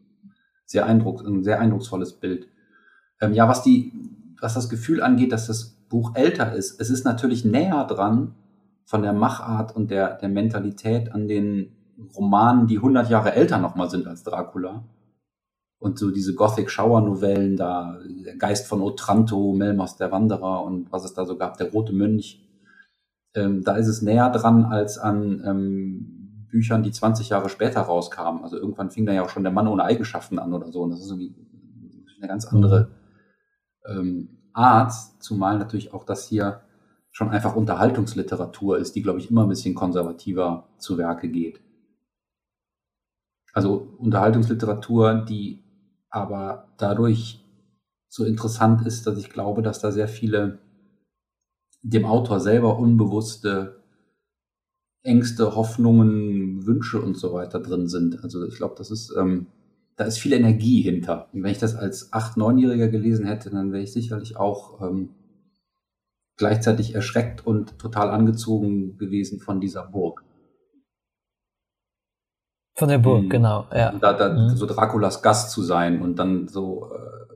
sehr 0.65 0.86
eindruck, 0.86 1.25
ein 1.25 1.43
sehr 1.43 1.59
eindrucksvolles 1.59 2.13
Bild. 2.13 2.47
Ähm, 3.21 3.34
ja, 3.34 3.47
was 3.47 3.63
die, 3.63 3.91
was 4.39 4.53
das 4.53 4.69
Gefühl 4.69 5.01
angeht, 5.01 5.32
dass 5.32 5.47
das 5.47 5.78
Buch 5.89 6.15
älter 6.15 6.53
ist. 6.53 6.80
Es 6.80 6.89
ist 6.89 7.05
natürlich 7.05 7.45
näher 7.45 7.86
dran 7.86 8.36
von 8.86 9.01
der 9.01 9.13
Machart 9.13 9.75
und 9.75 9.91
der, 9.91 10.15
der 10.15 10.30
Mentalität 10.30 11.13
an 11.13 11.28
den 11.28 11.71
Romanen, 12.15 12.67
die 12.67 12.78
100 12.78 13.09
Jahre 13.09 13.34
älter 13.34 13.57
nochmal 13.57 13.89
sind 13.89 14.07
als 14.07 14.23
Dracula. 14.23 14.84
Und 15.80 15.99
so 15.99 16.09
diese 16.11 16.34
Gothic 16.34 16.71
Shower 16.71 17.01
Novellen, 17.01 17.55
da 17.55 17.99
Geist 18.39 18.67
von 18.67 18.82
Otranto, 18.82 19.53
Melmos 19.53 19.95
der 19.95 20.11
Wanderer 20.11 20.63
und 20.63 20.91
was 20.91 21.05
es 21.05 21.13
da 21.13 21.25
so 21.25 21.38
gab, 21.38 21.57
der 21.57 21.71
Rote 21.71 21.93
Mönch. 21.93 22.43
Ähm, 23.36 23.63
da 23.63 23.75
ist 23.75 23.88
es 23.88 24.01
näher 24.01 24.32
dran 24.32 24.65
als 24.65 24.97
an 24.97 25.43
ähm, 25.45 26.47
Büchern, 26.49 26.82
die 26.82 26.91
20 26.91 27.30
Jahre 27.30 27.49
später 27.49 27.82
rauskamen. 27.82 28.43
Also 28.43 28.57
irgendwann 28.57 28.89
fing 28.89 29.05
da 29.05 29.13
ja 29.13 29.23
auch 29.23 29.30
schon 29.30 29.43
der 29.43 29.51
Mann 29.51 29.67
ohne 29.67 29.84
Eigenschaften 29.84 30.39
an 30.39 30.53
oder 30.53 30.71
so. 30.71 30.82
Und 30.82 30.91
das 30.91 31.01
ist 31.01 31.11
irgendwie 31.11 31.36
eine 32.17 32.28
ganz 32.28 32.45
andere 32.45 32.89
ähm, 33.88 34.49
Art, 34.53 34.93
zumal 35.19 35.59
natürlich 35.59 35.93
auch 35.93 36.03
das 36.03 36.28
hier 36.28 36.61
schon 37.11 37.30
einfach 37.30 37.55
Unterhaltungsliteratur 37.55 38.78
ist, 38.78 38.95
die, 38.95 39.01
glaube 39.01 39.19
ich, 39.19 39.30
immer 39.30 39.43
ein 39.43 39.49
bisschen 39.49 39.75
konservativer 39.75 40.69
zu 40.78 40.97
Werke 40.97 41.30
geht. 41.30 41.61
Also 43.53 43.95
Unterhaltungsliteratur, 43.97 45.25
die 45.28 45.63
aber 46.18 46.68
dadurch 46.78 47.43
so 48.09 48.24
interessant 48.26 48.86
ist, 48.86 49.07
dass 49.07 49.18
ich 49.18 49.30
glaube, 49.30 49.61
dass 49.61 49.80
da 49.80 49.91
sehr 49.91 50.07
viele 50.07 50.59
dem 51.82 52.05
Autor 52.05 52.39
selber 52.39 52.80
unbewusste 52.80 53.82
Ängste, 55.03 55.55
Hoffnungen, 55.55 56.65
Wünsche 56.65 57.01
und 57.01 57.18
so 57.18 57.34
weiter 57.34 57.59
drin 57.59 57.88
sind. 57.88 58.24
Also 58.24 58.45
ich 58.45 58.55
glaube, 58.55 58.76
das 58.78 58.91
ist 58.91 59.13
ähm, 59.18 59.47
da 59.97 60.05
ist 60.05 60.20
viel 60.20 60.34
Energie 60.34 60.82
hinter. 60.82 61.28
Und 61.34 61.43
wenn 61.43 61.51
ich 61.51 61.57
das 61.57 61.76
als 61.76 62.13
8-, 62.13 62.38
9-Jähriger 62.38 62.88
gelesen 62.88 63.26
hätte, 63.26 63.49
dann 63.49 63.72
wäre 63.72 63.84
ich 63.84 63.91
sicherlich 63.91 64.38
auch 64.38 64.82
ähm, 64.82 65.09
gleichzeitig 66.38 66.93
erschreckt 66.93 67.45
und 67.45 67.80
total 67.80 68.11
angezogen 68.11 68.97
gewesen 68.97 69.39
von 69.39 69.59
dieser 69.59 69.84
Burg. 69.84 70.24
Von 72.78 72.89
der 72.89 72.99
Burg, 72.99 73.23
mhm. 73.23 73.30
genau, 73.30 73.65
ja. 73.73 73.91
Da, 73.91 74.13
da, 74.13 74.30
mhm. 74.30 74.55
So 74.55 74.67
Draculas 74.67 75.23
Gast 75.23 75.49
zu 75.49 75.63
sein 75.63 75.99
und 75.99 76.19
dann 76.19 76.47
so 76.47 76.91
äh, 76.93 77.28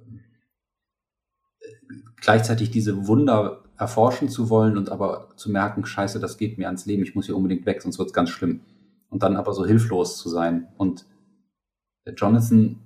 gleichzeitig 2.17 2.69
diese 2.69 3.07
Wunder 3.07 3.63
erforschen 3.75 4.29
zu 4.29 4.51
wollen 4.51 4.77
und 4.77 4.91
aber 4.91 5.29
zu 5.37 5.49
merken, 5.49 5.83
scheiße, 5.83 6.19
das 6.19 6.37
geht 6.37 6.59
mir 6.59 6.67
ans 6.67 6.85
Leben, 6.85 7.01
ich 7.01 7.15
muss 7.15 7.25
hier 7.25 7.35
unbedingt 7.35 7.65
weg, 7.65 7.81
sonst 7.81 7.97
wird's 7.97 8.13
ganz 8.13 8.29
schlimm. 8.29 8.61
Und 9.09 9.23
dann 9.23 9.35
aber 9.35 9.53
so 9.53 9.65
hilflos 9.65 10.19
zu 10.19 10.29
sein 10.29 10.67
und 10.77 11.05
der 12.05 12.13
Jonathan 12.13 12.79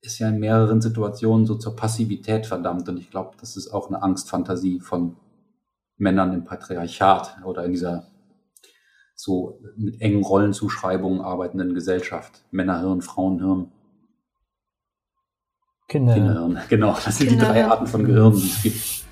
ist 0.00 0.18
ja 0.20 0.30
in 0.30 0.40
mehreren 0.40 0.80
Situationen 0.80 1.44
so 1.44 1.56
zur 1.56 1.76
Passivität 1.76 2.46
verdammt 2.46 2.88
und 2.88 2.96
ich 2.96 3.10
glaube, 3.10 3.36
das 3.38 3.58
ist 3.58 3.68
auch 3.68 3.88
eine 3.88 4.02
Angstfantasie 4.02 4.80
von 4.80 5.16
Männern 5.98 6.32
im 6.32 6.44
Patriarchat 6.44 7.36
oder 7.44 7.64
in 7.64 7.72
dieser 7.72 8.06
so 9.14 9.58
mit 9.76 10.00
engen 10.00 10.22
Rollenzuschreibungen 10.24 11.20
arbeitenden 11.20 11.74
Gesellschaft. 11.74 12.42
Männerhirn, 12.50 13.02
Frauenhirn. 13.02 13.70
Kinderhirn. 15.88 16.26
Kinderhirn. 16.26 16.58
Genau, 16.68 16.96
das 17.04 17.18
sind 17.18 17.28
Kinderhirn. 17.28 17.54
die 17.54 17.60
drei 17.60 17.66
Arten 17.70 17.86
von 17.86 18.04
Gehirn, 18.04 18.34
die 18.34 18.46
es 18.46 18.62
gibt. 18.62 19.04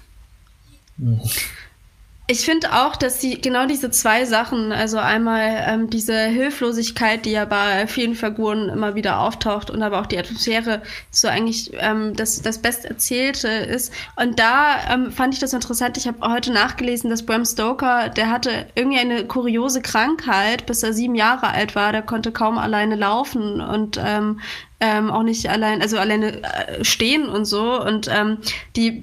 Ich 2.29 2.45
finde 2.45 2.73
auch, 2.73 2.95
dass 2.95 3.21
sie 3.21 3.41
genau 3.41 3.67
diese 3.67 3.91
zwei 3.91 4.25
Sachen, 4.25 4.71
also 4.71 4.97
einmal 4.97 5.65
ähm, 5.67 5.91
diese 5.91 6.17
Hilflosigkeit, 6.17 7.27
die 7.27 7.33
ja 7.33 7.45
bei 7.45 7.89
vielen 7.89 8.15
Figuren 8.15 8.69
immer 8.69 8.95
wieder 8.95 9.19
auftaucht 9.19 9.71
und 9.71 9.83
aber 9.83 10.01
auch 10.01 10.07
die 10.07 10.19
Atmosphäre 10.19 10.83
so 11.11 11.27
eigentlich 11.27 11.73
ähm, 11.81 12.15
das, 12.15 12.41
das 12.41 12.59
Besterzählte 12.59 13.49
ist. 13.49 13.93
Und 14.15 14.39
da 14.39 14.77
ähm, 14.89 15.11
fand 15.11 15.35
ich 15.35 15.41
das 15.41 15.53
interessant. 15.53 15.97
Ich 15.97 16.07
habe 16.07 16.33
heute 16.33 16.53
nachgelesen, 16.53 17.11
dass 17.11 17.27
Bram 17.27 17.45
Stoker, 17.45 18.09
der 18.09 18.31
hatte 18.31 18.67
irgendwie 18.77 19.01
eine 19.01 19.27
kuriose 19.27 19.83
Krankheit, 19.83 20.65
bis 20.67 20.85
er 20.85 20.93
sieben 20.93 21.17
Jahre 21.17 21.49
alt 21.49 21.75
war. 21.75 21.91
Der 21.91 22.03
konnte 22.03 22.31
kaum 22.31 22.57
alleine 22.57 22.95
laufen 22.95 23.61
und 23.61 24.01
ähm, 24.03 24.41
ähm, 24.83 25.13
auch 25.13 25.23
nicht 25.23 25.49
allein, 25.49 25.81
also 25.81 25.97
alleine 25.97 26.43
äh, 26.43 26.85
stehen 26.85 27.29
und 27.29 27.45
so. 27.45 27.81
Und 27.81 28.09
ähm, 28.13 28.39
die 28.75 29.01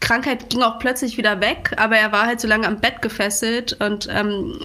Krankheit 0.00 0.48
ging 0.48 0.62
auch 0.62 0.78
plötzlich 0.78 1.18
wieder 1.18 1.42
weg, 1.42 1.74
aber 1.76 1.98
er 1.98 2.12
war 2.12 2.24
halt 2.24 2.40
so 2.40 2.48
lange 2.48 2.66
am 2.66 2.80
Bett 2.80 3.02
gefesselt. 3.02 3.74
Und 3.78 4.08
ähm, 4.10 4.58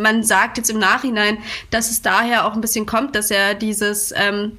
man 0.00 0.22
sagt 0.22 0.56
jetzt 0.56 0.70
im 0.70 0.78
Nachhinein, 0.78 1.36
dass 1.70 1.90
es 1.90 2.00
daher 2.00 2.46
auch 2.46 2.54
ein 2.54 2.62
bisschen 2.62 2.86
kommt, 2.86 3.14
dass 3.14 3.30
er 3.30 3.54
dieses 3.54 4.14
ähm, 4.16 4.56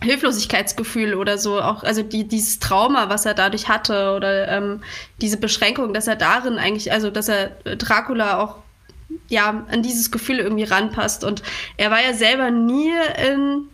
Hilflosigkeitsgefühl 0.00 1.14
oder 1.14 1.38
so, 1.38 1.60
auch, 1.60 1.82
also 1.82 2.04
die, 2.04 2.28
dieses 2.28 2.60
Trauma, 2.60 3.08
was 3.08 3.26
er 3.26 3.34
dadurch 3.34 3.68
hatte, 3.68 4.14
oder 4.14 4.46
ähm, 4.46 4.80
diese 5.20 5.38
Beschränkung, 5.38 5.92
dass 5.92 6.06
er 6.06 6.16
darin 6.16 6.56
eigentlich, 6.56 6.92
also 6.92 7.10
dass 7.10 7.28
er 7.28 7.48
Dracula 7.64 8.38
auch 8.38 8.58
ja 9.28 9.66
an 9.68 9.82
dieses 9.82 10.12
Gefühl 10.12 10.38
irgendwie 10.38 10.62
ranpasst. 10.62 11.24
Und 11.24 11.42
er 11.76 11.90
war 11.90 12.00
ja 12.00 12.14
selber 12.14 12.52
nie 12.52 12.92
in 13.32 13.68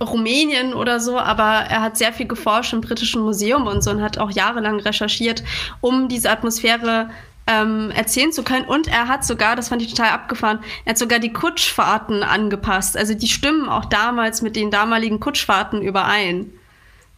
Rumänien 0.00 0.74
oder 0.74 1.00
so, 1.00 1.18
aber 1.18 1.42
er 1.42 1.80
hat 1.80 1.96
sehr 1.96 2.12
viel 2.12 2.26
geforscht 2.26 2.72
im 2.72 2.80
Britischen 2.80 3.22
Museum 3.22 3.66
und 3.66 3.82
so 3.82 3.90
und 3.90 4.02
hat 4.02 4.18
auch 4.18 4.30
jahrelang 4.30 4.80
recherchiert, 4.80 5.42
um 5.80 6.08
diese 6.08 6.30
Atmosphäre 6.30 7.10
ähm, 7.46 7.90
erzählen 7.90 8.32
zu 8.32 8.42
können. 8.42 8.66
Und 8.66 8.88
er 8.88 9.08
hat 9.08 9.24
sogar, 9.24 9.56
das 9.56 9.68
fand 9.68 9.82
ich 9.82 9.94
total 9.94 10.10
abgefahren, 10.10 10.60
er 10.84 10.90
hat 10.90 10.98
sogar 10.98 11.18
die 11.18 11.32
Kutschfahrten 11.32 12.22
angepasst. 12.22 12.96
Also 12.96 13.14
die 13.14 13.28
stimmen 13.28 13.68
auch 13.68 13.86
damals 13.86 14.42
mit 14.42 14.56
den 14.56 14.70
damaligen 14.70 15.20
Kutschfahrten 15.20 15.82
überein. 15.82 16.52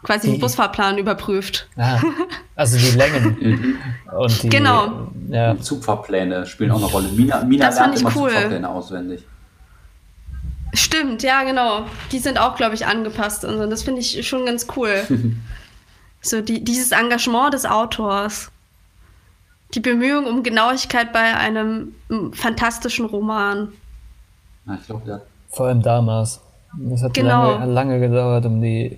Quasi 0.03 0.33
den 0.33 0.41
Busfahrplan 0.41 0.99
überprüft. 0.99 1.69
Ah, 1.77 2.01
also 2.57 2.77
die 2.77 2.99
Längen. 2.99 3.79
und 4.19 4.43
die, 4.43 4.49
genau. 4.49 5.13
Ja. 5.29 5.57
Zugfahrpläne 5.61 6.45
spielen 6.47 6.73
auch 6.73 6.79
eine 6.79 6.87
Rolle. 6.87 7.09
Mina, 7.11 7.45
Mina 7.45 7.67
das 7.67 7.77
lernt 7.77 8.01
immer 8.01 8.11
cool. 8.17 8.31
Zugfahrpläne 8.31 8.69
auswendig. 8.69 9.25
Stimmt, 10.75 11.23
ja, 11.23 11.43
genau. 11.45 11.87
Die 12.13 12.19
sind 12.19 12.39
auch, 12.39 12.57
glaube 12.57 12.75
ich, 12.75 12.87
angepasst 12.87 13.45
und 13.45 13.59
so. 13.59 13.67
Das 13.67 13.83
finde 13.83 14.01
ich 14.01 14.27
schon 14.27 14.47
ganz 14.47 14.67
cool. 14.77 15.03
so 16.23 16.41
die, 16.41 16.65
dieses 16.65 16.93
Engagement 16.93 17.53
des 17.53 17.67
Autors. 17.67 18.51
Die 19.75 19.81
Bemühung 19.81 20.27
um 20.27 20.43
Genauigkeit 20.43 21.13
bei 21.13 21.35
einem 21.35 21.95
fantastischen 22.33 23.07
Roman. 23.07 23.73
Ja, 24.67 24.79
ich 24.81 24.87
glaube, 24.87 25.09
ja. 25.09 25.21
Vor 25.51 25.67
allem 25.67 25.83
damals. 25.83 26.41
Das 26.75 27.03
hat 27.03 27.15
genau. 27.15 27.53
lange, 27.53 27.73
lange 27.73 28.01
gedauert, 28.01 28.47
um 28.47 28.61
die 28.61 28.97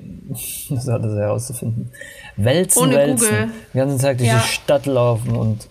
das 0.70 0.88
alles 0.88 1.16
herauszufinden. 1.16 1.90
Wälzen, 2.36 2.82
Ohne 2.82 2.96
Wälzen. 2.96 3.28
Google. 3.28 3.50
Die 3.72 3.78
ganze 3.78 3.98
Zeit 3.98 4.20
durch 4.20 4.28
ja. 4.28 4.38
die 4.38 4.46
Stadt 4.48 4.86
laufen 4.86 5.34
und 5.34 5.68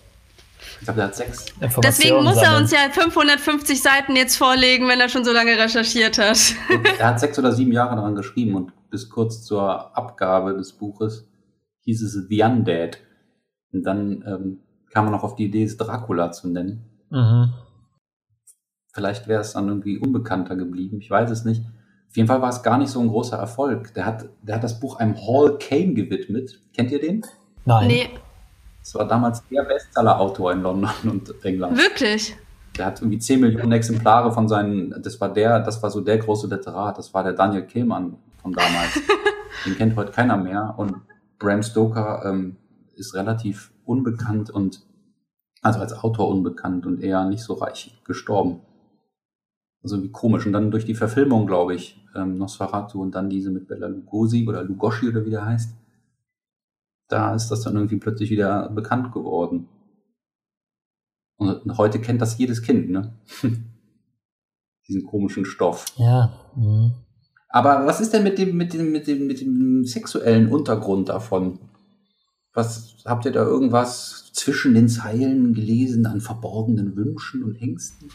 ich 0.84 0.86
glaube, 0.86 1.00
er 1.00 1.06
hat 1.06 1.16
sechs. 1.16 1.46
Deswegen 1.82 2.22
muss 2.22 2.36
er 2.36 2.58
uns 2.58 2.70
ja 2.70 2.90
550 2.90 3.80
Seiten 3.80 4.16
jetzt 4.16 4.36
vorlegen, 4.36 4.86
wenn 4.86 5.00
er 5.00 5.08
schon 5.08 5.24
so 5.24 5.32
lange 5.32 5.52
recherchiert 5.52 6.18
hat. 6.18 6.38
er 6.98 7.06
hat 7.06 7.20
sechs 7.20 7.38
oder 7.38 7.52
sieben 7.52 7.72
Jahre 7.72 7.96
daran 7.96 8.14
geschrieben 8.14 8.54
und 8.54 8.72
bis 8.90 9.08
kurz 9.08 9.42
zur 9.42 9.96
Abgabe 9.96 10.52
des 10.52 10.74
Buches 10.74 11.26
hieß 11.84 12.02
es 12.02 12.28
The 12.28 12.42
Undead. 12.42 12.98
Und 13.72 13.84
dann 13.84 14.24
ähm, 14.26 14.58
kam 14.90 15.06
man 15.06 15.12
noch 15.12 15.22
auf 15.22 15.36
die 15.36 15.46
Idee, 15.46 15.64
es 15.64 15.78
Dracula 15.78 16.32
zu 16.32 16.48
nennen. 16.48 16.84
Mhm. 17.08 17.54
Vielleicht 18.92 19.26
wäre 19.26 19.40
es 19.40 19.54
dann 19.54 19.68
irgendwie 19.68 19.96
unbekannter 19.96 20.54
geblieben, 20.54 20.98
ich 21.00 21.08
weiß 21.08 21.30
es 21.30 21.46
nicht. 21.46 21.62
Auf 22.10 22.16
jeden 22.16 22.28
Fall 22.28 22.42
war 22.42 22.50
es 22.50 22.62
gar 22.62 22.76
nicht 22.76 22.90
so 22.90 23.00
ein 23.00 23.08
großer 23.08 23.38
Erfolg. 23.38 23.94
Der 23.94 24.04
hat, 24.04 24.26
der 24.42 24.56
hat 24.56 24.64
das 24.64 24.80
Buch 24.80 24.96
einem 24.96 25.16
Hall 25.16 25.56
Caine 25.58 25.94
gewidmet. 25.94 26.60
Kennt 26.74 26.90
ihr 26.90 27.00
den? 27.00 27.24
Nein. 27.64 27.86
Nee. 27.88 28.10
Das 28.84 28.94
war 28.96 29.08
damals 29.08 29.42
der 29.48 29.62
Bestseller-Autor 29.62 30.52
in 30.52 30.60
London 30.60 30.90
und 31.04 31.44
England. 31.44 31.78
Wirklich? 31.78 32.36
Der 32.76 32.86
hat 32.86 33.00
irgendwie 33.00 33.18
10 33.18 33.40
Millionen 33.40 33.72
Exemplare 33.72 34.30
von 34.30 34.46
seinen, 34.46 35.02
das 35.02 35.18
war 35.20 35.32
der, 35.32 35.60
das 35.60 35.82
war 35.82 35.90
so 35.90 36.02
der 36.02 36.18
große 36.18 36.48
Literat, 36.48 36.98
das 36.98 37.14
war 37.14 37.24
der 37.24 37.32
Daniel 37.32 37.62
Kehlmann 37.62 38.18
von 38.42 38.52
damals. 38.52 39.00
Den 39.64 39.76
kennt 39.76 39.96
heute 39.96 40.12
keiner 40.12 40.36
mehr. 40.36 40.74
Und 40.76 40.96
Bram 41.38 41.62
Stoker 41.62 42.24
ähm, 42.26 42.56
ist 42.94 43.14
relativ 43.14 43.72
unbekannt 43.86 44.50
und 44.50 44.82
also 45.62 45.80
als 45.80 45.94
Autor 45.94 46.28
unbekannt 46.28 46.84
und 46.84 47.00
eher 47.00 47.24
nicht 47.24 47.42
so 47.42 47.54
reich 47.54 47.98
gestorben. 48.04 48.60
Also 49.82 50.02
wie 50.02 50.10
komisch. 50.10 50.44
Und 50.44 50.52
dann 50.52 50.70
durch 50.70 50.84
die 50.84 50.94
Verfilmung, 50.94 51.46
glaube 51.46 51.74
ich, 51.74 52.04
ähm, 52.14 52.36
Nosferatu 52.36 53.00
und 53.00 53.14
dann 53.14 53.30
diese 53.30 53.50
mit 53.50 53.66
Bella 53.66 53.86
Lugosi 53.86 54.46
oder 54.46 54.62
Lugosi 54.62 55.08
oder 55.08 55.24
wie 55.24 55.30
der 55.30 55.46
heißt, 55.46 55.74
da 57.08 57.34
ist 57.34 57.48
das 57.48 57.62
dann 57.62 57.74
irgendwie 57.74 57.98
plötzlich 57.98 58.30
wieder 58.30 58.70
bekannt 58.70 59.12
geworden. 59.12 59.68
Und 61.36 61.76
heute 61.76 62.00
kennt 62.00 62.22
das 62.22 62.38
jedes 62.38 62.62
Kind, 62.62 62.90
ne? 62.90 63.14
Diesen 64.88 65.06
komischen 65.06 65.44
Stoff. 65.44 65.86
Ja. 65.96 66.32
Mhm. 66.56 66.92
Aber 67.48 67.86
was 67.86 68.00
ist 68.00 68.12
denn 68.12 68.24
mit 68.24 68.38
dem, 68.38 68.56
mit 68.56 68.72
dem, 68.72 68.90
mit 68.90 69.06
dem, 69.06 69.26
mit 69.26 69.40
dem 69.40 69.84
sexuellen 69.84 70.48
Untergrund 70.48 71.08
davon? 71.08 71.60
Was 72.52 72.96
habt 73.04 73.24
ihr 73.26 73.32
da 73.32 73.44
irgendwas 73.44 74.30
zwischen 74.32 74.74
den 74.74 74.88
Zeilen 74.88 75.54
gelesen 75.54 76.06
an 76.06 76.20
verborgenen 76.20 76.96
Wünschen 76.96 77.42
und 77.44 77.56
Ängsten? 77.60 78.10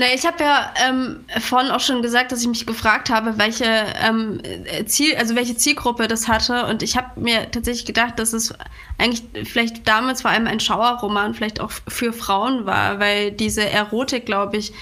Na, 0.00 0.06
ich 0.14 0.24
habe 0.24 0.44
ja 0.44 0.72
ähm, 0.88 1.24
vorhin 1.40 1.72
auch 1.72 1.80
schon 1.80 2.02
gesagt, 2.02 2.30
dass 2.30 2.40
ich 2.40 2.46
mich 2.46 2.66
gefragt 2.66 3.10
habe, 3.10 3.36
welche 3.36 3.64
ähm, 4.00 4.40
Ziel, 4.86 5.16
also 5.16 5.34
welche 5.34 5.56
Zielgruppe 5.56 6.06
das 6.06 6.28
hatte. 6.28 6.66
Und 6.66 6.84
ich 6.84 6.96
habe 6.96 7.20
mir 7.20 7.50
tatsächlich 7.50 7.84
gedacht, 7.84 8.16
dass 8.20 8.32
es 8.32 8.54
eigentlich 8.96 9.24
vielleicht 9.44 9.88
damals 9.88 10.22
vor 10.22 10.30
allem 10.30 10.46
ein 10.46 10.60
Schauerroman 10.60 11.34
vielleicht 11.34 11.60
auch 11.60 11.72
für 11.88 12.12
Frauen 12.12 12.64
war, 12.64 13.00
weil 13.00 13.32
diese 13.32 13.68
Erotik, 13.68 14.24
glaube 14.24 14.58
ich, 14.58 14.72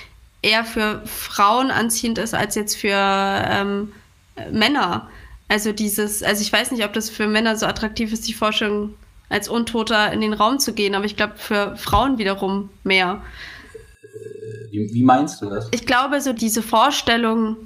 eher 0.43 0.67
für 0.67 1.01
Frauen 1.07 1.71
anziehend 1.71 2.19
ist 2.19 2.35
als 2.35 2.55
jetzt 2.55 2.77
für 2.77 2.93
ähm, 2.93 3.93
Männer. 4.51 5.09
Also 5.49 5.73
dieses, 5.73 6.23
also 6.23 6.43
ich 6.43 6.53
weiß 6.53 6.73
nicht, 6.73 6.85
ob 6.85 6.93
das 6.93 7.09
für 7.09 7.27
Männer 7.27 7.57
so 7.57 7.65
attraktiv 7.65 8.13
ist, 8.13 8.29
die 8.29 8.35
Forschung 8.35 8.95
als 9.31 9.49
Untoter 9.49 10.13
in 10.13 10.21
den 10.21 10.35
Raum 10.35 10.59
zu 10.59 10.75
gehen, 10.75 10.95
aber 10.95 11.07
ich 11.07 11.17
glaube 11.17 11.35
für 11.37 11.75
Frauen 11.79 12.19
wiederum 12.19 12.69
mehr. 12.85 13.23
Wie, 14.71 14.93
wie, 14.93 15.03
meinst 15.03 15.41
du 15.43 15.51
das? 15.51 15.69
Ich 15.73 15.87
glaube, 15.87 16.21
so 16.21 16.33
diese 16.33 16.63
Vorstellung, 16.63 17.57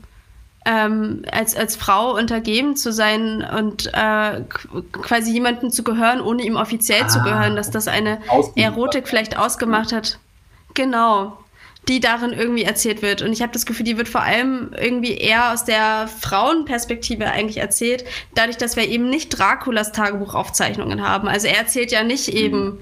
ähm, 0.67 1.23
als, 1.31 1.57
als 1.57 1.77
Frau 1.77 2.15
untergeben 2.15 2.77
zu 2.77 2.93
sein 2.93 3.43
und 3.43 3.91
äh, 3.95 4.43
quasi 4.93 5.33
jemandem 5.33 5.71
zu 5.71 5.83
gehören, 5.83 6.21
ohne 6.21 6.43
ihm 6.43 6.57
offiziell 6.57 7.05
ah, 7.05 7.09
zu 7.09 7.23
gehören, 7.23 7.57
dass 7.57 7.71
das 7.71 7.89
eine 7.89 8.21
Erotik 8.57 9.09
vielleicht 9.09 9.39
ausgemacht 9.39 9.93
hat. 9.93 10.19
Genau 10.75 11.39
die 11.89 12.01
darin 12.01 12.33
irgendwie 12.33 12.63
erzählt 12.63 13.03
wird. 13.03 13.23
Und 13.23 13.33
ich 13.33 13.43
habe 13.43 13.53
das 13.53 13.67
Gefühl, 13.67 13.85
die 13.85 13.97
wird 13.97 14.09
vor 14.09 14.23
allem 14.23 14.73
irgendwie 14.79 15.15
eher 15.15 15.53
aus 15.53 15.65
der 15.65 16.09
Frauenperspektive 16.09 17.27
eigentlich 17.27 17.57
erzählt, 17.57 18.05
dadurch, 18.35 18.57
dass 18.59 18.77
wir 18.77 18.87
eben 18.87 19.09
nicht 19.09 19.31
Draculas 19.31 19.93
Tagebuchaufzeichnungen 19.93 21.03
haben. 21.03 21.27
Also 21.27 21.49
er 21.49 21.59
erzählt 21.59 21.91
ja 21.91 22.03
nicht 22.03 22.33
mhm. 22.33 22.79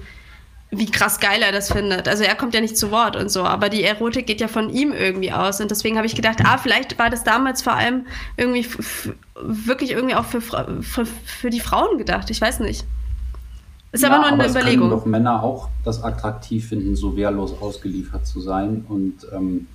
Wie 0.71 0.85
krass 0.85 1.19
geil 1.19 1.41
er 1.41 1.51
das 1.51 1.71
findet. 1.71 2.07
Also 2.07 2.23
er 2.23 2.35
kommt 2.35 2.53
ja 2.53 2.61
nicht 2.61 2.77
zu 2.77 2.91
Wort 2.91 3.15
und 3.15 3.31
so, 3.31 3.43
aber 3.43 3.69
die 3.69 3.83
Erotik 3.83 4.27
geht 4.27 4.39
ja 4.39 4.47
von 4.47 4.69
ihm 4.69 4.91
irgendwie 4.93 5.31
aus. 5.31 5.59
Und 5.59 5.71
deswegen 5.71 5.97
habe 5.97 6.05
ich 6.05 6.15
gedacht, 6.15 6.39
ah, 6.43 6.57
vielleicht 6.57 6.99
war 6.99 7.09
das 7.09 7.23
damals 7.23 7.63
vor 7.63 7.73
allem 7.73 8.05
irgendwie 8.37 8.67
wirklich 9.41 9.91
irgendwie 9.91 10.15
auch 10.15 10.25
für, 10.25 10.41
für, 10.41 11.05
für 11.05 11.49
die 11.49 11.59
Frauen 11.59 11.97
gedacht. 11.97 12.29
Ich 12.29 12.39
weiß 12.39 12.59
nicht. 12.59 12.85
Ist 13.91 14.03
ja, 14.03 14.09
aber 14.09 14.19
nur 14.19 14.27
eine 14.27 14.43
aber 14.43 14.51
Überlegung. 14.51 14.87
Es 14.87 14.89
können 14.91 14.99
doch 14.99 15.05
Männer 15.07 15.43
auch 15.43 15.69
das 15.83 16.03
attraktiv 16.03 16.67
finden, 16.67 16.95
so 16.95 17.17
wehrlos 17.17 17.59
ausgeliefert 17.59 18.27
zu 18.27 18.39
sein 18.39 18.85
und 18.87 19.25
ähm, 19.33 19.67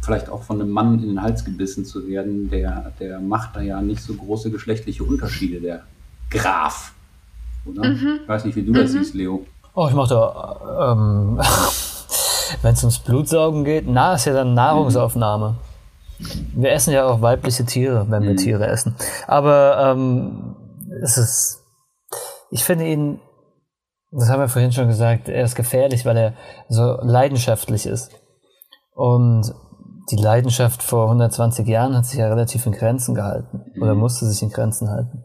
vielleicht 0.00 0.28
auch 0.28 0.42
von 0.42 0.60
einem 0.60 0.72
Mann 0.72 0.98
in 0.98 1.06
den 1.06 1.22
Hals 1.22 1.44
gebissen 1.44 1.84
zu 1.84 2.08
werden. 2.08 2.50
Der, 2.50 2.92
der 2.98 3.20
macht 3.20 3.54
da 3.54 3.60
ja 3.60 3.80
nicht 3.80 4.02
so 4.02 4.14
große 4.14 4.50
geschlechtliche 4.50 5.04
Unterschiede, 5.04 5.60
der 5.60 5.84
Graf. 6.30 6.92
Oder? 7.64 7.88
Mhm. 7.88 8.20
Ich 8.22 8.28
weiß 8.28 8.44
nicht, 8.44 8.56
wie 8.56 8.62
du 8.62 8.72
mhm. 8.72 8.76
das 8.76 8.90
siehst, 8.90 9.14
Leo. 9.14 9.46
Oh, 9.74 9.88
ich 9.88 9.94
mach 9.94 10.08
da, 10.08 10.92
ähm, 10.92 11.38
wenn 12.62 12.74
es 12.74 12.82
ums 12.82 12.98
Blutsaugen 12.98 13.64
geht, 13.64 13.86
na, 13.88 14.14
ist 14.14 14.26
ja 14.26 14.34
dann 14.34 14.54
Nahrungsaufnahme. 14.54 15.56
Wir 16.54 16.72
essen 16.72 16.92
ja 16.92 17.06
auch 17.06 17.20
weibliche 17.20 17.64
Tiere, 17.64 18.06
wenn 18.08 18.22
wir 18.22 18.32
mhm. 18.32 18.36
Tiere 18.36 18.66
essen. 18.66 18.94
Aber 19.26 19.92
ähm, 19.92 20.56
es 21.02 21.16
ist 21.16 21.62
ich 22.52 22.64
finde 22.64 22.86
ihn, 22.86 23.18
das 24.10 24.28
haben 24.28 24.40
wir 24.40 24.48
vorhin 24.48 24.72
schon 24.72 24.86
gesagt, 24.86 25.28
er 25.28 25.42
ist 25.42 25.54
gefährlich, 25.54 26.04
weil 26.04 26.18
er 26.18 26.34
so 26.68 26.98
leidenschaftlich 27.00 27.86
ist. 27.86 28.10
Und 28.94 29.54
die 30.10 30.16
Leidenschaft 30.16 30.82
vor 30.82 31.04
120 31.04 31.66
Jahren 31.66 31.96
hat 31.96 32.04
sich 32.04 32.18
ja 32.18 32.28
relativ 32.28 32.66
in 32.66 32.72
Grenzen 32.72 33.14
gehalten 33.14 33.64
oder 33.80 33.94
mhm. 33.94 34.00
musste 34.00 34.26
sich 34.26 34.42
in 34.42 34.50
Grenzen 34.50 34.90
halten. 34.90 35.24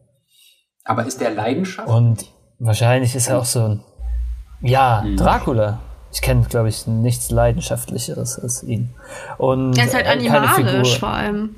Aber 0.86 1.06
ist 1.06 1.20
der 1.20 1.32
Leidenschaft? 1.32 1.90
Und 1.90 2.26
wahrscheinlich 2.60 3.14
ist 3.14 3.28
er 3.28 3.40
auch 3.40 3.46
so 3.46 3.60
ein, 3.62 3.84
ja, 4.62 5.04
mhm. 5.06 5.18
Dracula. 5.18 5.80
Ich 6.12 6.22
kenne, 6.22 6.46
glaube 6.50 6.70
ich, 6.70 6.88
nichts 6.88 7.30
Leidenschaftlicheres 7.32 8.40
als 8.40 8.64
ihn. 8.64 8.90
Und 9.38 9.78
er 9.78 9.86
ist 9.86 9.94
halt 9.94 10.08
animalisch 10.08 11.00
vor 11.00 11.10
allem. 11.10 11.56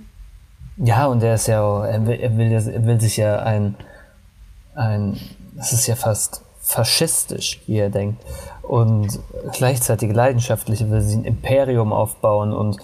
Ja, 0.78 1.06
und 1.08 1.22
er 1.24 1.36
ist 1.36 1.48
ja 1.48 1.62
auch, 1.62 1.84
er 1.84 2.06
will, 2.06 2.20
er 2.20 2.38
will, 2.38 2.52
er 2.52 2.86
will 2.86 3.00
sich 3.00 3.18
ja 3.18 3.40
ein, 3.40 3.76
ein 4.76 5.20
das 5.56 5.74
ist 5.74 5.88
ja 5.88 5.96
fast 5.96 6.44
faschistisch, 6.62 7.62
wie 7.68 7.78
er 7.78 7.90
denkt. 7.90 8.24
Und 8.62 9.20
gleichzeitig 9.52 10.14
leidenschaftlich 10.14 10.90
will 10.90 11.02
sie 11.02 11.18
ein 11.18 11.26
Imperium 11.26 11.92
aufbauen 11.92 12.54
und 12.54 12.78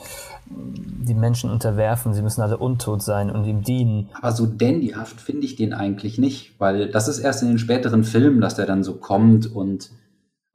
die 0.48 1.14
Menschen 1.14 1.50
unterwerfen, 1.50 2.14
sie 2.14 2.22
müssen 2.22 2.42
alle 2.42 2.58
untot 2.58 3.02
sein 3.02 3.32
und 3.32 3.46
ihm 3.46 3.64
dienen. 3.64 4.10
Aber 4.14 4.32
so 4.32 4.46
dandyhaft 4.46 5.20
finde 5.20 5.46
ich 5.46 5.56
den 5.56 5.74
eigentlich 5.74 6.18
nicht, 6.18 6.60
weil 6.60 6.90
das 6.90 7.08
ist 7.08 7.20
erst 7.20 7.42
in 7.44 7.50
den 7.50 7.60
späteren 7.60 8.04
Filmen, 8.04 8.42
dass 8.42 8.56
der 8.56 8.66
dann 8.66 8.84
so 8.84 8.96
kommt 8.96 9.48
und 9.48 9.92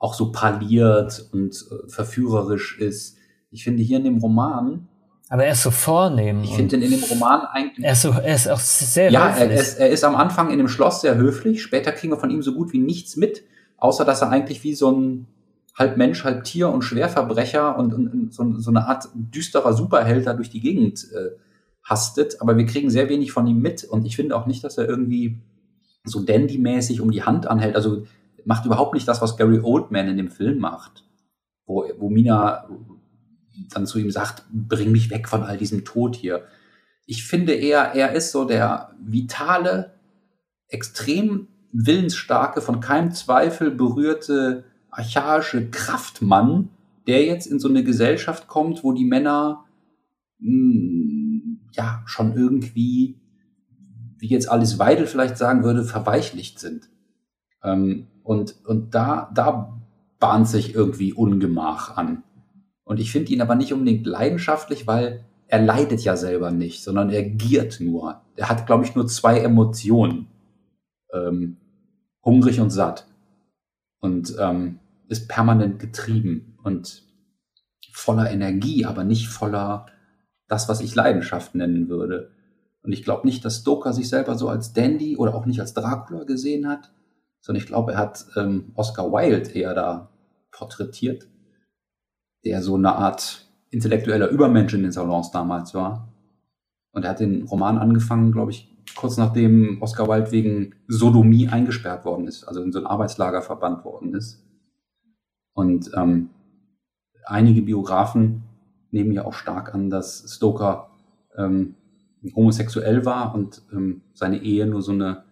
auch 0.00 0.14
so 0.14 0.32
parliert 0.32 1.28
und 1.32 1.54
äh, 1.70 1.88
verführerisch 1.88 2.80
ist. 2.80 3.16
Ich 3.52 3.62
finde 3.62 3.84
hier 3.84 3.98
in 3.98 4.04
dem 4.04 4.18
Roman 4.18 4.88
aber 5.32 5.44
er 5.44 5.52
ist 5.52 5.62
so 5.62 5.70
vornehm. 5.70 6.42
Ich 6.42 6.56
finde 6.56 6.74
ihn 6.74 6.82
in 6.82 6.90
dem 6.90 7.04
Roman 7.04 7.42
eigentlich. 7.52 7.86
Er 7.86 7.92
ist, 7.92 8.02
so, 8.02 8.10
er 8.10 8.34
ist 8.34 8.48
auch 8.48 8.58
sehr 8.58 9.12
ja, 9.12 9.28
höflich. 9.28 9.48
Ja, 9.48 9.54
er 9.54 9.60
ist, 9.60 9.78
er 9.78 9.88
ist 9.90 10.02
am 10.02 10.16
Anfang 10.16 10.50
in 10.50 10.58
dem 10.58 10.66
Schloss 10.66 11.02
sehr 11.02 11.16
höflich. 11.16 11.62
Später 11.62 11.92
kriegen 11.92 12.12
wir 12.12 12.18
von 12.18 12.30
ihm 12.30 12.42
so 12.42 12.52
gut 12.52 12.72
wie 12.72 12.80
nichts 12.80 13.16
mit, 13.16 13.44
außer 13.76 14.04
dass 14.04 14.22
er 14.22 14.30
eigentlich 14.30 14.64
wie 14.64 14.74
so 14.74 14.90
ein 14.90 15.28
halb 15.78 15.96
Mensch, 15.96 16.24
halb 16.24 16.42
Tier 16.42 16.68
und 16.68 16.82
Schwerverbrecher 16.82 17.78
und, 17.78 17.94
und, 17.94 18.08
und 18.08 18.34
so, 18.34 18.58
so, 18.58 18.70
eine 18.70 18.88
Art 18.88 19.08
düsterer 19.14 19.72
Superheld 19.72 20.26
da 20.26 20.34
durch 20.34 20.50
die 20.50 20.60
Gegend 20.60 21.06
äh, 21.12 21.38
hastet. 21.84 22.42
Aber 22.42 22.56
wir 22.56 22.66
kriegen 22.66 22.90
sehr 22.90 23.08
wenig 23.08 23.30
von 23.30 23.46
ihm 23.46 23.60
mit. 23.60 23.84
Und 23.84 24.06
ich 24.06 24.16
finde 24.16 24.34
auch 24.34 24.46
nicht, 24.46 24.64
dass 24.64 24.78
er 24.78 24.88
irgendwie 24.88 25.38
so 26.02 26.24
dandy-mäßig 26.24 27.00
um 27.00 27.12
die 27.12 27.22
Hand 27.22 27.46
anhält. 27.46 27.76
Also 27.76 28.02
macht 28.50 28.66
überhaupt 28.66 28.94
nicht 28.94 29.06
das, 29.06 29.22
was 29.22 29.36
Gary 29.36 29.60
Oldman 29.60 30.08
in 30.08 30.16
dem 30.16 30.28
Film 30.28 30.58
macht. 30.58 31.04
Wo, 31.66 31.88
wo 31.98 32.10
Mina 32.10 32.68
dann 33.72 33.86
zu 33.86 34.00
ihm 34.00 34.10
sagt, 34.10 34.42
bring 34.52 34.90
mich 34.90 35.08
weg 35.08 35.28
von 35.28 35.44
all 35.44 35.56
diesem 35.56 35.84
Tod 35.84 36.16
hier. 36.16 36.42
Ich 37.06 37.22
finde 37.24 37.52
eher, 37.52 37.94
er 37.94 38.10
ist 38.10 38.32
so 38.32 38.44
der 38.44 38.90
vitale, 39.00 39.94
extrem 40.66 41.46
willensstarke, 41.72 42.60
von 42.60 42.80
keinem 42.80 43.12
Zweifel 43.12 43.70
berührte, 43.70 44.64
archaische 44.90 45.70
Kraftmann, 45.70 46.70
der 47.06 47.24
jetzt 47.24 47.46
in 47.46 47.60
so 47.60 47.68
eine 47.68 47.84
Gesellschaft 47.84 48.48
kommt, 48.48 48.82
wo 48.82 48.90
die 48.90 49.04
Männer 49.04 49.64
mh, 50.40 50.48
hm, 50.48 51.60
ja 51.70 52.02
schon 52.04 52.34
irgendwie, 52.34 53.20
wie 54.18 54.26
jetzt 54.26 54.50
Alice 54.50 54.80
Weidel 54.80 55.06
vielleicht 55.06 55.38
sagen 55.38 55.62
würde, 55.62 55.84
verweichlicht 55.84 56.58
sind. 56.58 56.90
Ähm, 57.62 58.06
und, 58.22 58.56
und 58.66 58.94
da, 58.94 59.30
da 59.34 59.78
bahnt 60.18 60.48
sich 60.48 60.74
irgendwie 60.74 61.12
Ungemach 61.12 61.96
an. 61.96 62.22
Und 62.84 63.00
ich 63.00 63.12
finde 63.12 63.32
ihn 63.32 63.40
aber 63.40 63.54
nicht 63.54 63.72
unbedingt 63.72 64.06
leidenschaftlich, 64.06 64.86
weil 64.86 65.24
er 65.46 65.60
leidet 65.60 66.00
ja 66.02 66.16
selber 66.16 66.50
nicht, 66.50 66.82
sondern 66.82 67.10
er 67.10 67.22
giert 67.24 67.80
nur. 67.80 68.20
Er 68.36 68.48
hat, 68.48 68.66
glaube 68.66 68.84
ich, 68.84 68.94
nur 68.94 69.06
zwei 69.06 69.40
Emotionen. 69.40 70.28
Ähm, 71.12 71.56
hungrig 72.24 72.60
und 72.60 72.70
satt. 72.70 73.06
Und 74.00 74.34
ähm, 74.38 74.78
ist 75.08 75.28
permanent 75.28 75.78
getrieben 75.78 76.56
und 76.62 77.02
voller 77.92 78.30
Energie, 78.30 78.84
aber 78.84 79.04
nicht 79.04 79.28
voller 79.28 79.86
das, 80.46 80.68
was 80.68 80.80
ich 80.80 80.94
Leidenschaft 80.94 81.54
nennen 81.54 81.88
würde. 81.88 82.30
Und 82.82 82.92
ich 82.92 83.02
glaube 83.02 83.26
nicht, 83.26 83.44
dass 83.44 83.58
Stoker 83.58 83.92
sich 83.92 84.08
selber 84.08 84.36
so 84.36 84.48
als 84.48 84.72
Dandy 84.72 85.16
oder 85.16 85.34
auch 85.34 85.46
nicht 85.46 85.60
als 85.60 85.74
Dracula 85.74 86.24
gesehen 86.24 86.68
hat, 86.68 86.92
sondern 87.40 87.62
ich 87.62 87.68
glaube, 87.68 87.92
er 87.92 87.98
hat 87.98 88.26
ähm, 88.36 88.72
Oscar 88.74 89.12
Wilde 89.12 89.50
eher 89.50 89.74
da 89.74 90.10
porträtiert 90.50 91.26
der 92.44 92.62
so 92.62 92.76
eine 92.76 92.94
Art 92.94 93.46
intellektueller 93.70 94.28
Übermensch 94.28 94.74
in 94.74 94.82
den 94.82 94.92
Salons 94.92 95.30
damals 95.30 95.74
war. 95.74 96.12
Und 96.92 97.04
er 97.04 97.10
hat 97.10 97.20
den 97.20 97.44
Roman 97.44 97.78
angefangen, 97.78 98.32
glaube 98.32 98.50
ich, 98.50 98.68
kurz 98.96 99.16
nachdem 99.16 99.80
Oscar 99.80 100.08
Wilde 100.08 100.32
wegen 100.32 100.74
Sodomie 100.88 101.48
eingesperrt 101.48 102.04
worden 102.04 102.26
ist, 102.26 102.44
also 102.44 102.62
in 102.62 102.72
so 102.72 102.80
ein 102.80 102.86
Arbeitslager 102.86 103.42
verbannt 103.42 103.84
worden 103.84 104.14
ist. 104.14 104.44
Und 105.52 105.90
ähm, 105.94 106.30
einige 107.24 107.62
Biografen 107.62 108.42
nehmen 108.90 109.12
ja 109.12 109.24
auch 109.24 109.34
stark 109.34 109.74
an, 109.74 109.90
dass 109.90 110.34
Stoker 110.34 110.90
ähm, 111.36 111.76
homosexuell 112.34 113.04
war 113.04 113.34
und 113.34 113.62
ähm, 113.72 114.02
seine 114.14 114.42
Ehe 114.42 114.66
nur 114.66 114.82
so 114.82 114.92
eine 114.92 115.24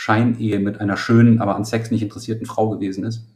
Scheinehe 0.00 0.60
mit 0.60 0.80
einer 0.80 0.96
schönen, 0.96 1.42
aber 1.42 1.56
an 1.56 1.66
Sex 1.66 1.90
nicht 1.90 2.00
interessierten 2.00 2.46
Frau 2.46 2.70
gewesen 2.70 3.04
ist. 3.04 3.26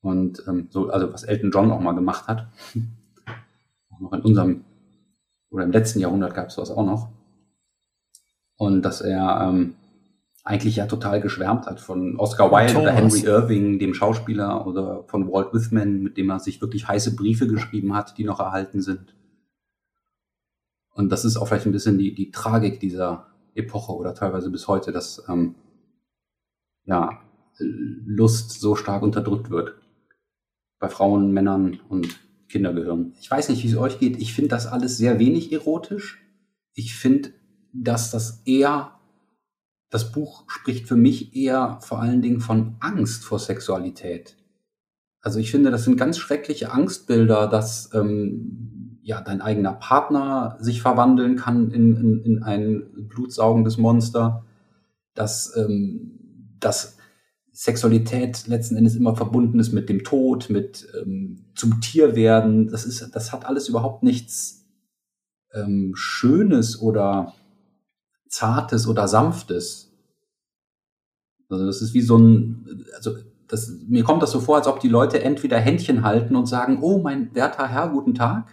Und 0.00 0.42
ähm, 0.48 0.68
so, 0.70 0.88
also 0.88 1.12
was 1.12 1.24
Elton 1.24 1.50
John 1.50 1.70
auch 1.70 1.80
mal 1.80 1.92
gemacht 1.92 2.28
hat. 2.28 2.48
auch 3.90 4.00
noch 4.00 4.14
in 4.14 4.22
unserem 4.22 4.64
oder 5.50 5.64
im 5.64 5.72
letzten 5.72 6.00
Jahrhundert 6.00 6.34
gab 6.34 6.48
es 6.48 6.54
sowas 6.54 6.70
auch 6.70 6.86
noch. 6.86 7.10
Und 8.56 8.80
dass 8.86 9.02
er 9.02 9.46
ähm, 9.46 9.74
eigentlich 10.44 10.76
ja 10.76 10.86
total 10.86 11.20
geschwärmt 11.20 11.66
hat 11.66 11.78
von 11.78 12.18
Oscar 12.18 12.50
Wilde 12.50 12.72
Thomas. 12.72 12.82
oder 12.82 12.94
Henry 12.94 13.20
Irving, 13.26 13.78
dem 13.78 13.92
Schauspieler, 13.92 14.66
oder 14.66 15.04
von 15.08 15.30
Walt 15.30 15.52
Whitman, 15.52 16.02
mit 16.02 16.16
dem 16.16 16.30
er 16.30 16.40
sich 16.40 16.62
wirklich 16.62 16.88
heiße 16.88 17.14
Briefe 17.16 17.48
geschrieben 17.48 17.94
hat, 17.94 18.16
die 18.16 18.24
noch 18.24 18.40
erhalten 18.40 18.80
sind. 18.80 19.14
Und 20.94 21.12
das 21.12 21.26
ist 21.26 21.36
auch 21.36 21.48
vielleicht 21.48 21.66
ein 21.66 21.72
bisschen 21.72 21.98
die, 21.98 22.14
die 22.14 22.30
Tragik 22.30 22.80
dieser 22.80 23.26
Epoche 23.54 23.92
oder 23.92 24.14
teilweise 24.14 24.48
bis 24.48 24.68
heute, 24.68 24.90
dass 24.90 25.22
ähm, 25.28 25.54
ja, 26.86 27.20
Lust 27.58 28.60
so 28.60 28.76
stark 28.76 29.02
unterdrückt 29.02 29.50
wird. 29.50 29.74
Bei 30.78 30.88
Frauen, 30.88 31.32
Männern 31.32 31.80
und 31.88 32.20
Kindergehirn. 32.48 33.14
Ich 33.20 33.30
weiß 33.30 33.48
nicht, 33.48 33.62
wie 33.64 33.68
es 33.68 33.76
euch 33.76 33.98
geht. 33.98 34.18
Ich 34.18 34.34
finde 34.34 34.50
das 34.50 34.66
alles 34.66 34.96
sehr 34.96 35.18
wenig 35.18 35.52
erotisch. 35.52 36.22
Ich 36.74 36.94
finde, 36.94 37.30
dass 37.72 38.10
das 38.10 38.42
eher, 38.44 38.92
das 39.90 40.12
Buch 40.12 40.44
spricht 40.48 40.86
für 40.86 40.96
mich 40.96 41.34
eher 41.34 41.78
vor 41.80 42.00
allen 42.00 42.22
Dingen 42.22 42.40
von 42.40 42.76
Angst 42.80 43.24
vor 43.24 43.38
Sexualität. 43.38 44.36
Also 45.20 45.40
ich 45.40 45.50
finde, 45.50 45.70
das 45.70 45.84
sind 45.84 45.96
ganz 45.96 46.18
schreckliche 46.18 46.70
Angstbilder, 46.70 47.48
dass 47.48 47.90
ähm, 47.94 49.00
ja 49.02 49.20
dein 49.20 49.40
eigener 49.40 49.72
Partner 49.72 50.56
sich 50.60 50.82
verwandeln 50.82 51.36
kann 51.36 51.70
in, 51.70 51.96
in, 51.96 52.22
in 52.22 52.42
ein 52.42 53.08
blutsaugendes 53.08 53.78
Monster, 53.78 54.44
dass, 55.14 55.56
ähm, 55.56 56.15
dass 56.60 56.96
Sexualität 57.52 58.46
letzten 58.46 58.76
Endes 58.76 58.96
immer 58.96 59.16
verbunden 59.16 59.58
ist 59.58 59.72
mit 59.72 59.88
dem 59.88 60.04
Tod, 60.04 60.50
mit 60.50 60.86
ähm, 61.00 61.46
zum 61.54 61.80
Tier 61.80 62.14
werden. 62.14 62.68
Das 62.68 62.84
ist, 62.84 63.14
das 63.14 63.32
hat 63.32 63.46
alles 63.46 63.68
überhaupt 63.68 64.02
nichts 64.02 64.66
ähm, 65.54 65.92
Schönes 65.96 66.80
oder 66.80 67.32
Zartes 68.28 68.86
oder 68.86 69.08
Sanftes. 69.08 69.90
Also 71.48 71.64
das 71.64 71.80
ist 71.80 71.94
wie 71.94 72.02
so 72.02 72.18
ein, 72.18 72.84
also 72.94 73.16
das, 73.48 73.72
mir 73.86 74.04
kommt 74.04 74.22
das 74.22 74.32
so 74.32 74.40
vor, 74.40 74.56
als 74.56 74.66
ob 74.66 74.80
die 74.80 74.88
Leute 74.88 75.22
entweder 75.22 75.58
Händchen 75.58 76.02
halten 76.04 76.36
und 76.36 76.46
sagen, 76.46 76.78
oh 76.82 76.98
mein 76.98 77.34
werter 77.34 77.68
Herr, 77.68 77.88
guten 77.88 78.14
Tag, 78.14 78.48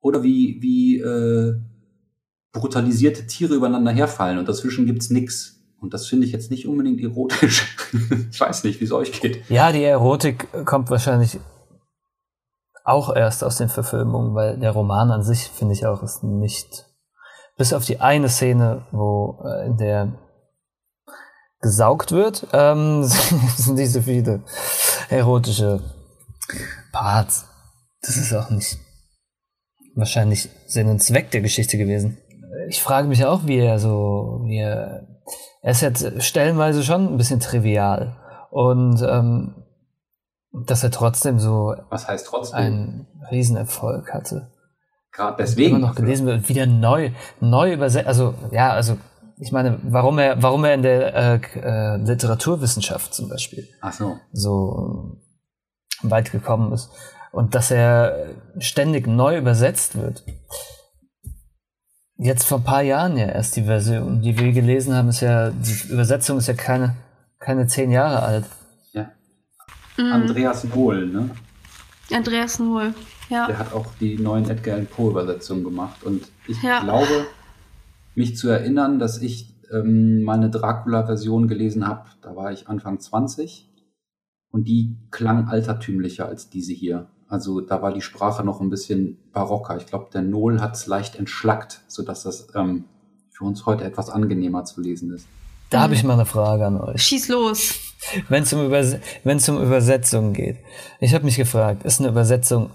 oder 0.00 0.22
wie, 0.22 0.60
wie 0.60 0.98
äh, 0.98 1.60
brutalisierte 2.52 3.26
Tiere 3.26 3.54
übereinander 3.54 3.92
herfallen 3.92 4.38
und 4.38 4.48
dazwischen 4.48 4.86
gibt's 4.86 5.10
nix. 5.10 5.55
Und 5.86 5.94
das 5.94 6.08
finde 6.08 6.26
ich 6.26 6.32
jetzt 6.32 6.50
nicht 6.50 6.66
unbedingt 6.66 7.00
erotisch. 7.00 7.76
ich 8.32 8.40
weiß 8.40 8.64
nicht, 8.64 8.80
wie 8.80 8.86
es 8.86 8.90
euch 8.90 9.20
geht. 9.20 9.48
Ja, 9.48 9.70
die 9.70 9.84
Erotik 9.84 10.48
kommt 10.64 10.90
wahrscheinlich 10.90 11.38
auch 12.82 13.14
erst 13.14 13.44
aus 13.44 13.58
den 13.58 13.68
Verfilmungen, 13.68 14.34
weil 14.34 14.58
der 14.58 14.72
Roman 14.72 15.12
an 15.12 15.22
sich, 15.22 15.44
finde 15.44 15.74
ich 15.74 15.86
auch, 15.86 16.02
ist 16.02 16.24
nicht. 16.24 16.86
Bis 17.56 17.72
auf 17.72 17.84
die 17.84 18.00
eine 18.00 18.28
Szene, 18.28 18.84
wo 18.90 19.44
äh, 19.44 19.66
in 19.66 19.76
der 19.76 20.18
gesaugt 21.60 22.10
wird, 22.10 22.48
ähm, 22.52 23.04
sind 23.56 23.76
nicht 23.76 23.92
so 23.92 24.02
viele 24.02 24.42
erotische 25.08 25.84
Parts. 26.90 27.46
Das 28.00 28.16
ist 28.16 28.34
auch 28.34 28.50
nicht 28.50 28.76
wahrscheinlich 29.94 30.48
Sinn 30.66 30.88
und 30.88 31.00
Zweck 31.00 31.30
der 31.30 31.42
Geschichte 31.42 31.78
gewesen. 31.78 32.18
Ich 32.68 32.82
frage 32.82 33.06
mich 33.06 33.24
auch, 33.24 33.46
wie 33.46 33.58
er 33.58 33.78
so, 33.78 34.42
wie 34.46 34.58
er 34.58 35.15
er 35.66 35.72
ist 35.72 35.80
jetzt 35.80 36.22
stellenweise 36.22 36.84
schon 36.84 37.12
ein 37.12 37.16
bisschen 37.16 37.40
trivial. 37.40 38.14
Und 38.50 39.02
ähm, 39.02 39.64
dass 40.52 40.84
er 40.84 40.92
trotzdem 40.92 41.40
so 41.40 41.74
Was 41.90 42.06
heißt 42.06 42.28
trotzdem? 42.28 42.56
einen 42.56 43.06
Riesenerfolg 43.32 44.14
hatte. 44.14 44.52
Gerade 45.10 45.38
deswegen. 45.40 45.78
Immer 45.78 45.88
noch 45.88 45.96
gelesen 45.96 46.24
wird, 46.24 46.48
wieder 46.48 46.66
neu, 46.66 47.10
neu 47.40 47.72
übersetzt. 47.72 48.06
Also, 48.06 48.34
ja, 48.52 48.70
also 48.70 48.96
ich 49.38 49.50
meine, 49.50 49.80
warum 49.82 50.20
er, 50.20 50.40
warum 50.40 50.64
er 50.64 50.74
in 50.74 50.82
der 50.82 51.14
äh, 51.16 51.40
äh, 51.56 51.96
Literaturwissenschaft 51.96 53.12
zum 53.12 53.28
Beispiel 53.28 53.66
Ach 53.80 53.92
so. 53.92 54.18
so 54.30 55.16
weit 56.02 56.30
gekommen 56.30 56.72
ist. 56.74 56.92
Und 57.32 57.56
dass 57.56 57.72
er 57.72 58.36
ständig 58.60 59.08
neu 59.08 59.36
übersetzt 59.36 60.00
wird. 60.00 60.22
Jetzt 62.18 62.44
vor 62.44 62.58
ein 62.58 62.64
paar 62.64 62.82
Jahren 62.82 63.16
ja 63.18 63.26
erst 63.26 63.56
die 63.56 63.64
Version, 63.64 64.22
die 64.22 64.38
wir 64.38 64.52
gelesen 64.52 64.94
haben, 64.94 65.08
ist 65.08 65.20
ja, 65.20 65.50
die 65.50 65.92
Übersetzung 65.92 66.38
ist 66.38 66.48
ja 66.48 66.54
keine, 66.54 66.96
keine 67.38 67.66
zehn 67.66 67.90
Jahre 67.90 68.22
alt. 68.22 68.46
Ja. 68.92 69.10
Mhm. 69.98 70.12
Andreas 70.12 70.64
Nohl, 70.64 71.06
ne? 71.06 71.30
Andreas 72.10 72.58
Nohl, 72.58 72.94
ja. 73.28 73.46
Der 73.48 73.58
hat 73.58 73.72
auch 73.74 73.86
die 74.00 74.16
neuen 74.16 74.48
Edgar 74.48 74.74
Allan 74.76 74.86
Poe 74.86 75.10
Übersetzungen 75.10 75.64
gemacht 75.64 76.04
und 76.04 76.28
ich 76.46 76.62
ja. 76.62 76.80
glaube, 76.80 77.26
mich 78.14 78.36
zu 78.36 78.48
erinnern, 78.48 78.98
dass 78.98 79.20
ich 79.20 79.54
ähm, 79.70 80.22
meine 80.22 80.48
Dracula-Version 80.48 81.48
gelesen 81.48 81.86
habe, 81.86 82.06
da 82.22 82.34
war 82.34 82.50
ich 82.50 82.68
Anfang 82.68 82.98
20 82.98 83.68
und 84.50 84.68
die 84.68 84.96
klang 85.10 85.48
altertümlicher 85.48 86.26
als 86.26 86.48
diese 86.48 86.72
hier. 86.72 87.08
Also 87.28 87.60
da 87.60 87.82
war 87.82 87.92
die 87.92 88.02
Sprache 88.02 88.44
noch 88.44 88.60
ein 88.60 88.70
bisschen 88.70 89.18
barocker. 89.32 89.76
Ich 89.76 89.86
glaube, 89.86 90.06
der 90.12 90.22
Null 90.22 90.60
hat 90.60 90.74
es 90.74 90.86
leicht 90.86 91.16
entschlackt, 91.16 91.80
sodass 91.88 92.22
das 92.22 92.48
ähm, 92.54 92.84
für 93.30 93.44
uns 93.44 93.66
heute 93.66 93.84
etwas 93.84 94.10
angenehmer 94.10 94.64
zu 94.64 94.80
lesen 94.80 95.12
ist. 95.12 95.26
Da 95.70 95.80
habe 95.80 95.94
ich 95.94 96.04
mal 96.04 96.14
eine 96.14 96.26
Frage 96.26 96.64
an 96.66 96.80
euch. 96.80 97.02
Schieß 97.02 97.28
los. 97.28 97.74
Wenn 98.28 98.44
es 98.44 98.52
um, 98.52 98.64
Übers 98.64 98.94
um 99.48 99.62
Übersetzungen 99.62 100.32
geht. 100.32 100.58
Ich 101.00 101.14
habe 101.14 101.24
mich 101.24 101.36
gefragt, 101.36 101.84
ist 101.84 102.00
eine 102.00 102.10
Übersetzung 102.10 102.70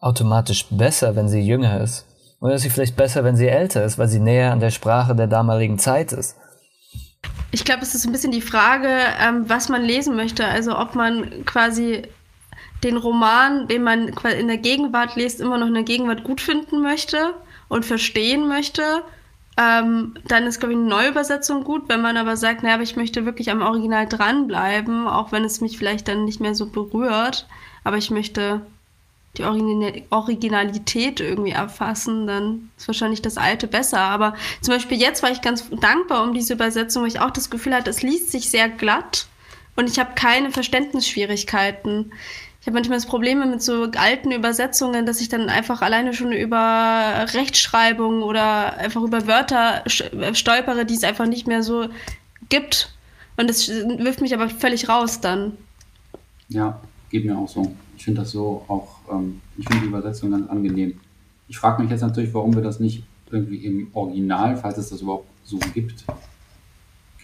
automatisch 0.00 0.66
besser, 0.70 1.16
wenn 1.16 1.28
sie 1.28 1.40
jünger 1.40 1.80
ist? 1.80 2.04
Oder 2.40 2.56
ist 2.56 2.62
sie 2.62 2.70
vielleicht 2.70 2.96
besser, 2.96 3.24
wenn 3.24 3.36
sie 3.36 3.48
älter 3.48 3.84
ist, 3.84 3.96
weil 3.96 4.08
sie 4.08 4.18
näher 4.18 4.52
an 4.52 4.60
der 4.60 4.70
Sprache 4.70 5.14
der 5.14 5.28
damaligen 5.28 5.78
Zeit 5.78 6.12
ist? 6.12 6.36
Ich 7.52 7.64
glaube, 7.64 7.82
es 7.82 7.94
ist 7.94 8.04
ein 8.04 8.12
bisschen 8.12 8.32
die 8.32 8.42
Frage, 8.42 8.88
ähm, 9.18 9.44
was 9.48 9.70
man 9.70 9.82
lesen 9.82 10.14
möchte. 10.14 10.44
Also 10.44 10.76
ob 10.76 10.94
man 10.94 11.46
quasi 11.46 12.02
den 12.84 12.96
Roman, 12.96 13.66
den 13.66 13.82
man 13.82 14.08
in 14.38 14.46
der 14.46 14.58
Gegenwart 14.58 15.16
liest, 15.16 15.40
immer 15.40 15.58
noch 15.58 15.66
in 15.66 15.74
der 15.74 15.82
Gegenwart 15.82 16.22
gut 16.22 16.40
finden 16.40 16.82
möchte 16.82 17.34
und 17.68 17.84
verstehen 17.84 18.46
möchte, 18.46 19.02
ähm, 19.56 20.14
dann 20.26 20.44
ist, 20.44 20.58
glaube 20.58 20.74
ich, 20.74 20.78
eine 20.78 20.88
Neuübersetzung 20.88 21.64
gut. 21.64 21.88
Wenn 21.88 22.02
man 22.02 22.16
aber 22.16 22.36
sagt, 22.36 22.62
naja, 22.62 22.74
aber 22.74 22.82
ich 22.82 22.96
möchte 22.96 23.24
wirklich 23.24 23.50
am 23.50 23.62
Original 23.62 24.06
dranbleiben, 24.06 25.06
auch 25.06 25.32
wenn 25.32 25.44
es 25.44 25.60
mich 25.60 25.78
vielleicht 25.78 26.08
dann 26.08 26.24
nicht 26.24 26.40
mehr 26.40 26.54
so 26.54 26.66
berührt, 26.66 27.46
aber 27.84 27.96
ich 27.96 28.10
möchte 28.10 28.60
die 29.36 29.44
Originalität 30.10 31.20
irgendwie 31.20 31.50
erfassen, 31.50 32.26
dann 32.26 32.70
ist 32.76 32.86
wahrscheinlich 32.86 33.20
das 33.20 33.36
Alte 33.36 33.66
besser. 33.66 34.00
Aber 34.00 34.34
zum 34.60 34.74
Beispiel 34.74 34.98
jetzt 34.98 35.22
war 35.22 35.30
ich 35.30 35.40
ganz 35.40 35.68
dankbar 35.70 36.22
um 36.22 36.34
diese 36.34 36.54
Übersetzung, 36.54 37.02
weil 37.02 37.10
ich 37.10 37.20
auch 37.20 37.32
das 37.32 37.50
Gefühl 37.50 37.74
hatte, 37.74 37.90
es 37.90 38.02
liest 38.02 38.30
sich 38.30 38.48
sehr 38.48 38.68
glatt 38.68 39.26
und 39.76 39.90
ich 39.90 39.98
habe 39.98 40.14
keine 40.14 40.50
Verständnisschwierigkeiten. 40.50 42.12
Ich 42.64 42.66
habe 42.66 42.76
manchmal 42.76 42.96
das 42.96 43.04
Problem 43.04 43.50
mit 43.50 43.60
so 43.60 43.90
alten 43.94 44.32
Übersetzungen, 44.32 45.04
dass 45.04 45.20
ich 45.20 45.28
dann 45.28 45.50
einfach 45.50 45.82
alleine 45.82 46.14
schon 46.14 46.32
über 46.32 47.26
Rechtschreibung 47.34 48.22
oder 48.22 48.78
einfach 48.78 49.02
über 49.02 49.26
Wörter 49.26 49.84
stolpere, 49.86 50.86
die 50.86 50.94
es 50.94 51.04
einfach 51.04 51.26
nicht 51.26 51.46
mehr 51.46 51.62
so 51.62 51.88
gibt. 52.48 52.90
Und 53.36 53.50
das 53.50 53.68
wirft 53.68 54.22
mich 54.22 54.32
aber 54.32 54.48
völlig 54.48 54.88
raus 54.88 55.20
dann. 55.20 55.58
Ja, 56.48 56.80
geht 57.10 57.26
mir 57.26 57.36
auch 57.36 57.50
so. 57.50 57.74
Ich 57.98 58.04
finde 58.06 58.22
das 58.22 58.30
so 58.30 58.64
auch, 58.66 58.96
ähm, 59.12 59.42
ich 59.58 59.68
finde 59.68 59.82
die 59.82 59.88
Übersetzung 59.88 60.30
ganz 60.30 60.48
angenehm. 60.48 60.98
Ich 61.48 61.58
frage 61.58 61.82
mich 61.82 61.90
jetzt 61.90 62.00
natürlich, 62.00 62.32
warum 62.32 62.54
wir 62.54 62.62
das 62.62 62.80
nicht 62.80 63.04
irgendwie 63.30 63.58
im 63.58 63.88
Original, 63.92 64.56
falls 64.56 64.78
es 64.78 64.88
das 64.88 65.02
überhaupt 65.02 65.28
so 65.44 65.58
gibt, 65.74 66.02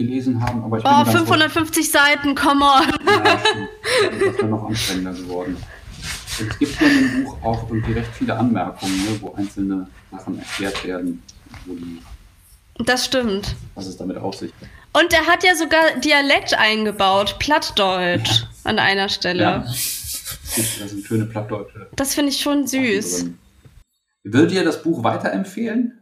gelesen 0.00 0.42
haben. 0.42 0.64
Aber 0.64 0.78
ich 0.78 0.84
oh, 0.84 1.04
550 1.04 1.88
froh. 1.88 1.98
Seiten, 1.98 2.34
come 2.34 2.64
on. 2.64 2.86
Ja, 3.06 3.40
das 4.26 4.38
wäre 4.38 4.46
noch 4.48 4.68
anstrengender 4.68 5.12
geworden. 5.12 5.56
Es 6.40 6.58
gibt 6.58 6.78
hier 6.78 6.90
in 6.90 6.98
dem 6.98 7.24
Buch 7.24 7.36
auch 7.42 7.68
irgendwie 7.68 7.92
recht 7.92 8.10
viele 8.14 8.36
Anmerkungen, 8.36 8.96
ne, 9.04 9.20
wo 9.20 9.34
einzelne 9.34 9.86
Sachen 10.10 10.38
erklärt 10.38 10.84
werden. 10.84 11.22
Wo 11.66 11.74
die, 11.74 12.00
das 12.78 13.04
stimmt. 13.04 13.56
Was 13.74 13.86
es 13.86 13.96
damit 13.98 14.16
auf 14.16 14.34
sich 14.34 14.52
Und 14.94 15.12
er 15.12 15.26
hat 15.26 15.44
ja 15.44 15.54
sogar 15.54 15.98
Dialekt 16.02 16.54
eingebaut, 16.54 17.36
Plattdeutsch 17.38 18.40
ja. 18.40 18.48
an 18.64 18.78
einer 18.78 19.10
Stelle. 19.10 19.42
Ja. 19.42 19.58
Das 19.58 20.90
sind 20.90 21.04
schöne 21.04 21.26
Plattdeutsche. 21.26 21.88
Das 21.94 22.14
finde 22.14 22.30
ich 22.30 22.40
schon 22.40 22.66
süß. 22.66 23.26
Würdet 24.24 24.52
ihr 24.52 24.64
das 24.64 24.82
Buch 24.82 25.04
weiterempfehlen? 25.04 26.00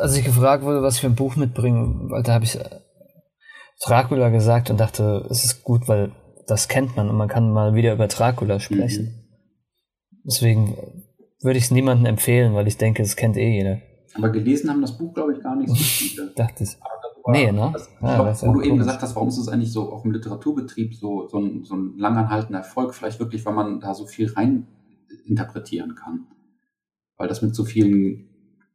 als 0.00 0.16
ich 0.16 0.24
gefragt 0.24 0.64
wurde, 0.64 0.82
was 0.82 0.96
ich 0.96 1.00
für 1.00 1.06
ein 1.06 1.14
Buch 1.14 1.36
mitbringe, 1.36 2.22
da 2.22 2.32
habe 2.32 2.44
ich 2.44 2.56
äh, 2.56 2.80
Dracula 3.84 4.28
gesagt 4.28 4.70
und 4.70 4.78
dachte, 4.78 5.26
es 5.30 5.44
ist 5.44 5.64
gut, 5.64 5.88
weil 5.88 6.12
das 6.46 6.68
kennt 6.68 6.96
man 6.96 7.08
und 7.08 7.16
man 7.16 7.28
kann 7.28 7.52
mal 7.52 7.74
wieder 7.74 7.92
über 7.92 8.08
Dracula 8.08 8.60
sprechen. 8.60 9.04
Mhm. 9.04 10.20
Deswegen 10.24 10.76
würde 11.40 11.58
ich 11.58 11.64
es 11.64 11.70
niemandem 11.70 12.06
empfehlen, 12.06 12.54
weil 12.54 12.66
ich 12.66 12.76
denke, 12.76 13.02
es 13.02 13.16
kennt 13.16 13.36
eh 13.36 13.50
jeder. 13.50 13.80
Aber 14.14 14.30
gelesen 14.30 14.68
haben 14.70 14.82
das 14.82 14.98
Buch, 14.98 15.14
glaube 15.14 15.32
ich, 15.32 15.42
gar 15.42 15.56
nicht 15.56 15.68
so 15.68 15.74
viele. 15.76 16.30
Dachte 16.34 16.64
ich. 16.64 16.76
Nee, 17.26 17.52
ne? 17.52 17.72
Also, 17.72 17.86
ja, 18.02 18.32
glaub, 18.32 18.42
wo 18.42 18.52
du 18.54 18.62
eben 18.62 18.78
gesagt 18.78 19.02
hast, 19.02 19.14
warum 19.14 19.28
ist 19.28 19.38
es 19.38 19.48
eigentlich 19.48 19.72
so 19.72 19.92
auf 19.92 20.02
dem 20.02 20.12
Literaturbetrieb 20.12 20.94
so, 20.94 21.28
so, 21.28 21.38
ein, 21.38 21.64
so 21.64 21.76
ein 21.76 21.96
langanhaltender 21.96 22.60
Erfolg? 22.60 22.94
Vielleicht 22.94 23.20
wirklich, 23.20 23.44
weil 23.44 23.54
man 23.54 23.80
da 23.80 23.94
so 23.94 24.06
viel 24.06 24.32
rein 24.32 24.66
interpretieren 25.26 25.94
kann. 25.94 26.26
Weil 27.16 27.28
das 27.28 27.42
mit 27.42 27.54
so 27.54 27.64
vielen, 27.64 28.28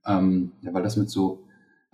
ähm, 0.06 0.54
ja, 0.62 0.74
weil 0.74 0.84
das 0.84 0.96
mit 0.96 1.10
so, 1.10 1.45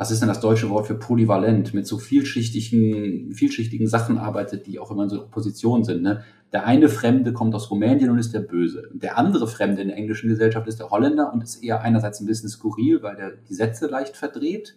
was 0.01 0.11
ist 0.11 0.21
denn 0.21 0.29
das 0.29 0.39
deutsche 0.39 0.69
Wort 0.69 0.87
für 0.87 0.95
polyvalent, 0.95 1.73
mit 1.73 1.85
so 1.85 1.97
vielschichtigen, 1.97 3.33
vielschichtigen 3.33 3.87
Sachen 3.87 4.17
arbeitet, 4.17 4.65
die 4.65 4.79
auch 4.79 4.91
immer 4.91 5.03
in 5.03 5.09
so 5.09 5.21
Opposition 5.21 5.83
sind. 5.83 6.01
Ne? 6.01 6.23
Der 6.51 6.65
eine 6.65 6.89
Fremde 6.89 7.33
kommt 7.33 7.53
aus 7.53 7.69
Rumänien 7.69 8.09
und 8.09 8.17
ist 8.17 8.33
der 8.33 8.39
Böse. 8.39 8.89
Der 8.93 9.17
andere 9.17 9.47
Fremde 9.47 9.81
in 9.81 9.89
der 9.89 9.97
englischen 9.97 10.29
Gesellschaft 10.29 10.67
ist 10.67 10.79
der 10.79 10.89
Holländer 10.89 11.31
und 11.31 11.43
ist 11.43 11.63
eher 11.63 11.81
einerseits 11.81 12.19
ein 12.19 12.25
bisschen 12.25 12.49
skurril, 12.49 13.03
weil 13.03 13.15
der 13.15 13.31
die 13.31 13.53
Sätze 13.53 13.87
leicht 13.87 14.17
verdreht 14.17 14.75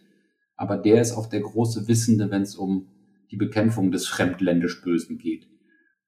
aber 0.56 0.76
der 0.76 1.00
ist 1.00 1.16
auch 1.16 1.26
der 1.26 1.40
große 1.40 1.88
Wissende, 1.88 2.30
wenn 2.30 2.42
es 2.42 2.56
um 2.56 2.88
die 3.30 3.36
Bekämpfung 3.36 3.90
des 3.90 4.06
fremdländisch 4.06 4.82
Bösen 4.82 5.18
geht. 5.18 5.48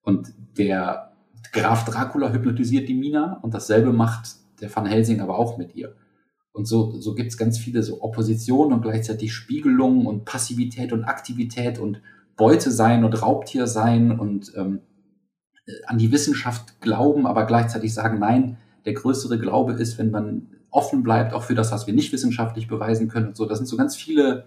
Und 0.03 0.33
der 0.57 1.13
Graf 1.53 1.85
Dracula 1.85 2.33
hypnotisiert 2.33 2.89
die 2.89 2.95
Mina 2.95 3.41
und 3.43 3.55
dasselbe 3.55 3.93
macht 3.93 4.37
der 4.61 4.75
Van 4.75 4.87
Helsing 4.87 5.21
aber 5.21 5.39
auch 5.39 5.59
mit 5.59 5.75
ihr. 5.75 5.95
Und 6.57 6.65
so, 6.65 6.99
so 6.99 7.15
gibt 7.15 7.33
es 7.33 7.37
ganz 7.37 7.59
viele 7.59 7.83
so 7.83 8.01
Oppositionen 8.01 8.73
und 8.73 8.81
gleichzeitig 8.81 9.35
Spiegelungen 9.35 10.07
und 10.07 10.25
Passivität 10.25 10.91
und 10.95 11.05
Aktivität 11.05 11.79
und 11.79 12.01
Beute 12.35 12.71
sein 12.71 13.05
und 13.05 13.21
Raubtier 13.21 13.67
sein 13.67 14.19
und 14.19 14.55
ähm, 14.57 14.81
an 15.87 15.99
die 15.99 16.11
Wissenschaft 16.13 16.81
glauben, 16.81 17.27
aber 17.27 17.45
gleichzeitig 17.45 17.93
sagen, 17.93 18.19
nein, 18.21 18.57
der 18.87 18.95
größere 18.95 19.39
Glaube 19.39 19.75
ist, 19.75 19.99
wenn 19.99 20.11
man 20.11 20.49
offen 20.71 21.03
bleibt, 21.03 21.35
auch 21.35 21.43
für 21.43 21.55
das, 21.55 21.73
was 21.73 21.87
wir 21.87 21.93
nicht 21.93 22.11
wissenschaftlich 22.15 22.69
beweisen 22.69 23.09
können 23.09 23.29
und 23.29 23.37
so. 23.37 23.45
Das 23.45 23.59
sind 23.59 23.67
so 23.67 23.77
ganz 23.77 23.95
viele, 23.95 24.47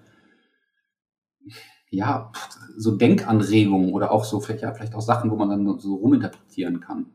ja, 1.91 2.32
so 2.76 2.95
Denkanregungen 2.95 3.93
oder 3.93 4.12
auch 4.12 4.26
so 4.26 4.41
ja, 4.41 4.74
vielleicht 4.74 4.95
auch 4.95 5.01
Sachen, 5.01 5.30
wo 5.30 5.36
man 5.36 5.49
dann 5.49 5.78
so 5.78 5.93
ruminterpretieren 5.93 6.80
kann. 6.80 7.05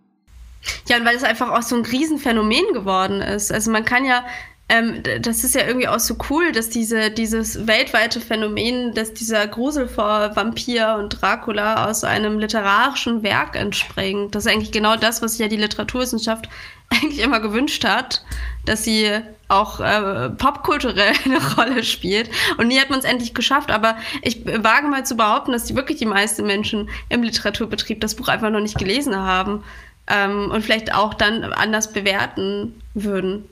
Ja, 0.87 0.99
und 0.99 1.05
weil 1.05 1.17
es 1.17 1.25
einfach 1.25 1.51
auch 1.51 1.63
so 1.63 1.75
ein 1.75 1.85
Riesenphänomen 1.85 2.73
geworden 2.73 3.21
ist. 3.21 3.53
Also 3.53 3.73
man 3.73 3.85
kann 3.85 4.05
ja 4.05 4.25
ähm, 4.69 5.03
das 5.21 5.45
ist 5.45 5.55
ja 5.55 5.67
irgendwie 5.67 5.89
auch 5.89 6.01
so 6.01 6.17
cool, 6.31 6.53
dass 6.53 6.71
diese, 6.71 7.11
dieses 7.11 7.67
weltweite 7.67 8.19
Phänomen, 8.21 8.95
dass 8.95 9.13
dieser 9.13 9.47
Grusel 9.47 9.89
vor 9.89 10.35
Vampir 10.35 10.97
und 10.99 11.21
Dracula 11.21 11.89
aus 11.89 12.03
einem 12.03 12.39
literarischen 12.39 13.23
Werk 13.23 13.57
entspringt. 13.57 14.35
Das 14.35 14.47
ist 14.47 14.53
eigentlich 14.53 14.73
genau 14.73 14.97
das, 14.97 15.21
was 15.21 15.33
sich 15.33 15.41
ja 15.41 15.49
die 15.49 15.59
Literaturwissenschaft 15.59 16.49
eigentlich 16.89 17.21
immer 17.21 17.41
gewünscht 17.41 17.85
hat, 17.85 18.25
dass 18.65 18.85
sie 18.85 19.11
auch 19.49 19.81
äh, 19.81 20.31
popkulturell 20.31 21.13
eine 21.27 21.55
Rolle 21.57 21.85
spielt. 21.85 22.31
Und 22.57 22.69
nie 22.69 22.81
hat 22.81 22.89
man 22.89 23.01
es 23.01 23.05
endlich 23.05 23.35
geschafft. 23.35 23.71
Aber 23.71 23.97
ich 24.23 24.47
wage 24.47 24.89
mal 24.89 25.05
zu 25.05 25.17
behaupten, 25.17 25.53
dass 25.53 25.65
die 25.65 25.77
wirklich 25.77 25.99
die 25.99 26.07
meisten 26.07 26.47
Menschen 26.47 26.89
im 27.11 27.23
Literaturbetrieb 27.23 28.01
das 28.01 28.15
Buch 28.15 28.29
einfach 28.29 28.49
noch 28.49 28.61
nicht 28.61 28.79
gelesen 28.79 29.15
haben 29.15 29.63
ähm, 30.07 30.51
und 30.51 30.63
vielleicht 30.63 30.95
auch 30.95 31.13
dann 31.13 31.45
anders 31.45 31.93
bewerten 31.93 32.81
würden. 32.95 33.45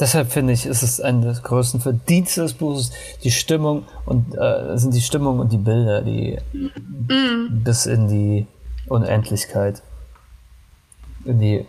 Deshalb 0.00 0.30
finde 0.30 0.52
ich, 0.52 0.64
ist 0.64 0.82
es 0.82 1.00
ein 1.00 1.22
der 1.22 1.32
größten 1.32 1.80
Verdienste 1.80 2.42
des 2.42 2.54
Buches, 2.54 2.92
die 3.24 3.32
Stimmung 3.32 3.84
und 4.06 4.32
äh, 4.36 4.78
sind 4.78 4.94
die 4.94 5.00
Stimmung 5.00 5.40
und 5.40 5.52
die 5.52 5.58
Bilder, 5.58 6.02
die 6.02 6.38
mm. 6.52 7.64
bis 7.64 7.86
in 7.86 8.06
die 8.06 8.46
Unendlichkeit, 8.88 9.82
in 11.24 11.40
die 11.40 11.66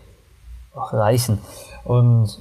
auch 0.75 0.93
reichen. 0.93 1.39
Und 1.83 2.37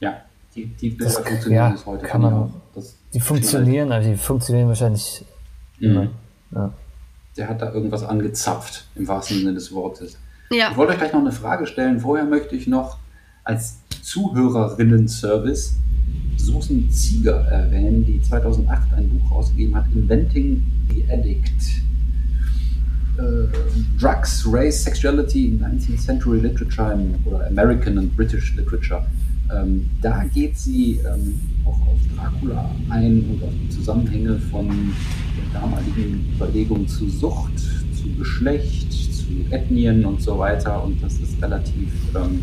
ja, 0.00 0.20
die, 0.54 0.66
die 0.66 0.90
Bilder 0.90 1.04
das, 1.06 1.26
funktionieren 1.26 1.64
ja, 1.64 1.70
bis 1.70 1.86
heute. 1.86 2.06
Kann 2.06 2.20
man, 2.20 2.54
das 2.74 2.96
die 3.14 3.20
funktionieren, 3.20 3.92
aber 3.92 4.04
die 4.04 4.16
funktionieren 4.16 4.68
wahrscheinlich 4.68 5.24
mm. 5.78 5.84
immer. 5.84 6.08
Ja. 6.50 6.72
Der 7.38 7.48
hat 7.48 7.62
da 7.62 7.72
irgendwas 7.72 8.04
angezapft, 8.04 8.84
im 8.94 9.08
wahrsten 9.08 9.38
Sinne 9.38 9.54
des 9.54 9.72
Wortes. 9.72 10.18
Ja. 10.50 10.70
Ich 10.70 10.76
wollte 10.76 10.92
euch 10.92 10.98
gleich 10.98 11.14
noch 11.14 11.20
eine 11.20 11.32
Frage 11.32 11.66
stellen. 11.66 11.98
Vorher 12.00 12.26
möchte 12.26 12.54
ich 12.54 12.66
noch 12.66 12.98
als 13.44 13.78
Zuhörerinnen-Service 14.02 15.76
Susan 16.36 16.90
Zieger 16.90 17.46
erwähnen, 17.46 18.04
die 18.04 18.20
2008 18.20 18.94
ein 18.94 19.08
Buch 19.08 19.30
ausgegeben 19.32 19.76
hat, 19.76 19.86
Inventing 19.94 20.62
the 20.90 21.04
Addict. 21.10 21.82
Uh, 23.18 23.46
Drugs, 24.00 24.46
Race, 24.46 24.82
Sexuality 24.82 25.48
in 25.48 25.60
19th 25.60 26.00
Century 26.00 26.40
Literature 26.40 26.98
oder 27.26 27.46
American 27.46 27.98
and 27.98 28.16
British 28.16 28.56
Literature. 28.56 29.04
Ähm, 29.54 29.90
da 30.00 30.24
geht 30.24 30.58
sie 30.58 30.98
ähm, 31.04 31.38
auch 31.66 31.78
auf 31.88 31.98
Dracula 32.16 32.70
ein 32.88 33.22
und 33.30 33.42
auf 33.42 33.52
die 33.62 33.68
Zusammenhänge 33.68 34.38
von 34.50 34.66
der 35.36 35.60
damaligen 35.60 36.24
Überlegung 36.34 36.88
zu 36.88 37.08
Sucht, 37.10 37.58
zu 37.58 38.08
Geschlecht, 38.18 38.90
zu 38.92 39.26
Ethnien 39.50 40.06
und 40.06 40.22
so 40.22 40.38
weiter. 40.38 40.82
Und 40.82 41.02
das 41.02 41.14
ist 41.18 41.40
relativ 41.42 41.92
ähm, 42.14 42.40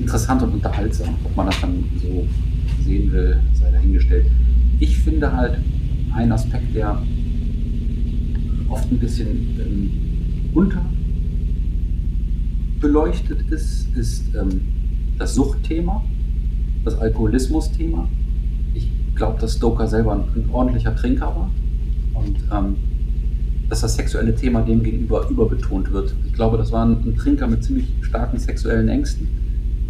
interessant 0.00 0.42
und 0.42 0.54
unterhaltsam. 0.54 1.14
Ob 1.24 1.36
man 1.36 1.46
das 1.46 1.60
dann 1.60 1.84
so 2.02 2.26
sehen 2.84 3.12
will, 3.12 3.40
sei 3.54 3.70
dahingestellt. 3.70 4.26
Ich 4.78 4.98
finde 4.98 5.32
halt 5.32 5.58
ein 6.14 6.32
Aspekt, 6.32 6.74
der 6.74 7.00
oft 8.68 8.90
ein 8.90 8.98
bisschen 8.98 9.28
ähm, 9.60 9.90
unterbeleuchtet 12.80 13.50
ist, 13.50 13.94
ist 13.96 14.34
ähm, 14.34 14.60
das 15.18 15.34
Suchtthema, 15.34 16.02
das 16.84 16.98
Alkoholismus-Thema. 16.98 18.08
Ich 18.74 18.90
glaube, 19.14 19.40
dass 19.40 19.56
Stoker 19.56 19.86
selber 19.86 20.14
ein, 20.14 20.22
ein, 20.34 20.48
ordentlicher 20.50 20.96
Trinker 20.96 21.26
war 21.26 21.50
und 22.14 22.36
ähm, 22.52 22.76
dass 23.68 23.82
das 23.82 23.94
sexuelle 23.96 24.34
Thema 24.34 24.62
dem 24.62 24.82
gegenüber 24.82 25.28
überbetont 25.28 25.92
wird. 25.92 26.14
Ich 26.26 26.32
glaube, 26.32 26.56
das 26.56 26.72
war 26.72 26.84
ein, 26.86 27.02
ein 27.04 27.16
Trinker 27.16 27.46
mit 27.46 27.62
ziemlich 27.62 27.92
starken 28.00 28.38
sexuellen 28.38 28.88
Ängsten 28.88 29.28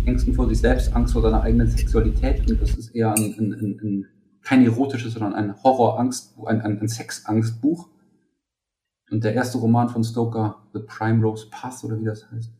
Ängsten 0.07 0.35
vor 0.35 0.49
sich 0.49 0.59
selbst, 0.59 0.95
Angst 0.95 1.13
vor 1.13 1.23
seiner 1.23 1.43
eigenen 1.43 1.69
Sexualität 1.69 2.51
und 2.51 2.61
das 2.61 2.75
ist 2.75 2.95
eher 2.95 3.13
ein, 3.13 3.35
ein, 3.39 3.53
ein, 3.53 3.81
ein 3.83 4.07
kein 4.43 4.65
erotisches, 4.65 5.15
sondern 5.15 5.35
ein 5.35 5.63
Horrorangst, 5.63 6.35
ein, 6.47 6.61
ein, 6.63 6.81
ein 6.81 6.89
Sexangstbuch. 6.89 7.89
Und 9.11 9.25
der 9.25 9.35
erste 9.35 9.59
Roman 9.59 9.89
von 9.89 10.05
Stoker, 10.05 10.57
The 10.73 10.81
Primrose 10.81 11.49
Pass 11.51 11.85
oder 11.85 12.01
wie 12.01 12.05
das 12.05 12.31
heißt, 12.31 12.51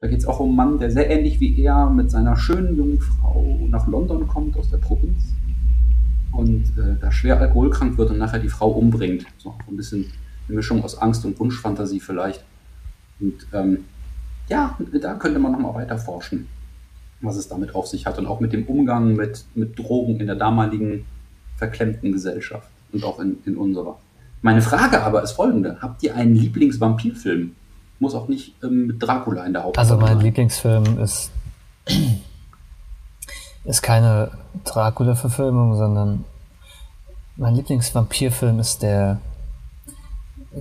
da 0.00 0.08
geht 0.08 0.18
es 0.18 0.26
auch 0.26 0.40
um 0.40 0.48
einen 0.48 0.56
Mann, 0.56 0.78
der 0.78 0.90
sehr 0.90 1.08
ähnlich 1.08 1.38
wie 1.40 1.62
er 1.62 1.88
mit 1.88 2.10
seiner 2.10 2.36
schönen 2.36 2.76
jungen 2.76 3.00
Frau 3.00 3.58
nach 3.68 3.86
London 3.86 4.26
kommt 4.26 4.56
aus 4.56 4.68
der 4.68 4.78
Provinz 4.78 5.32
und 6.32 6.64
äh, 6.76 6.96
da 7.00 7.12
schwer 7.12 7.38
alkoholkrank 7.38 7.96
wird 7.98 8.10
und 8.10 8.18
nachher 8.18 8.40
die 8.40 8.48
Frau 8.48 8.70
umbringt. 8.70 9.26
So 9.38 9.54
ein 9.68 9.76
bisschen 9.76 10.06
eine 10.48 10.56
Mischung 10.56 10.82
aus 10.82 10.98
Angst 10.98 11.24
und 11.24 11.38
Wunschfantasie 11.38 12.00
vielleicht. 12.00 12.44
Und 13.20 13.46
ähm, 13.52 13.84
ja, 14.48 14.76
da 15.00 15.14
könnte 15.14 15.38
man 15.38 15.52
nochmal 15.52 15.74
weiter 15.74 15.98
forschen 15.98 16.48
was 17.22 17.36
es 17.36 17.48
damit 17.48 17.74
auf 17.74 17.86
sich 17.86 18.06
hat 18.06 18.18
und 18.18 18.26
auch 18.26 18.40
mit 18.40 18.52
dem 18.52 18.66
Umgang 18.66 19.14
mit, 19.14 19.44
mit 19.54 19.78
Drogen 19.78 20.20
in 20.20 20.26
der 20.26 20.36
damaligen 20.36 21.04
verklemmten 21.56 22.12
Gesellschaft 22.12 22.68
und 22.92 23.04
auch 23.04 23.20
in, 23.20 23.38
in 23.46 23.56
unserer. 23.56 23.96
Meine 24.42 24.60
Frage 24.60 25.02
aber 25.02 25.22
ist 25.22 25.32
folgende: 25.32 25.78
Habt 25.80 26.02
ihr 26.02 26.16
einen 26.16 26.34
Lieblingsvampirfilm? 26.34 27.54
Muss 28.00 28.14
auch 28.14 28.26
nicht 28.26 28.54
ähm, 28.64 28.88
mit 28.88 29.02
Dracula 29.02 29.44
in 29.44 29.52
der 29.52 29.62
Hauptrolle 29.62 29.88
Also 29.88 29.96
mein 29.96 30.16
sein. 30.16 30.24
Lieblingsfilm 30.26 30.98
ist, 30.98 31.30
ist 33.64 33.82
keine 33.82 34.32
Dracula-Verfilmung, 34.64 35.76
sondern 35.76 36.24
mein 37.36 37.54
Lieblingsvampirfilm 37.54 38.58
ist 38.58 38.82
der. 38.82 39.20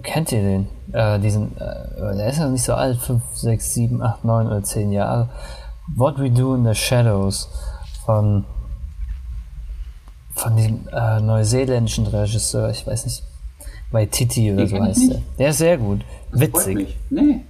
Kennt 0.04 0.32
ihr 0.32 0.42
den? 0.42 0.68
Äh, 0.94 1.20
diesen, 1.20 1.58
äh, 1.58 2.16
der 2.16 2.30
ist 2.30 2.38
ja 2.38 2.48
nicht 2.48 2.64
so 2.64 2.76
alt, 2.76 2.98
5, 2.98 3.22
6, 3.34 3.74
7, 3.74 4.02
8, 4.02 4.24
9 4.24 4.48
oder 4.48 4.64
10 4.64 4.92
Jahre. 4.92 5.28
What 5.96 6.20
We 6.20 6.30
Do 6.30 6.56
in 6.56 6.66
the 6.66 6.74
Shadows 6.74 7.50
von, 8.06 8.46
von 10.36 10.56
dem 10.56 10.88
äh, 10.92 11.20
neuseeländischen 11.20 12.08
Regisseur, 12.08 12.70
ich 12.70 12.86
weiß 12.86 13.06
nicht, 13.06 13.24
bei 13.92 14.06
Titi 14.06 14.52
oder 14.52 14.68
so 14.68 14.82
heißt 14.82 15.12
der. 15.12 15.22
Der 15.38 15.50
ist 15.50 15.58
sehr 15.58 15.78
gut. 15.78 16.02
Das 16.32 16.42
Witzig. 16.42 16.98
Nee. 17.10 17.42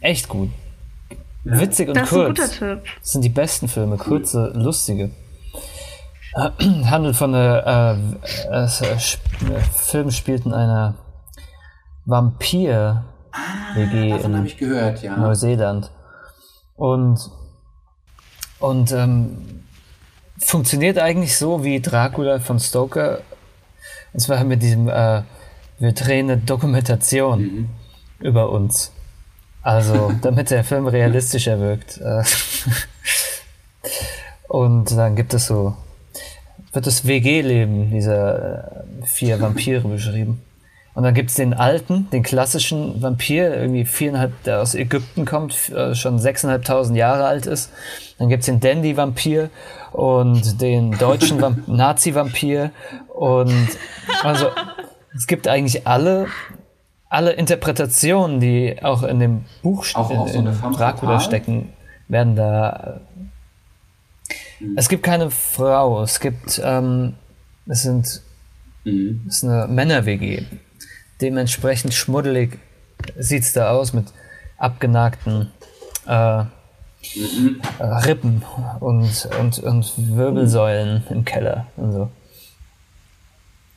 Echt 0.00 0.28
gut. 0.28 0.50
Ja. 1.44 1.60
Witzig 1.60 1.88
und 1.88 1.96
das 1.96 2.08
kurz. 2.08 2.38
Ist 2.38 2.62
ein 2.62 2.68
guter 2.68 2.82
Tipp. 2.82 2.92
Das 3.00 3.12
sind 3.12 3.22
die 3.22 3.28
besten 3.28 3.68
Filme, 3.68 3.96
kurze, 3.96 4.52
cool. 4.54 4.62
lustige. 4.62 5.10
Äh, 6.34 6.50
handelt 6.84 7.16
von 7.16 7.32
der 7.32 7.98
äh, 8.50 8.54
äh, 8.54 8.64
äh, 8.64 9.60
Film 9.72 10.10
spielt 10.10 10.46
in 10.46 10.52
einer 10.52 10.94
Vampir 12.06 13.04
WG 13.74 14.12
ah, 14.12 14.16
in 14.16 14.56
gehört, 14.56 15.02
ja. 15.02 15.16
Neuseeland. 15.16 15.90
Und 16.76 17.30
und 18.60 18.92
ähm, 18.92 19.62
funktioniert 20.38 20.98
eigentlich 20.98 21.36
so 21.36 21.64
wie 21.64 21.80
Dracula 21.80 22.38
von 22.38 22.60
Stoker. 22.60 23.20
Und 24.12 24.20
zwar 24.20 24.42
mit 24.44 24.62
diesem, 24.62 24.88
äh, 24.88 25.22
wir 25.78 25.92
drehen 25.92 26.30
eine 26.30 26.40
Dokumentation 26.40 27.40
mhm. 27.40 27.68
über 28.20 28.50
uns. 28.50 28.92
Also, 29.62 30.12
damit 30.22 30.50
der 30.50 30.64
Film 30.64 30.86
realistischer 30.86 31.58
wirkt. 31.60 31.98
Äh, 31.98 32.22
und 34.48 34.90
dann 34.92 35.16
gibt 35.16 35.34
es 35.34 35.46
so, 35.46 35.76
wird 36.72 36.86
das 36.86 37.06
WG-Leben 37.06 37.90
dieser 37.90 38.84
äh, 39.02 39.06
vier 39.06 39.40
Vampire 39.40 39.80
beschrieben. 39.80 40.42
Und 41.00 41.04
dann 41.04 41.14
gibt 41.14 41.30
es 41.30 41.36
den 41.36 41.54
alten, 41.54 42.10
den 42.10 42.22
klassischen 42.22 43.00
Vampir, 43.00 43.56
irgendwie 43.56 43.86
viereinhalb, 43.86 44.42
der 44.42 44.60
aus 44.60 44.74
Ägypten 44.74 45.24
kommt, 45.24 45.70
äh, 45.70 45.94
schon 45.94 46.18
sechseinhalbtausend 46.18 46.94
Jahre 46.94 47.24
alt 47.24 47.46
ist. 47.46 47.72
Dann 48.18 48.28
gibt 48.28 48.40
es 48.40 48.46
den 48.48 48.60
Dandy-Vampir 48.60 49.48
und 49.92 50.60
den 50.60 50.90
deutschen 50.98 51.42
Nazi-Vampir. 51.66 52.72
Und 53.14 53.68
also 54.22 54.48
es 55.16 55.26
gibt 55.26 55.48
eigentlich 55.48 55.86
alle, 55.86 56.26
alle 57.08 57.30
Interpretationen, 57.30 58.38
die 58.38 58.76
auch 58.82 59.02
in 59.02 59.20
dem 59.20 59.46
Buch 59.62 59.86
auch, 59.94 60.10
auch 60.10 60.26
in, 60.26 60.48
in 60.48 60.72
Dracula 60.74 61.20
stecken, 61.20 61.72
werden 62.08 62.36
da. 62.36 63.00
Mhm. 64.58 64.74
Es 64.76 64.90
gibt 64.90 65.02
keine 65.02 65.30
Frau, 65.30 66.02
es 66.02 66.20
gibt, 66.20 66.60
ähm, 66.62 67.14
es 67.64 67.84
sind, 67.84 68.20
mhm. 68.84 69.24
es 69.26 69.36
ist 69.36 69.44
eine 69.44 69.66
Männer-WG 69.66 70.44
dementsprechend 71.20 71.94
schmuddelig 71.94 72.58
sieht 73.18 73.42
es 73.42 73.52
da 73.52 73.70
aus 73.70 73.92
mit 73.92 74.06
abgenagten 74.58 75.50
äh, 76.06 76.42
mhm. 76.42 77.60
Rippen 77.80 78.42
und, 78.80 79.28
und, 79.38 79.58
und 79.58 79.92
Wirbelsäulen 79.96 81.04
im 81.10 81.24
Keller 81.24 81.66
und 81.76 81.92
so. 81.92 82.10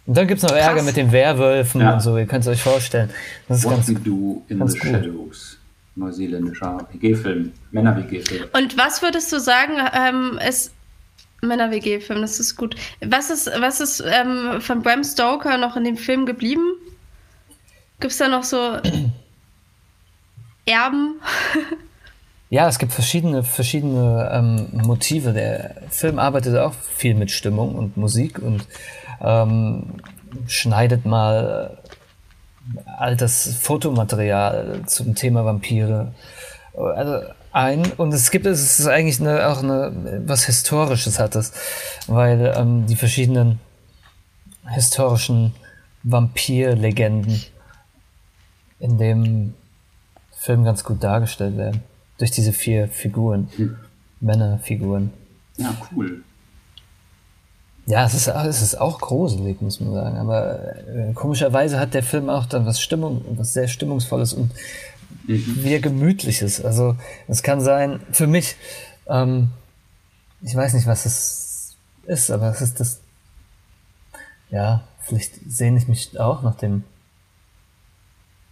Und 0.06 0.18
dann 0.18 0.28
gibt 0.28 0.44
es 0.44 0.50
noch 0.50 0.56
Ärger 0.56 0.76
Krass. 0.76 0.86
mit 0.86 0.98
den 0.98 1.12
Werwölfen 1.12 1.82
ja. 1.82 1.94
und 1.94 2.02
so, 2.02 2.18
ihr 2.18 2.26
könnt 2.26 2.42
es 2.42 2.48
euch 2.48 2.62
vorstellen. 2.62 3.10
Das 3.48 3.60
ist 3.60 3.66
What 3.66 3.76
ganz, 3.76 3.90
we 3.90 3.94
do 3.96 4.44
in 4.50 4.60
ganz 4.60 4.74
the 4.74 4.80
gut. 4.80 4.90
shadows. 4.90 5.58
Neuseeländischer 5.96 6.88
WG-Film, 6.92 7.52
Männer-WG-Film. 7.72 8.46
Und 8.54 8.78
was 8.78 9.02
würdest 9.04 9.32
du 9.32 9.40
sagen, 9.40 9.74
ähm, 9.94 10.40
ist 10.46 10.74
Männer-WG-Film, 11.42 12.22
das 12.22 12.40
ist 12.40 12.56
gut. 12.56 12.76
Was 13.06 13.30
ist, 13.30 13.48
was 13.60 13.80
ist 13.80 14.04
ähm, 14.06 14.60
von 14.60 14.82
Bram 14.82 15.04
Stoker 15.04 15.58
noch 15.58 15.78
in 15.78 15.84
dem 15.84 15.98
Film 15.98 16.26
geblieben? 16.26 16.64
Gibt 18.04 18.12
es 18.12 18.18
da 18.18 18.28
noch 18.28 18.44
so 18.44 18.58
Erben? 20.66 21.22
ja, 22.50 22.68
es 22.68 22.78
gibt 22.78 22.92
verschiedene, 22.92 23.44
verschiedene 23.44 24.30
ähm, 24.30 24.68
Motive. 24.74 25.32
Der 25.32 25.76
Film 25.90 26.20
arbeitet 26.20 26.58
auch 26.58 26.74
viel 26.74 27.16
mit 27.16 27.32
Stimmung 27.32 27.76
und 27.76 27.96
Musik 27.96 28.40
und 28.40 28.68
ähm, 29.22 30.02
schneidet 30.48 31.06
mal 31.06 31.78
altes 32.98 33.56
Fotomaterial 33.62 34.82
zum 34.86 35.16
Thema 35.16 35.46
Vampire 35.46 36.14
also 36.74 37.26
ein. 37.54 37.90
Und 37.94 38.14
es 38.14 38.32
gibt, 38.32 38.48
es 38.48 38.82
ist 38.82 38.86
eigentlich 38.86 39.22
eine, 39.22 39.48
auch 39.48 39.64
eine, 39.64 40.22
was 40.26 40.44
Historisches 40.44 41.20
hat 41.20 41.38
es, 41.38 41.54
weil 42.08 42.54
ähm, 42.58 42.86
die 42.86 42.98
verschiedenen 42.98 43.62
historischen 44.68 45.54
Vampirlegenden 46.04 47.42
in 48.84 48.98
dem 48.98 49.54
Film 50.32 50.66
ganz 50.66 50.84
gut 50.84 51.02
dargestellt 51.02 51.56
werden. 51.56 51.82
Durch 52.18 52.32
diese 52.32 52.52
vier 52.52 52.90
Figuren. 52.90 53.50
Hm. 53.56 53.78
Männerfiguren. 54.20 55.12
Ja, 55.58 55.76
cool. 55.96 56.24
Ja, 57.86 58.06
es 58.06 58.14
ist, 58.14 58.28
es 58.28 58.62
ist 58.62 58.76
auch 58.76 59.00
gruselig, 59.00 59.62
muss 59.62 59.80
man 59.80 59.94
sagen. 59.94 60.18
Aber 60.18 60.76
äh, 60.88 61.14
komischerweise 61.14 61.80
hat 61.80 61.94
der 61.94 62.04
Film 62.04 62.30
auch 62.30 62.46
dann 62.46 62.66
was 62.66 62.82
Stimmung, 62.82 63.24
was 63.38 63.54
sehr 63.54 63.68
Stimmungsvolles 63.68 64.34
und 64.34 64.52
mhm. 65.28 65.64
wieder 65.64 65.80
Gemütliches. 65.80 66.64
Also 66.64 66.96
es 67.28 67.42
kann 67.42 67.62
sein, 67.62 68.02
für 68.12 68.28
mich, 68.28 68.56
ähm, 69.08 69.50
ich 70.42 70.56
weiß 70.56 70.74
nicht, 70.74 70.88
was 70.88 71.06
es 71.06 71.76
ist, 72.06 72.32
aber 72.32 72.50
es 72.50 72.62
ist 72.62 72.80
das, 72.80 73.00
ja, 74.50 74.84
vielleicht 75.02 75.34
sehne 75.48 75.78
ich 75.78 75.88
mich 75.88 76.20
auch 76.20 76.42
nach 76.42 76.56
dem 76.56 76.84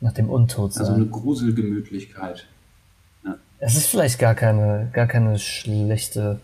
nach 0.01 0.13
dem 0.13 0.29
Untodsein. 0.29 0.81
Also 0.81 0.93
eine 0.93 1.05
Gruselgemütlichkeit. 1.05 2.47
Ja. 3.23 3.35
Es 3.59 3.75
ist 3.75 3.87
vielleicht 3.87 4.19
gar 4.19 4.35
keine, 4.35 4.89
gar 4.91 5.07
keine 5.07 5.39
schlechte, 5.39 6.41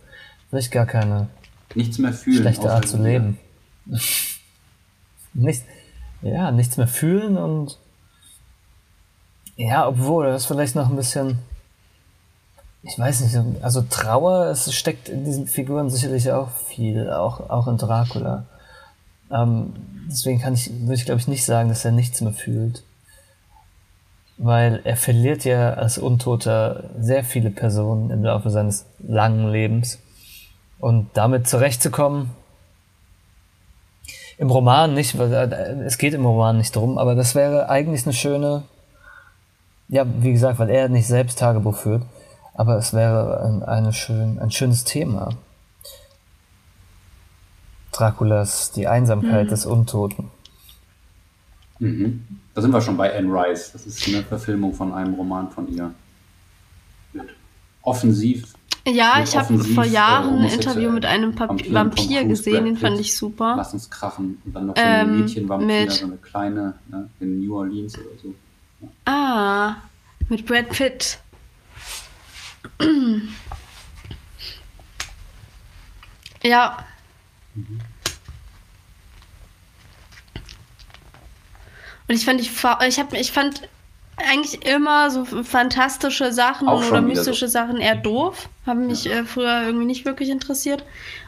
vielleicht 0.49 0.71
gar 0.71 0.85
keine 0.85 1.27
nichts 1.75 1.97
mehr 1.97 2.13
fühlen, 2.13 2.41
schlechte 2.41 2.71
Art 2.71 2.87
zu 2.87 3.01
leben. 3.01 3.37
Nicht, 5.33 5.63
ja, 6.23 6.49
nichts 6.49 6.77
mehr 6.77 6.87
fühlen 6.87 7.37
und 7.37 7.77
ja, 9.55 9.87
obwohl, 9.87 10.25
das 10.25 10.43
ist 10.43 10.47
vielleicht 10.47 10.73
noch 10.73 10.89
ein 10.89 10.95
bisschen, 10.95 11.37
ich 12.81 12.97
weiß 12.97 13.21
nicht, 13.21 13.37
also 13.61 13.83
Trauer, 13.83 14.47
es 14.47 14.73
steckt 14.73 15.09
in 15.09 15.25
diesen 15.25 15.45
Figuren 15.45 15.91
sicherlich 15.91 16.31
auch 16.31 16.49
viel, 16.49 17.11
auch, 17.11 17.51
auch 17.51 17.67
in 17.67 17.77
Dracula. 17.77 18.45
Ähm, 19.29 19.73
deswegen 20.09 20.39
kann 20.39 20.55
ich, 20.55 20.71
würde 20.71 20.95
ich 20.95 21.05
glaube 21.05 21.21
ich 21.21 21.27
nicht 21.27 21.45
sagen, 21.45 21.69
dass 21.69 21.85
er 21.85 21.91
nichts 21.91 22.19
mehr 22.21 22.33
fühlt 22.33 22.81
weil 24.37 24.81
er 24.83 24.95
verliert 24.95 25.45
ja 25.45 25.73
als 25.73 25.97
Untoter 25.97 26.83
sehr 26.99 27.23
viele 27.23 27.49
Personen 27.49 28.11
im 28.11 28.23
Laufe 28.23 28.49
seines 28.49 28.85
langen 28.99 29.49
Lebens. 29.51 29.99
Und 30.79 31.09
damit 31.15 31.47
zurechtzukommen, 31.47 32.29
im 34.37 34.51
Roman 34.51 34.93
nicht, 34.93 35.17
weil 35.17 35.33
äh, 35.33 35.85
es 35.85 35.97
geht 35.97 36.13
im 36.13 36.25
Roman 36.25 36.57
nicht 36.57 36.75
drum, 36.75 36.97
aber 36.97 37.15
das 37.15 37.33
wäre 37.33 37.69
eigentlich 37.69 38.05
eine 38.05 38.13
schöne, 38.13 38.63
ja, 39.89 40.05
wie 40.19 40.31
gesagt, 40.31 40.59
weil 40.59 40.69
er 40.69 40.89
nicht 40.89 41.07
selbst 41.07 41.39
Tagebuch 41.39 41.75
führt, 41.75 42.03
aber 42.53 42.77
es 42.77 42.93
wäre 42.93 43.41
ein, 43.43 43.63
eine 43.63 43.93
schön, 43.93 44.37
ein 44.39 44.51
schönes 44.51 44.83
Thema. 44.83 45.29
Draculas, 47.91 48.71
die 48.71 48.87
Einsamkeit 48.87 49.45
mhm. 49.45 49.49
des 49.49 49.65
Untoten. 49.65 50.29
Mhm. 51.79 52.41
Da 52.57 52.61
sind 52.63 52.73
wir 52.73 52.81
schon 52.81 52.97
bei 52.97 53.15
Anne 53.15 53.31
Rice. 53.31 53.71
Das 53.71 53.85
ist 53.85 54.07
eine 54.07 54.23
Verfilmung 54.23 54.73
von 54.73 54.91
einem 54.91 55.13
Roman 55.13 55.51
von 55.51 55.71
ihr. 55.71 55.93
Wird 57.13 57.29
offensiv. 57.83 58.51
Ja, 58.83 59.21
ich 59.21 59.37
habe 59.37 59.59
vor 59.59 59.83
Jahren 59.83 60.39
äh, 60.39 60.47
ein 60.47 60.53
Interview 60.53 60.89
mit 60.89 61.05
einem 61.05 61.35
pa 61.35 61.49
Vampir, 61.49 62.25
gesehen, 62.25 62.65
den 62.65 62.75
fand 62.75 62.99
ich 62.99 63.15
super. 63.15 63.53
Lass 63.57 63.73
uns 63.73 63.87
krachen. 63.91 64.41
Und 64.43 64.55
dann 64.55 64.65
noch 64.65 64.75
so 64.75 64.81
eine 64.81 65.03
ähm, 65.03 65.19
Mädchenvampir, 65.19 65.91
so 65.91 66.05
eine 66.07 66.17
kleine, 66.17 66.73
ne, 66.87 67.07
in 67.19 67.41
New 67.41 67.55
Orleans 67.55 67.95
oder 67.95 68.17
so. 68.23 68.33
Ja. 68.81 68.87
Ah, 69.05 69.75
mit 70.27 70.43
Brad 70.47 70.69
Pitt. 70.69 71.19
ja. 76.41 76.83
Mhm. 77.53 77.81
Und 82.07 82.15
ich 82.15 82.25
fand, 82.25 82.39
ich, 82.41 82.51
ich, 82.87 82.99
hab, 82.99 83.13
ich 83.13 83.31
fand 83.31 83.61
eigentlich 84.17 84.65
immer 84.65 85.11
so 85.11 85.25
fantastische 85.25 86.33
Sachen 86.33 86.67
oder 86.67 87.01
mystische 87.01 87.47
so. 87.47 87.51
Sachen 87.51 87.77
eher 87.77 87.95
doof. 87.95 88.49
Haben 88.65 88.87
mich 88.87 89.05
ja. 89.05 89.19
äh, 89.19 89.23
früher 89.25 89.63
irgendwie 89.63 89.85
nicht 89.85 90.05
wirklich 90.05 90.29
interessiert. 90.29 90.83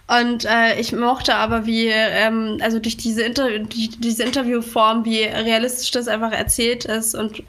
Und 0.08 0.46
äh, 0.46 0.80
ich 0.80 0.92
mochte 0.92 1.36
aber, 1.36 1.66
wie, 1.68 1.88
ähm, 1.88 2.58
also 2.62 2.80
durch 2.80 2.98
diese, 2.98 3.22
Inter 3.22 3.60
die, 3.60 3.90
diese 3.90 4.24
Interviewform, 4.24 5.06
wie 5.06 5.22
realistisch 5.24 5.92
das 5.92 6.08
einfach 6.08 6.32
erzählt 6.32 6.86
ist. 6.86 7.14
Und 7.14 7.44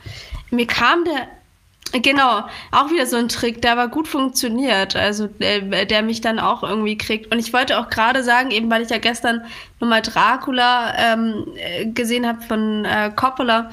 mir 0.51 0.67
kam 0.67 1.05
der 1.05 1.29
Genau, 1.93 2.45
auch 2.71 2.91
wieder 2.91 3.05
so 3.07 3.17
ein 3.17 3.29
Trick, 3.29 3.63
der 3.63 3.73
aber 3.73 3.89
gut 3.89 4.07
funktioniert, 4.07 4.95
also 4.95 5.27
der, 5.27 5.87
der 5.87 6.03
mich 6.03 6.21
dann 6.21 6.39
auch 6.39 6.63
irgendwie 6.63 6.97
kriegt. 6.97 7.33
Und 7.33 7.41
ich 7.41 7.53
wollte 7.53 7.79
auch 7.81 7.91
gerade 7.91 8.23
sagen, 8.23 8.53
eben 8.53 8.71
weil 8.71 8.83
ich 8.83 8.91
ja 8.91 8.99
gestern 8.99 9.45
nochmal 9.81 10.03
Dracula 10.03 10.95
ähm, 10.97 11.47
gesehen 11.93 12.27
habe 12.29 12.43
von 12.43 12.85
äh, 12.85 13.11
Coppola, 13.17 13.71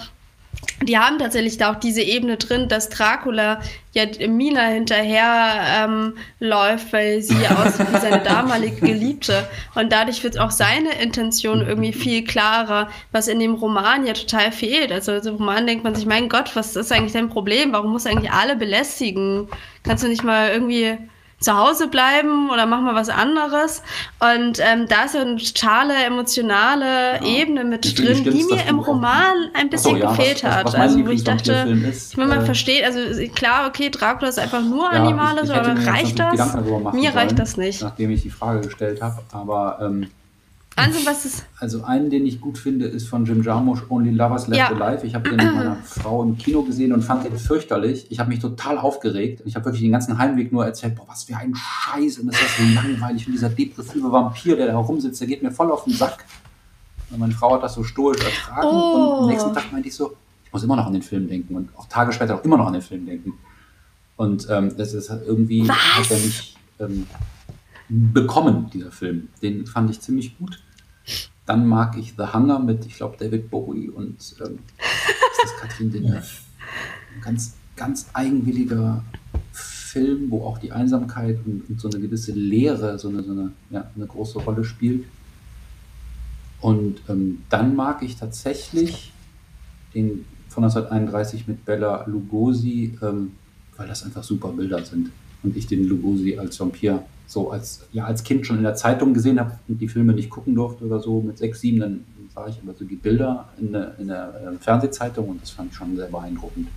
die 0.83 0.97
haben 0.97 1.17
tatsächlich 1.17 1.57
da 1.57 1.71
auch 1.71 1.79
diese 1.79 2.01
Ebene 2.01 2.37
drin, 2.37 2.67
dass 2.67 2.89
Dracula 2.89 3.59
ja 3.93 4.05
Mina 4.27 4.61
hinterher 4.67 5.85
ähm, 5.85 6.13
läuft, 6.39 6.93
weil 6.93 7.21
sie 7.23 7.35
aussieht 7.49 7.91
wie 7.91 7.99
seine 7.99 8.21
damalige 8.21 8.85
Geliebte. 8.85 9.47
Und 9.73 9.91
dadurch 9.91 10.23
wird 10.23 10.39
auch 10.39 10.51
seine 10.51 10.91
Intention 11.01 11.65
irgendwie 11.65 11.93
viel 11.93 12.23
klarer, 12.23 12.89
was 13.11 13.27
in 13.27 13.39
dem 13.39 13.55
Roman 13.55 14.05
ja 14.05 14.13
total 14.13 14.51
fehlt. 14.51 14.91
Also 14.91 15.13
im 15.13 15.35
Roman 15.35 15.65
denkt 15.65 15.83
man 15.83 15.95
sich, 15.95 16.05
mein 16.05 16.29
Gott, 16.29 16.55
was 16.55 16.75
ist 16.75 16.91
eigentlich 16.91 17.13
dein 17.13 17.29
Problem? 17.29 17.73
Warum 17.73 17.91
muss 17.91 18.05
eigentlich 18.05 18.31
alle 18.31 18.55
belästigen? 18.55 19.47
Kannst 19.83 20.03
du 20.03 20.07
nicht 20.07 20.23
mal 20.23 20.49
irgendwie 20.49 20.97
zu 21.39 21.55
Hause 21.55 21.87
bleiben 21.87 22.49
oder 22.49 22.65
mach 22.65 22.81
mal 22.81 22.95
was 22.95 23.09
anderes. 23.09 23.83
Und 24.19 24.59
ähm, 24.59 24.87
da 24.87 25.03
ist 25.03 25.11
so 25.11 25.19
eine 25.19 25.37
totale 25.37 25.93
emotionale 26.03 26.85
ja. 26.85 27.23
Ebene 27.23 27.63
mit 27.63 27.97
drin, 27.97 28.23
die 28.23 28.43
mir 28.43 28.65
im 28.67 28.79
Roman 28.79 29.49
ein 29.53 29.69
bisschen 29.69 29.97
so, 29.97 29.97
ja, 29.97 30.09
gefehlt 30.09 30.43
was, 30.43 30.51
hat. 30.51 30.65
Was, 30.65 30.73
was 30.73 30.79
also 30.79 31.05
wo 31.05 31.09
ich 31.09 31.23
dachte, 31.23 31.51
ist, 31.87 32.13
ich 32.13 32.17
will 32.17 32.25
mal 32.25 32.41
äh, 32.41 32.45
verstehen, 32.45 32.85
also 32.85 32.99
klar, 33.33 33.67
okay, 33.67 33.89
Dracula 33.89 34.29
ist 34.29 34.39
einfach 34.39 34.63
nur 34.63 34.91
ja, 34.91 35.03
animalisch, 35.03 35.49
aber 35.49 35.75
reicht 35.85 36.17
das? 36.17 36.55
Mir 36.93 37.15
reicht 37.15 37.37
das 37.37 37.55
nicht. 37.57 37.83
Nachdem 37.83 38.11
ich 38.11 38.23
die 38.23 38.31
Frage 38.31 38.61
gestellt 38.61 39.01
habe, 39.01 39.21
aber 39.31 39.79
ähm, 39.81 40.07
also, 40.77 41.05
was 41.05 41.25
ist? 41.25 41.45
Also 41.59 41.83
einen, 41.83 42.09
den 42.09 42.25
ich 42.25 42.39
gut 42.39 42.57
finde, 42.57 42.85
ist 42.85 43.07
von 43.07 43.25
Jim 43.25 43.41
Jarmusch, 43.41 43.81
Only 43.89 44.11
Lovers 44.11 44.47
Left 44.47 44.59
ja. 44.59 44.69
Alive. 44.69 45.05
Ich 45.07 45.15
habe 45.15 45.29
den 45.29 45.37
mit 45.37 45.55
meiner 45.55 45.75
Frau 45.83 46.21
im 46.23 46.37
Kino 46.37 46.61
gesehen 46.61 46.93
und 46.93 47.01
fand 47.01 47.25
den 47.25 47.37
fürchterlich. 47.37 48.05
Ich 48.09 48.19
habe 48.19 48.29
mich 48.29 48.39
total 48.39 48.77
aufgeregt. 48.77 49.41
Ich 49.45 49.55
habe 49.55 49.65
wirklich 49.65 49.81
den 49.81 49.91
ganzen 49.91 50.17
Heimweg 50.17 50.51
nur 50.51 50.65
erzählt, 50.65 50.95
boah, 50.95 51.07
was 51.07 51.23
für 51.23 51.35
ein 51.35 51.53
Scheiß 51.55 52.19
und 52.19 52.27
das 52.27 52.39
ist 52.39 52.57
so 52.57 52.63
langweilig. 52.75 53.25
Und 53.25 53.33
dieser 53.33 53.49
depressive 53.49 54.11
Vampir, 54.11 54.55
der 54.55 54.67
da 54.67 54.73
herumsitzt, 54.73 55.19
der 55.19 55.27
geht 55.27 55.41
mir 55.41 55.51
voll 55.51 55.71
auf 55.71 55.83
den 55.83 55.93
Sack. 55.93 56.25
Und 57.09 57.19
meine 57.19 57.33
Frau 57.33 57.53
hat 57.55 57.63
das 57.63 57.73
so 57.73 57.83
stoisch 57.83 58.23
ertragen. 58.23 58.67
Oh. 58.67 59.17
Und 59.17 59.23
am 59.23 59.29
nächsten 59.29 59.53
Tag 59.53 59.71
meinte 59.71 59.87
ich 59.87 59.95
so, 59.95 60.15
ich 60.45 60.53
muss 60.53 60.63
immer 60.63 60.75
noch 60.75 60.85
an 60.85 60.93
den 60.93 61.01
Film 61.01 61.27
denken 61.27 61.55
und 61.55 61.69
auch 61.75 61.87
Tage 61.87 62.13
später 62.13 62.35
auch 62.35 62.43
immer 62.43 62.57
noch 62.57 62.67
an 62.67 62.73
den 62.73 62.81
Film 62.81 63.05
denken. 63.05 63.33
Und 64.15 64.47
ähm, 64.49 64.75
das 64.77 64.93
ist 64.93 65.09
halt 65.09 65.25
irgendwie, 65.25 65.67
was? 65.67 65.77
hat 65.77 66.11
er 66.11 66.17
mich 66.17 66.55
ähm, 66.79 67.07
bekommen, 67.89 68.69
dieser 68.73 68.91
Film. 68.91 69.29
Den 69.41 69.65
fand 69.65 69.89
ich 69.89 70.01
ziemlich 70.01 70.37
gut. 70.37 70.61
Dann 71.45 71.65
mag 71.65 71.97
ich 71.97 72.15
The 72.17 72.33
Hunger 72.33 72.59
mit, 72.59 72.85
ich 72.85 72.95
glaube, 72.95 73.15
David 73.17 73.49
Bowie 73.49 73.89
und 73.89 74.17
ähm, 74.45 74.59
ist 74.77 75.43
das 75.43 75.55
Katrin 75.61 75.91
Deneuve. 75.91 76.25
Ein 77.15 77.21
ganz, 77.21 77.55
ganz 77.75 78.09
eigenwilliger 78.13 79.03
Film, 79.53 80.29
wo 80.29 80.45
auch 80.45 80.57
die 80.57 80.71
Einsamkeit 80.71 81.39
und, 81.45 81.69
und 81.69 81.79
so 81.79 81.89
eine 81.89 81.99
gewisse 81.99 82.33
Leere 82.33 82.99
so 82.99 83.07
eine, 83.07 83.23
so 83.23 83.31
eine, 83.31 83.51
ja, 83.69 83.89
eine 83.95 84.05
große 84.05 84.39
Rolle 84.39 84.63
spielt. 84.63 85.05
Und 86.59 87.01
ähm, 87.07 87.43
dann 87.49 87.75
mag 87.75 88.03
ich 88.03 88.17
tatsächlich 88.17 89.13
den 89.93 90.25
von 90.49 90.63
1931 90.63 91.47
mit 91.47 91.65
Bella 91.65 92.05
Lugosi, 92.07 92.97
ähm, 93.01 93.33
weil 93.77 93.87
das 93.87 94.03
einfach 94.03 94.23
super 94.23 94.49
Bilder 94.49 94.83
sind. 94.83 95.11
Und 95.43 95.55
ich 95.55 95.67
den 95.67 95.87
Lugosi 95.87 96.37
als 96.37 96.59
Vampir 96.59 97.05
so 97.27 97.51
als, 97.51 97.85
ja, 97.91 98.05
als 98.05 98.23
Kind 98.23 98.47
schon 98.47 98.57
in 98.57 98.63
der 98.63 98.75
Zeitung 98.75 99.13
gesehen 99.13 99.39
habe 99.39 99.59
und 99.67 99.79
die 99.79 99.87
Filme 99.87 100.13
nicht 100.13 100.29
gucken 100.29 100.55
durfte 100.55 100.85
oder 100.85 100.99
so 100.99 101.21
mit 101.21 101.37
sechs, 101.37 101.59
sieben, 101.61 101.79
dann 101.79 102.05
sah 102.33 102.47
ich 102.47 102.61
immer 102.63 102.73
so 102.73 102.85
die 102.85 102.95
Bilder 102.95 103.49
in 103.59 103.73
der, 103.73 103.99
in 103.99 104.07
der 104.07 104.33
äh, 104.41 104.57
Fernsehzeitung 104.57 105.27
und 105.27 105.41
das 105.41 105.51
fand 105.51 105.71
ich 105.71 105.77
schon 105.77 105.95
sehr 105.95 106.07
beeindruckend. 106.07 106.69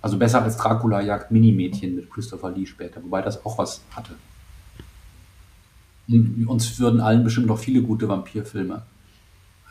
Also 0.00 0.18
besser 0.18 0.42
als 0.42 0.56
Dracula 0.56 1.00
jagt 1.00 1.30
Minimädchen 1.30 1.96
mit 1.96 2.10
Christopher 2.10 2.50
Lee 2.50 2.66
später, 2.66 3.02
wobei 3.02 3.22
das 3.22 3.44
auch 3.44 3.58
was 3.58 3.82
hatte. 3.90 4.14
Und 6.08 6.46
uns 6.46 6.78
würden 6.78 7.00
allen 7.00 7.24
bestimmt 7.24 7.46
noch 7.46 7.58
viele 7.58 7.82
gute 7.82 8.08
Vampirfilme 8.08 8.82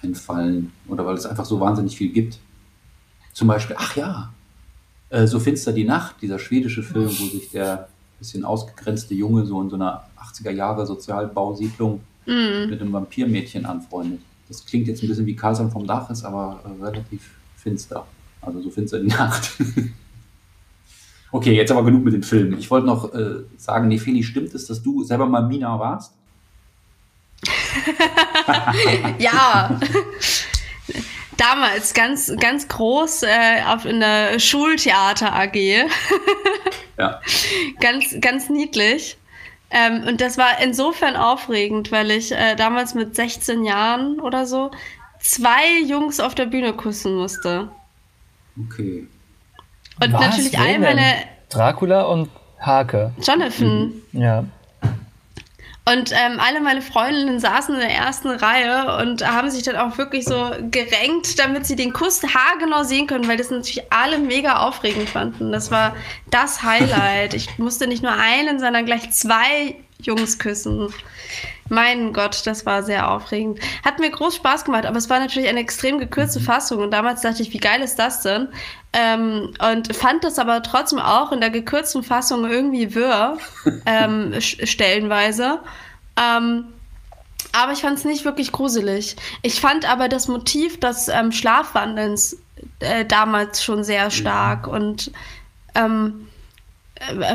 einfallen 0.01 0.71
oder 0.87 1.05
weil 1.05 1.15
es 1.15 1.25
einfach 1.25 1.45
so 1.45 1.59
wahnsinnig 1.59 1.95
viel 1.97 2.11
gibt. 2.11 2.39
Zum 3.31 3.47
Beispiel, 3.47 3.75
ach 3.79 3.95
ja, 3.95 4.33
äh, 5.13 5.27
So 5.27 5.39
finster 5.39 5.73
die 5.73 5.83
Nacht, 5.83 6.21
dieser 6.21 6.39
schwedische 6.39 6.81
Film, 6.81 7.05
wo 7.05 7.25
sich 7.25 7.51
der 7.51 7.87
bisschen 8.23 8.45
ausgegrenzte 8.45 9.13
Junge 9.13 9.45
so 9.45 9.61
in 9.61 9.69
so 9.69 9.75
einer 9.75 10.05
80er 10.17 10.51
Jahre 10.51 10.87
Sozialbausiedlung 10.87 12.01
mm. 12.25 12.69
mit 12.69 12.81
einem 12.81 12.93
Vampirmädchen 12.93 13.65
anfreundet. 13.65 14.21
Das 14.47 14.65
klingt 14.65 14.87
jetzt 14.87 15.03
ein 15.03 15.09
bisschen 15.09 15.25
wie 15.25 15.35
Karlsson 15.35 15.71
vom 15.71 15.85
Dach, 15.85 16.09
ist 16.09 16.23
aber 16.23 16.61
äh, 16.63 16.83
relativ 16.83 17.31
finster. 17.57 18.07
Also 18.41 18.61
so 18.61 18.69
finster 18.69 18.99
die 18.99 19.07
Nacht. 19.07 19.51
okay, 21.31 21.53
jetzt 21.53 21.71
aber 21.71 21.83
genug 21.83 22.03
mit 22.03 22.13
den 22.13 22.23
Filmen. 22.23 22.57
Ich 22.57 22.71
wollte 22.71 22.87
noch 22.87 23.13
äh, 23.13 23.43
sagen, 23.57 23.87
Nefeli, 23.89 24.23
stimmt 24.23 24.53
es, 24.53 24.67
dass 24.67 24.81
du 24.81 25.03
selber 25.03 25.25
mal 25.25 25.45
Mina 25.47 25.77
warst? 25.79 26.13
ja. 29.19 29.79
Damals 31.37 31.93
ganz, 31.93 32.31
ganz 32.39 32.67
groß 32.67 33.23
äh, 33.23 33.63
auf 33.67 33.85
in 33.85 33.99
der 33.99 34.39
Schultheater 34.39 35.33
AG. 35.33 35.55
Ja. 36.97 37.21
Ganz, 37.79 38.15
ganz 38.21 38.49
niedlich. 38.49 39.17
Ähm, 39.71 40.03
und 40.07 40.21
das 40.21 40.37
war 40.37 40.59
insofern 40.61 41.15
aufregend, 41.15 41.91
weil 41.91 42.11
ich 42.11 42.31
äh, 42.31 42.55
damals 42.55 42.93
mit 42.93 43.15
16 43.15 43.63
Jahren 43.65 44.19
oder 44.19 44.45
so 44.45 44.69
zwei 45.19 45.81
Jungs 45.85 46.19
auf 46.19 46.35
der 46.35 46.45
Bühne 46.45 46.73
küssen 46.73 47.15
musste. 47.15 47.69
Okay. 48.67 49.07
Und 50.01 50.13
Was? 50.13 50.21
natürlich 50.21 50.59
all 50.59 50.79
meine. 50.79 51.15
Dracula 51.49 52.03
und 52.03 52.29
Hake. 52.59 53.13
Jonathan. 53.21 53.93
Mhm. 54.11 54.21
Ja. 54.21 54.45
Und 55.85 56.11
ähm, 56.13 56.39
alle 56.39 56.61
meine 56.61 56.81
Freundinnen 56.81 57.39
saßen 57.39 57.75
in 57.75 57.81
der 57.81 57.91
ersten 57.91 58.29
Reihe 58.29 58.97
und 59.01 59.27
haben 59.27 59.49
sich 59.49 59.63
dann 59.63 59.75
auch 59.75 59.97
wirklich 59.97 60.23
so 60.23 60.51
gerenkt, 60.71 61.37
damit 61.39 61.65
sie 61.65 61.75
den 61.75 61.91
Kuss 61.91 62.21
haargenau 62.23 62.83
sehen 62.83 63.05
können, 63.05 63.27
weil 63.27 63.35
das 63.35 63.49
natürlich 63.49 63.91
alle 63.91 64.17
mega 64.17 64.59
aufregend 64.65 65.09
fanden. 65.09 65.51
Das 65.51 65.71
war 65.71 65.93
das 66.31 66.63
Highlight. 66.63 67.33
Ich 67.33 67.57
musste 67.57 67.87
nicht 67.87 68.01
nur 68.01 68.13
einen, 68.13 68.59
sondern 68.59 68.85
gleich 68.85 69.11
zwei 69.11 69.75
Jungs 70.05 70.39
küssen. 70.39 70.93
Mein 71.69 72.13
Gott, 72.13 72.45
das 72.45 72.65
war 72.65 72.83
sehr 72.83 73.09
aufregend. 73.09 73.59
Hat 73.83 73.99
mir 73.99 74.09
groß 74.09 74.35
Spaß 74.35 74.65
gemacht, 74.65 74.85
aber 74.85 74.97
es 74.97 75.09
war 75.09 75.19
natürlich 75.19 75.47
eine 75.47 75.59
extrem 75.59 75.97
gekürzte 75.97 76.39
mhm. 76.39 76.43
Fassung 76.43 76.79
und 76.79 76.91
damals 76.91 77.21
dachte 77.21 77.41
ich, 77.41 77.53
wie 77.53 77.59
geil 77.59 77.81
ist 77.81 77.97
das 77.97 78.21
denn? 78.21 78.49
Ähm, 78.91 79.53
und 79.59 79.95
fand 79.95 80.23
das 80.23 80.37
aber 80.39 80.61
trotzdem 80.61 80.99
auch 80.99 81.31
in 81.31 81.41
der 81.41 81.49
gekürzten 81.49 82.03
Fassung 82.03 82.45
irgendwie 82.49 82.93
wirr, 82.93 83.37
ähm, 83.85 84.33
stellenweise. 84.39 85.59
Ähm, 86.21 86.65
aber 87.53 87.71
ich 87.73 87.81
fand 87.81 87.97
es 87.97 88.05
nicht 88.05 88.25
wirklich 88.25 88.51
gruselig. 88.51 89.15
Ich 89.41 89.61
fand 89.61 89.89
aber 89.89 90.09
das 90.09 90.27
Motiv 90.27 90.79
des 90.79 91.07
ähm, 91.07 91.31
Schlafwandelns 91.31 92.37
äh, 92.79 93.05
damals 93.05 93.63
schon 93.63 93.83
sehr 93.83 94.11
stark 94.11 94.67
ja. 94.67 94.73
und 94.73 95.11
ähm, 95.75 96.27
äh, 96.27 96.32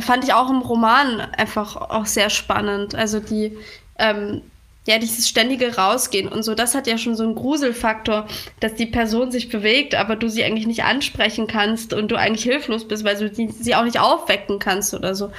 fand 0.01 0.25
ich 0.25 0.33
auch 0.33 0.51
im 0.51 0.61
Roman 0.61 1.21
einfach 1.21 1.77
auch 1.77 2.07
sehr 2.07 2.31
spannend. 2.31 2.95
Also 2.95 3.21
die, 3.21 3.57
ähm, 3.99 4.43
ja, 4.87 4.99
dieses 4.99 5.29
ständige 5.29 5.77
Rausgehen 5.77 6.29
und 6.29 6.43
so, 6.43 6.55
das 6.55 6.75
hat 6.75 6.87
ja 6.87 6.97
schon 6.97 7.15
so 7.15 7.23
einen 7.23 7.35
Gruselfaktor, 7.35 8.27
dass 8.61 8.75
die 8.75 8.87
Person 8.87 9.31
sich 9.31 9.51
bewegt, 9.51 9.95
aber 9.95 10.17
du 10.17 10.31
sie 10.31 10.43
eigentlich 10.43 10.67
nicht 10.67 10.85
ansprechen 10.85 11.47
kannst 11.47 11.93
und 11.93 12.11
du 12.11 12.17
eigentlich 12.17 12.45
hilflos 12.45 12.89
bist, 12.89 13.05
weil 13.05 13.17
du 13.17 13.35
sie, 13.35 13.49
sie 13.49 13.75
auch 13.75 13.85
nicht 13.85 14.01
aufwecken 14.01 14.59
kannst 14.59 14.95
oder 14.95 15.15
so. 15.15 15.31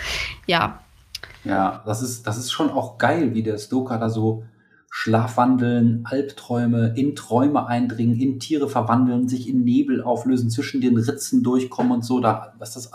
Ja. 0.45 0.83
Ja, 1.43 1.81
das 1.85 2.03
ist, 2.03 2.27
das 2.27 2.37
ist 2.37 2.51
schon 2.51 2.69
auch 2.69 2.97
geil, 2.97 3.33
wie 3.33 3.41
der 3.41 3.57
Stoker 3.57 3.97
da 3.97 4.09
so 4.09 4.43
Schlafwandeln, 4.91 6.01
Albträume, 6.05 6.93
in 6.95 7.15
Träume 7.15 7.67
eindringen, 7.67 8.19
in 8.19 8.39
Tiere 8.39 8.69
verwandeln, 8.69 9.29
sich 9.29 9.47
in 9.47 9.63
Nebel 9.63 10.03
auflösen, 10.03 10.49
zwischen 10.49 10.81
den 10.81 10.97
Ritzen 10.97 11.41
durchkommen 11.43 11.91
und 11.91 12.05
so, 12.05 12.19
da, 12.19 12.53
was 12.59 12.73
das 12.73 12.93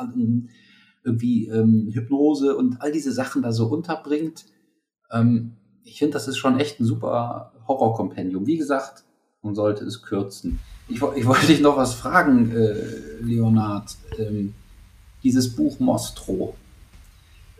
irgendwie 1.05 1.49
ähm, 1.49 1.91
Hypnose 1.93 2.57
und 2.57 2.81
all 2.81 2.91
diese 2.91 3.13
Sachen 3.13 3.43
da 3.43 3.53
so 3.53 3.67
unterbringt. 3.67 4.47
Ähm, 5.13 5.53
ich 5.85 5.99
finde, 5.99 6.15
das 6.15 6.29
ist 6.29 6.39
schon 6.39 6.59
echt 6.59 6.81
ein 6.81 6.85
super 6.85 7.53
Horrorkompendium. 7.69 8.47
Wie 8.47 8.57
gesagt, 8.57 9.05
man 9.43 9.55
sollte 9.55 9.85
es 9.85 10.03
kürzen. 10.03 10.59
Ich, 10.89 11.03
ich 11.17 11.27
wollte 11.27 11.47
dich 11.47 11.61
noch 11.61 11.77
was 11.77 11.95
fragen, 11.95 12.51
äh, 12.51 13.21
Leonard. 13.21 13.97
Ähm, 14.19 14.55
dieses 15.23 15.55
Buch 15.55 15.79
Mostro 15.81 16.55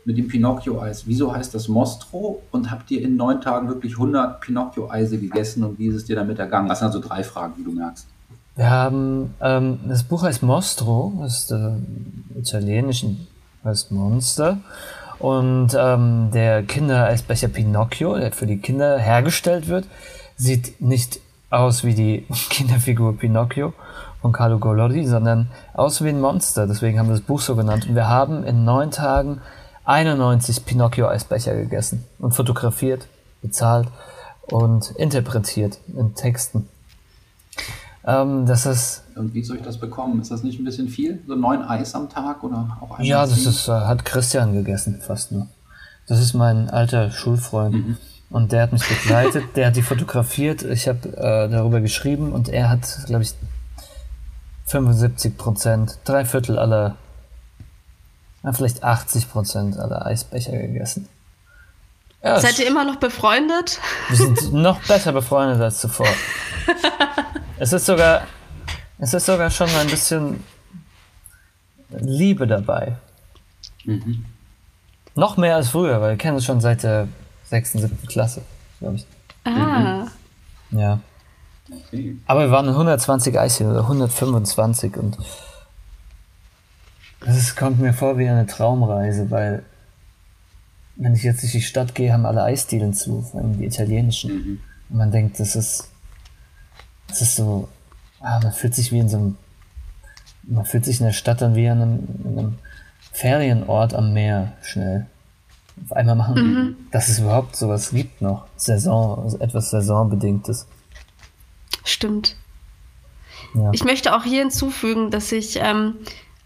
mit 0.05 0.18
dem 0.18 0.28
Pinocchio-Eis. 0.28 1.07
Wieso 1.07 1.34
heißt 1.34 1.55
das 1.55 1.68
Mostro? 1.68 2.42
Und 2.51 2.70
habt 2.70 2.90
ihr 2.90 3.03
in 3.03 3.16
neun 3.16 3.40
Tagen 3.40 3.68
wirklich 3.68 3.95
100 3.95 4.40
Pinocchio-Eise 4.40 5.18
gegessen 5.18 5.64
und 5.64 5.78
wie 5.78 5.86
ist 5.86 5.95
es 5.95 6.05
dir 6.05 6.16
damit 6.16 6.38
ergangen? 6.38 6.68
Das 6.68 6.80
sind 6.80 6.88
also 6.88 7.01
drei 7.01 7.24
Fragen, 7.24 7.55
wie 7.57 7.64
du 7.64 7.72
merkst. 7.72 8.07
Wir 8.57 8.70
haben, 8.70 9.34
ähm, 9.40 9.80
das 9.88 10.05
Buch 10.05 10.22
heißt 10.22 10.42
Mostro, 10.42 11.12
das 11.20 11.45
ist 11.45 11.51
äh, 11.51 11.72
heißt 13.64 13.92
Monster. 13.92 14.58
Und 15.18 15.76
ähm, 15.78 16.30
der 16.32 16.62
Kindereisbecher 16.64 17.48
Pinocchio, 17.48 18.16
der 18.16 18.32
für 18.32 18.46
die 18.46 18.58
Kinder 18.58 18.98
hergestellt 18.98 19.68
wird, 19.68 19.86
sieht 20.36 20.80
nicht 20.80 21.20
aus 21.50 21.84
wie 21.84 21.94
die 21.94 22.26
Kinderfigur 22.50 23.16
Pinocchio 23.16 23.72
von 24.20 24.32
Carlo 24.32 24.58
Collodi, 24.58 25.06
sondern 25.06 25.50
aus 25.72 26.02
wie 26.02 26.08
ein 26.08 26.20
Monster. 26.20 26.66
Deswegen 26.66 26.98
haben 26.98 27.08
wir 27.08 27.14
das 27.14 27.24
Buch 27.24 27.40
so 27.40 27.56
genannt. 27.56 27.86
Und 27.88 27.94
wir 27.94 28.08
haben 28.08 28.44
in 28.44 28.64
neun 28.64 28.90
Tagen 28.90 29.40
91 29.84 30.64
Pinocchio-Eisbecher 30.64 31.54
gegessen 31.54 32.04
und 32.18 32.34
fotografiert, 32.34 33.06
bezahlt 33.42 33.88
und 34.50 34.90
interpretiert 34.92 35.78
in 35.94 36.14
Texten. 36.14 36.68
Ähm, 38.07 38.46
das 38.46 38.66
ist. 38.66 39.02
Und 39.16 39.32
wie 39.34 39.42
soll 39.42 39.57
ich 39.57 39.62
das 39.62 39.78
bekommen? 39.78 40.20
Ist 40.20 40.30
das 40.30 40.42
nicht 40.42 40.59
ein 40.59 40.64
bisschen 40.64 40.88
viel? 40.88 41.22
So 41.26 41.34
neun 41.34 41.62
Eis 41.62 41.94
am 41.94 42.09
Tag 42.09 42.42
oder 42.42 42.78
auch 42.80 42.98
Ja, 43.00 43.26
das 43.26 43.46
ist, 43.46 43.68
äh, 43.68 43.72
hat 43.72 44.05
Christian 44.05 44.52
gegessen, 44.52 45.00
fast 45.00 45.32
nur. 45.32 45.48
Das 46.07 46.20
ist 46.20 46.34
mein 46.34 46.68
alter 46.68 47.11
Schulfreund. 47.11 47.74
Mhm. 47.74 47.96
Und 48.30 48.52
der 48.52 48.62
hat 48.62 48.72
mich 48.72 48.86
begleitet, 48.86 49.57
der 49.57 49.68
hat 49.68 49.76
die 49.76 49.82
fotografiert, 49.82 50.62
ich 50.62 50.88
habe 50.88 51.09
äh, 51.16 51.48
darüber 51.48 51.80
geschrieben 51.80 52.32
und 52.32 52.48
er 52.48 52.68
hat, 52.68 53.05
glaube 53.07 53.22
ich, 53.22 53.34
75 54.66 55.36
Prozent, 55.36 55.98
drei 56.05 56.24
Viertel 56.24 56.59
aller 56.59 56.96
ja, 58.42 58.52
vielleicht 58.52 58.84
80 58.84 59.30
Prozent 59.30 59.78
aller 59.78 60.05
Eisbecher 60.05 60.52
gegessen. 60.52 61.09
Ja, 62.22 62.40
Seid 62.40 62.59
ihr 62.59 62.66
immer 62.66 62.84
noch 62.84 62.96
befreundet? 62.96 63.80
Wir 64.09 64.16
sind 64.16 64.52
noch 64.52 64.80
besser 64.86 65.12
befreundet 65.12 65.61
als 65.61 65.80
zuvor. 65.80 66.07
es 67.59 67.72
ist 67.72 67.86
sogar, 67.86 68.26
es 68.98 69.14
ist 69.14 69.26
sogar 69.26 69.50
schon 69.50 69.68
ein 69.68 69.86
bisschen 69.88 70.42
Liebe 71.90 72.46
dabei. 72.46 72.96
Mhm. 73.84 74.24
Noch 75.14 75.36
mehr 75.36 75.57
als 75.57 75.68
früher, 75.68 76.00
weil 76.00 76.11
wir 76.12 76.16
kennen 76.16 76.36
uns 76.36 76.44
schon 76.44 76.61
seit 76.61 76.82
der 76.82 77.09
6., 77.44 77.72
7. 77.72 77.98
Klasse, 78.09 78.42
glaube 78.80 78.96
ich. 78.96 79.07
Ah. 79.44 80.07
Mhm. 80.70 80.78
Ja. 80.78 81.00
Aber 82.26 82.40
wir 82.40 82.50
waren 82.50 82.68
120 82.68 83.38
Eischen 83.38 83.70
oder 83.70 83.80
125 83.80 84.96
und 84.96 85.16
es 87.26 87.57
kommt 87.57 87.80
mir 87.80 87.94
vor 87.94 88.18
wie 88.18 88.28
eine 88.28 88.46
Traumreise, 88.46 89.30
weil 89.30 89.62
wenn 90.96 91.14
ich 91.14 91.22
jetzt 91.22 91.42
durch 91.42 91.52
die 91.52 91.62
Stadt 91.62 91.94
gehe, 91.94 92.12
haben 92.12 92.26
alle 92.26 92.42
Eisdielen 92.42 92.92
zu, 92.92 93.22
vor 93.22 93.40
allem 93.40 93.59
die 93.59 93.64
italienischen. 93.64 94.32
Mhm. 94.32 94.61
Und 94.90 94.96
man 94.96 95.11
denkt, 95.11 95.40
das 95.40 95.57
ist, 95.57 95.90
das 97.09 97.22
ist 97.22 97.36
so, 97.36 97.68
ah, 98.20 98.40
man 98.42 98.52
fühlt 98.52 98.74
sich 98.74 98.92
wie 98.92 98.98
in 98.98 99.09
so 99.09 99.16
einem, 99.16 99.36
man 100.42 100.64
fühlt 100.64 100.84
sich 100.84 101.00
in 101.00 101.07
der 101.07 101.12
Stadt 101.12 101.40
dann 101.40 101.55
wie 101.55 101.68
an 101.68 101.82
einem, 101.82 102.09
einem 102.26 102.59
Ferienort 103.12 103.94
am 103.94 104.12
Meer 104.12 104.52
schnell. 104.62 105.07
Auf 105.84 105.92
einmal 105.92 106.14
machen, 106.14 106.34
mhm. 106.34 106.76
dass 106.92 107.09
es 107.09 107.18
überhaupt 107.18 107.57
sowas 107.57 107.90
gibt 107.90 108.22
noch. 108.22 108.46
Saison, 108.57 109.24
also 109.24 109.38
etwas 109.38 109.70
Saisonbedingtes. 109.70 110.66
Stimmt. 111.84 112.36
Ja. 113.55 113.70
Ich 113.72 113.84
möchte 113.84 114.14
auch 114.14 114.24
hier 114.24 114.40
hinzufügen, 114.40 115.11
dass 115.11 115.30
ich, 115.32 115.57
ähm, 115.61 115.96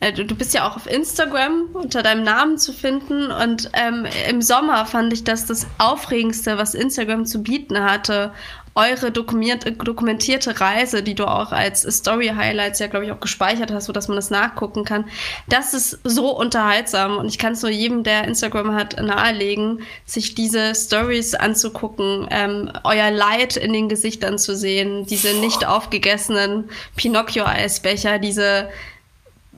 äh, 0.00 0.12
du, 0.12 0.34
bist 0.34 0.54
ja 0.54 0.68
auch 0.68 0.76
auf 0.76 0.86
Instagram 0.86 1.70
unter 1.72 2.02
deinem 2.02 2.22
Namen 2.22 2.58
zu 2.58 2.72
finden 2.72 3.30
und 3.30 3.70
ähm, 3.72 4.06
im 4.28 4.42
Sommer 4.42 4.84
fand 4.86 5.12
ich 5.12 5.24
das 5.24 5.46
das 5.46 5.66
Aufregendste, 5.78 6.58
was 6.58 6.74
Instagram 6.74 7.24
zu 7.24 7.42
bieten 7.42 7.82
hatte 7.82 8.32
eure 8.78 9.10
dokumentierte 9.10 10.60
Reise, 10.60 11.02
die 11.02 11.16
du 11.16 11.26
auch 11.26 11.50
als 11.50 11.82
Story-Highlights 11.82 12.78
ja, 12.78 12.86
glaube 12.86 13.06
ich, 13.06 13.12
auch 13.12 13.18
gespeichert 13.18 13.72
hast, 13.72 13.86
sodass 13.86 14.06
man 14.06 14.16
das 14.16 14.30
nachgucken 14.30 14.84
kann. 14.84 15.06
Das 15.48 15.74
ist 15.74 15.98
so 16.04 16.30
unterhaltsam 16.30 17.16
und 17.16 17.26
ich 17.26 17.38
kann 17.38 17.54
es 17.54 17.62
nur 17.62 17.72
jedem, 17.72 18.04
der 18.04 18.24
Instagram 18.24 18.74
hat, 18.76 19.00
nahelegen, 19.02 19.80
sich 20.04 20.36
diese 20.36 20.76
Stories 20.76 21.34
anzugucken, 21.34 22.28
ähm, 22.30 22.70
euer 22.84 23.10
Leid 23.10 23.56
in 23.56 23.72
den 23.72 23.88
Gesichtern 23.88 24.38
zu 24.38 24.54
sehen, 24.54 25.06
diese 25.06 25.36
nicht 25.40 25.66
aufgegessenen 25.66 26.70
Pinocchio-Eisbecher, 26.94 28.20
diese 28.20 28.68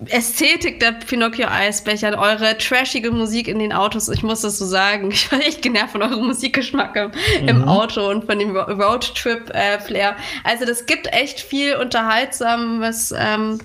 Ästhetik 0.09 0.80
der 0.80 0.92
Pinocchio-Eisbecher, 0.92 2.18
eure 2.18 2.57
trashige 2.57 3.11
Musik 3.11 3.48
in 3.48 3.59
den 3.59 3.72
Autos. 3.72 4.09
Ich 4.09 4.22
muss 4.22 4.40
das 4.40 4.59
so 4.59 4.64
sagen. 4.64 5.11
Ich 5.20 5.30
war 5.30 5.40
echt 5.40 5.61
genervt 5.61 5.92
von 5.92 6.03
eurem 6.03 6.26
Musikgeschmack 6.26 6.96
im, 6.96 7.11
mhm. 7.42 7.48
im 7.48 7.68
Auto 7.68 8.09
und 8.09 8.24
von 8.24 8.38
dem 8.38 8.57
Roadtrip-Flair. 8.57 10.11
Äh, 10.11 10.14
also 10.44 10.64
das 10.64 10.86
gibt 10.86 11.12
echt 11.12 11.40
viel 11.40 11.76
Unterhaltsames 11.76 13.12
ähm, 13.16 13.59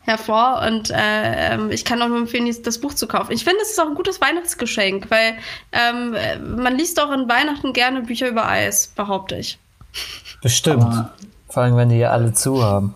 hervor 0.00 0.62
und 0.66 0.90
äh, 0.90 1.54
ähm, 1.54 1.70
ich 1.70 1.84
kann 1.84 2.02
auch 2.02 2.08
nur 2.08 2.18
empfehlen, 2.18 2.54
das 2.62 2.78
Buch 2.78 2.94
zu 2.94 3.06
kaufen. 3.06 3.32
Ich 3.32 3.44
finde, 3.44 3.60
es 3.62 3.70
ist 3.70 3.80
auch 3.80 3.86
ein 3.86 3.94
gutes 3.94 4.20
Weihnachtsgeschenk, 4.20 5.10
weil 5.10 5.38
ähm, 5.72 6.16
man 6.56 6.76
liest 6.76 7.00
auch 7.00 7.10
in 7.12 7.28
Weihnachten 7.28 7.72
gerne 7.72 8.02
Bücher 8.02 8.28
über 8.28 8.46
Eis, 8.46 8.88
behaupte 8.88 9.36
ich. 9.36 9.58
Bestimmt. 10.42 10.82
Aber 10.82 11.14
Vor 11.48 11.62
allem, 11.62 11.76
wenn 11.76 11.88
die 11.88 11.98
ja 11.98 12.10
alle 12.10 12.32
zu 12.32 12.62
haben. 12.62 12.94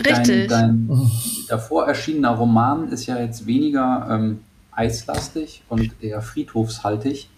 Richtig. 0.00 0.48
Dein, 0.48 0.88
dein 0.88 1.10
davor 1.48 1.86
erschienener 1.86 2.30
Roman 2.30 2.88
ist 2.88 3.06
ja 3.06 3.18
jetzt 3.18 3.46
weniger 3.46 4.06
ähm, 4.10 4.40
eislastig 4.70 5.62
und 5.68 5.92
eher 6.00 6.22
friedhofshaltig. 6.22 7.28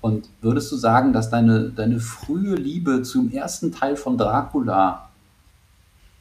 Und 0.00 0.28
würdest 0.40 0.70
du 0.70 0.76
sagen, 0.76 1.12
dass 1.12 1.30
deine, 1.30 1.70
deine 1.70 2.00
frühe 2.00 2.54
Liebe 2.54 3.02
zum 3.02 3.30
ersten 3.30 3.72
Teil 3.72 3.96
von 3.96 4.18
Dracula 4.18 5.08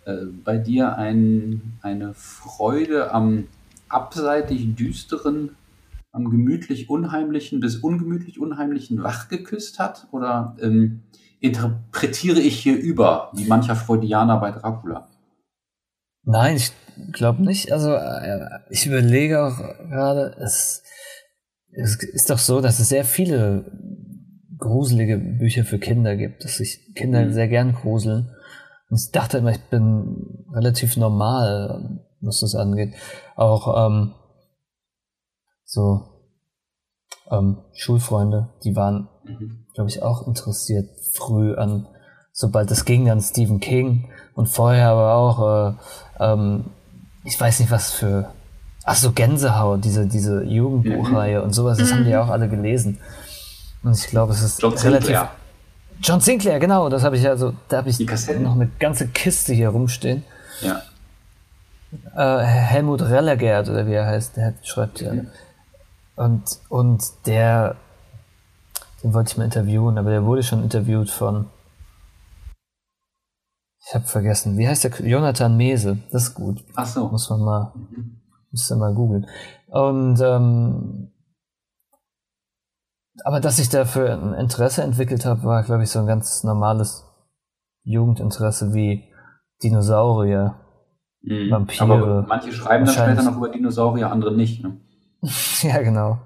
äh, 0.06 0.26
bei 0.44 0.58
dir 0.58 0.98
ein, 0.98 1.74
eine 1.82 2.14
Freude 2.14 3.14
am 3.14 3.48
abseitig 3.90 4.76
düsteren, 4.76 5.52
am 6.12 6.30
gemütlich 6.30 6.90
unheimlichen 6.90 7.60
bis 7.60 7.76
ungemütlich 7.78 8.40
unheimlichen 8.40 9.04
wach 9.04 9.28
geküsst 9.28 9.78
hat? 9.78 10.08
Oder 10.12 10.56
ähm, 10.62 11.02
interpretiere 11.42 12.40
ich 12.40 12.58
hier 12.58 12.80
über, 12.80 13.30
wie 13.34 13.46
mancher 13.46 13.76
Freudianer 13.76 14.38
bei 14.38 14.52
Dracula? 14.52 15.08
Nein, 16.26 16.58
ich 16.58 16.72
glaube 17.12 17.44
nicht. 17.44 17.72
Also 17.72 17.94
äh, 17.94 18.48
ich 18.70 18.86
überlege 18.86 19.44
auch 19.44 19.58
gerade, 19.58 20.36
es, 20.40 20.84
es 21.72 21.96
ist 22.04 22.30
doch 22.30 22.40
so, 22.40 22.62
dass 22.62 22.80
es 22.80 22.90
sehr 22.90 23.06
viele 23.06 23.72
gruselige 24.58 25.18
Bücher 25.18 25.64
für 25.64 25.80
Kinder 25.80 26.16
gibt, 26.16 26.44
dass 26.44 26.58
sich 26.58 26.94
Kinder 26.96 27.26
mhm. 27.26 27.34
sehr 27.34 27.48
gern 27.48 27.74
gruseln. 27.74 28.32
Und 28.90 29.00
ich 29.00 29.12
dachte 29.12 29.40
immer, 29.40 29.52
ich 29.52 29.62
bin 29.70 30.46
relativ 30.54 30.98
normal, 30.98 32.00
was 32.22 32.40
das 32.40 32.56
angeht. 32.56 32.94
Auch 33.36 33.88
ähm, 33.88 34.14
so 35.64 36.16
ähm, 37.30 37.64
Schulfreunde, 37.74 38.54
die 38.64 38.76
waren, 38.76 39.10
mhm. 39.26 39.66
glaube 39.74 39.90
ich, 39.90 40.02
auch 40.02 40.28
interessiert 40.28 40.90
früh 41.14 41.56
an, 41.56 41.88
sobald 42.32 42.72
es 42.72 42.86
ging, 42.86 43.10
an 43.10 43.22
Stephen 43.22 43.60
King 43.60 44.10
und 44.36 44.48
vorher 44.48 44.90
aber 44.90 45.16
auch 45.16 45.78
äh, 46.20 46.24
ähm, 46.24 46.66
ich 47.26 47.40
weiß 47.40 47.60
nicht 47.60 47.72
was 47.72 47.92
für, 47.92 48.30
ach 48.86 48.96
so 48.96 49.12
Gänsehaut, 49.12 49.84
diese, 49.84 50.06
diese 50.06 50.44
Jugendbuchreihe 50.44 51.40
mhm. 51.40 51.46
und 51.46 51.54
sowas, 51.54 51.78
das 51.78 51.90
mhm. 51.90 51.96
haben 51.96 52.04
die 52.06 52.12
ja 52.12 52.24
auch 52.24 52.30
alle 52.30 52.48
gelesen. 52.48 53.00
Und 53.84 53.98
ich 53.98 54.08
glaube, 54.08 54.32
es 54.32 54.42
ist 54.42 54.62
John 54.62 54.74
relativ. 54.74 55.08
Sinclair. 55.08 55.30
John 56.02 56.22
Sinclair, 56.22 56.60
genau, 56.60 56.90
das 56.90 57.04
habe 57.04 57.18
ich 57.18 57.28
also, 57.28 57.54
da 57.68 57.78
habe 57.78 57.90
ich 57.90 58.00
noch 58.40 58.56
eine 58.56 58.70
ganze 58.80 59.08
Kiste 59.08 59.54
hier 59.54 59.70
rumstehen. 59.70 60.24
Ja. 60.62 60.82
Äh, 62.16 62.44
Helmut 62.44 63.02
Rellergert, 63.02 63.70
oder 63.70 63.88
wie 63.88 63.94
er 63.94 64.06
heißt, 64.06 64.38
der 64.38 64.54
schreibt 64.64 65.02
ja. 65.02 65.14
Mhm. 65.14 65.28
Und, 66.16 66.60
und 66.70 67.04
der, 67.26 67.76
den 69.04 69.14
wollte 69.14 69.32
ich 69.32 69.38
mal 69.38 69.46
interviewen, 69.46 69.98
aber 69.98 70.12
der 70.12 70.26
wurde 70.26 70.44
schon 70.44 70.64
interviewt 70.64 71.10
von 71.10 71.48
ich 73.88 73.94
habe 73.94 74.06
vergessen. 74.06 74.58
Wie 74.58 74.68
heißt 74.68 74.84
der? 74.84 74.92
Jonathan 75.06 75.56
Mese. 75.58 76.00
Das 76.12 76.24
ist 76.24 76.34
gut. 76.34 76.64
Ach 76.76 76.88
so. 76.88 77.08
Muss 77.08 77.30
man 77.30 77.42
mal, 77.42 77.74
mhm. 77.76 78.20
müsste 78.52 78.76
mal 78.76 78.94
googeln. 78.94 79.28
Und 79.68 80.20
ähm, 80.22 81.12
aber 83.24 83.40
dass 83.40 83.60
ich 83.60 83.70
dafür 83.70 84.14
ein 84.14 84.34
Interesse 84.34 84.84
entwickelt 84.84 85.26
habe, 85.26 85.44
war, 85.44 85.64
glaube 85.64 85.84
ich, 85.84 85.90
so 85.90 86.00
ein 86.00 86.08
ganz 86.08 86.44
normales 86.44 87.06
Jugendinteresse 87.84 88.74
wie 88.74 89.04
Dinosaurier, 89.64 90.56
mhm. 91.22 91.52
Vampire. 91.52 91.84
Aber 91.84 92.26
manche 92.28 92.52
schreiben 92.52 92.86
dann 92.86 92.94
später 92.94 93.24
noch 93.24 93.38
über 93.38 93.50
Dinosaurier, 93.50 94.12
andere 94.12 94.36
nicht. 94.36 94.64
Ne? 94.64 94.78
ja, 95.62 95.82
genau. 95.82 96.20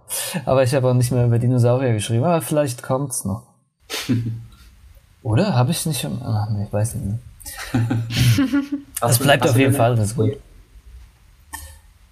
Aber 0.45 0.63
ich 0.63 0.73
habe 0.73 0.89
auch 0.89 0.93
nicht 0.93 1.11
mehr 1.11 1.25
über 1.25 1.39
Dinosaurier 1.39 1.93
geschrieben, 1.93 2.23
aber 2.23 2.41
vielleicht 2.41 2.83
kommt's 2.83 3.25
noch. 3.25 3.53
Oder? 5.21 5.55
Habe 5.55 5.71
ich 5.71 5.85
nicht 5.85 5.99
schon? 5.99 6.21
Ach, 6.23 6.49
nee, 6.49 6.63
ich 6.63 6.73
weiß 6.73 6.95
nicht. 6.95 7.19
das 9.01 9.19
bleibt 9.19 9.47
auf 9.47 9.57
jeden 9.57 9.73
Fall, 9.73 9.95
das 9.95 10.11
ist 10.11 10.15
gut. 10.15 10.37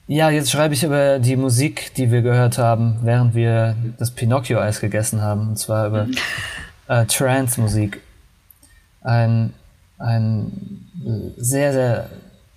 Ja, 0.09 0.29
jetzt 0.29 0.51
schreibe 0.51 0.73
ich 0.73 0.83
über 0.83 1.19
die 1.19 1.35
Musik, 1.35 1.93
die 1.95 2.11
wir 2.11 2.21
gehört 2.21 2.57
haben, 2.57 2.99
während 3.01 3.35
wir 3.35 3.75
das 3.97 4.11
Pinocchio-Eis 4.11 4.79
gegessen 4.79 5.21
haben. 5.21 5.49
Und 5.49 5.59
zwar 5.59 5.87
über 5.87 6.05
mhm. 6.05 6.15
äh, 6.87 7.05
Trance-Musik. 7.05 7.99
Ein, 9.01 9.53
ein 9.97 10.85
sehr, 11.35 11.73
sehr, 11.73 12.09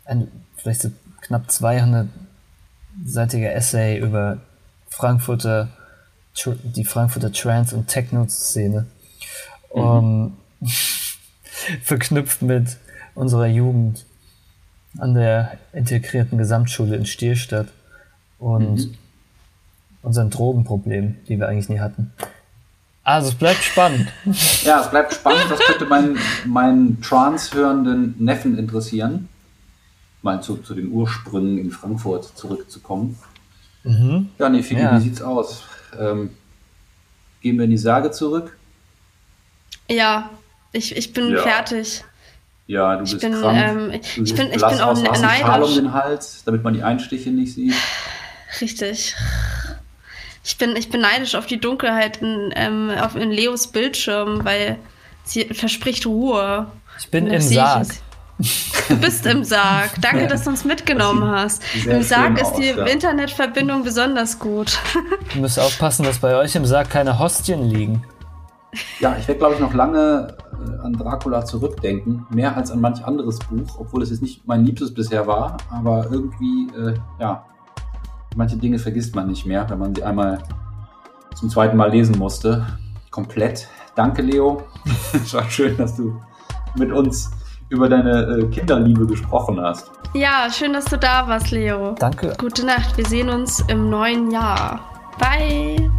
ein, 0.04 0.28
vielleicht 0.58 0.82
so 0.82 0.92
knapp 1.22 1.48
200-seitiger 1.48 3.50
Essay 3.50 3.98
über 3.98 4.38
Frankfurter, 4.88 5.70
die 6.44 6.84
Frankfurter 6.84 7.32
Trance- 7.32 7.74
und 7.74 7.88
Techno-Szene. 7.88 8.86
Mhm. 9.74 9.80
Um, 9.80 10.36
verknüpft 11.82 12.42
mit 12.42 12.76
unserer 13.14 13.46
Jugend 13.46 14.04
an 14.98 15.14
der 15.14 15.58
integrierten 15.72 16.38
Gesamtschule 16.38 16.96
in 16.96 17.06
Stierstadt 17.06 17.68
und 18.38 18.76
mhm. 18.76 18.94
unseren 20.02 20.30
Drogenproblemen, 20.30 21.18
die 21.28 21.38
wir 21.38 21.48
eigentlich 21.48 21.68
nie 21.68 21.80
hatten. 21.80 22.12
Also 23.02 23.30
es 23.30 23.34
bleibt 23.34 23.62
spannend. 23.62 24.08
Ja, 24.62 24.82
es 24.82 24.90
bleibt 24.90 25.14
spannend. 25.14 25.46
Das 25.50 25.58
könnte 25.60 25.86
meinen, 25.86 26.18
meinen 26.44 27.00
Trance-hörenden 27.00 28.14
Neffen 28.18 28.58
interessieren. 28.58 29.28
Mal 30.22 30.42
zu, 30.42 30.58
zu 30.58 30.74
den 30.74 30.92
Ursprüngen 30.92 31.58
in 31.58 31.70
Frankfurt 31.70 32.36
zurückzukommen. 32.36 33.18
Mhm. 33.84 34.28
Ja, 34.38 34.48
nee, 34.48 34.62
Figi, 34.62 34.82
ja. 34.82 34.96
wie 34.96 35.00
sieht's 35.00 35.22
aus? 35.22 35.64
Ähm, 35.98 36.30
gehen 37.40 37.56
wir 37.56 37.64
in 37.64 37.70
die 37.70 37.78
Sage 37.78 38.10
zurück? 38.10 38.56
Ja, 39.88 40.30
ich, 40.72 40.96
ich 40.96 41.12
bin 41.12 41.32
ja. 41.32 41.42
fertig. 41.42 42.04
Ja, 42.66 42.94
du 42.94 43.00
bist 43.00 43.14
ich 43.14 43.20
bin, 43.20 43.32
krank. 43.32 43.58
Ähm, 43.60 43.90
ich, 43.92 44.34
bin, 44.34 44.46
ich 44.52 44.64
bin 44.64 44.80
auch 44.80 44.94
neidisch. 45.02 45.68
um 45.68 45.74
den 45.74 45.92
Hals, 45.92 46.44
damit 46.44 46.62
man 46.62 46.74
die 46.74 46.82
Einstiche 46.82 47.30
nicht 47.30 47.54
sieht. 47.54 47.74
Richtig. 48.60 49.16
Ich 50.44 50.56
bin, 50.56 50.76
ich 50.76 50.88
bin 50.88 51.00
neidisch 51.00 51.34
auf 51.34 51.46
die 51.46 51.60
Dunkelheit 51.60 52.22
in, 52.22 52.52
ähm, 52.54 52.90
auf, 53.00 53.16
in 53.16 53.30
Leos 53.30 53.66
Bildschirm, 53.66 54.44
weil 54.44 54.78
sie 55.24 55.44
verspricht 55.46 56.06
Ruhe. 56.06 56.66
Ich 56.98 57.08
bin 57.08 57.26
im 57.26 57.40
Sarg. 57.40 57.88
Du 58.88 58.96
bist 58.96 59.26
im 59.26 59.44
Sarg. 59.44 59.90
Danke, 60.00 60.26
dass 60.28 60.44
du 60.44 60.50
uns 60.50 60.64
mitgenommen 60.64 61.28
hast. 61.28 61.62
Im 61.86 62.02
Sarg 62.02 62.40
ist 62.40 62.54
die 62.54 62.72
aus, 62.72 62.78
ja. 62.78 62.86
Internetverbindung 62.86 63.84
besonders 63.84 64.38
gut. 64.38 64.78
Du 65.34 65.40
musst 65.40 65.60
aufpassen, 65.60 66.04
dass 66.04 66.18
bei 66.18 66.34
euch 66.34 66.56
im 66.56 66.66
Sarg 66.66 66.90
keine 66.90 67.18
Hostien 67.18 67.68
liegen. 67.70 68.02
Ja, 68.98 69.16
ich 69.18 69.28
werde, 69.28 69.38
glaube 69.38 69.54
ich, 69.54 69.60
noch 69.60 69.74
lange 69.74 70.36
an 70.82 70.92
Dracula 70.92 71.44
zurückdenken. 71.44 72.26
Mehr 72.30 72.56
als 72.56 72.70
an 72.70 72.80
manch 72.80 73.04
anderes 73.04 73.38
Buch, 73.38 73.78
obwohl 73.78 74.02
es 74.02 74.10
jetzt 74.10 74.22
nicht 74.22 74.46
mein 74.46 74.64
Liebstes 74.64 74.92
bisher 74.92 75.26
war. 75.26 75.56
Aber 75.70 76.06
irgendwie, 76.10 76.68
äh, 76.76 76.94
ja, 77.18 77.44
manche 78.36 78.56
Dinge 78.56 78.78
vergisst 78.78 79.14
man 79.14 79.28
nicht 79.28 79.46
mehr, 79.46 79.68
wenn 79.68 79.78
man 79.78 79.94
sie 79.94 80.02
einmal 80.02 80.38
zum 81.34 81.48
zweiten 81.48 81.76
Mal 81.76 81.90
lesen 81.90 82.18
musste. 82.18 82.66
Komplett. 83.10 83.68
Danke, 83.94 84.22
Leo. 84.22 84.62
es 85.12 85.34
war 85.34 85.48
schön, 85.50 85.76
dass 85.76 85.96
du 85.96 86.20
mit 86.76 86.92
uns 86.92 87.30
über 87.68 87.88
deine 87.88 88.38
äh, 88.38 88.46
Kinderliebe 88.46 89.06
gesprochen 89.06 89.60
hast. 89.60 89.90
Ja, 90.14 90.48
schön, 90.50 90.72
dass 90.72 90.86
du 90.86 90.98
da 90.98 91.26
warst, 91.28 91.50
Leo. 91.52 91.94
Danke. 91.98 92.34
Gute 92.38 92.66
Nacht. 92.66 92.96
Wir 92.96 93.06
sehen 93.06 93.28
uns 93.28 93.60
im 93.68 93.90
neuen 93.90 94.30
Jahr. 94.30 94.80
Bye. 95.18 95.90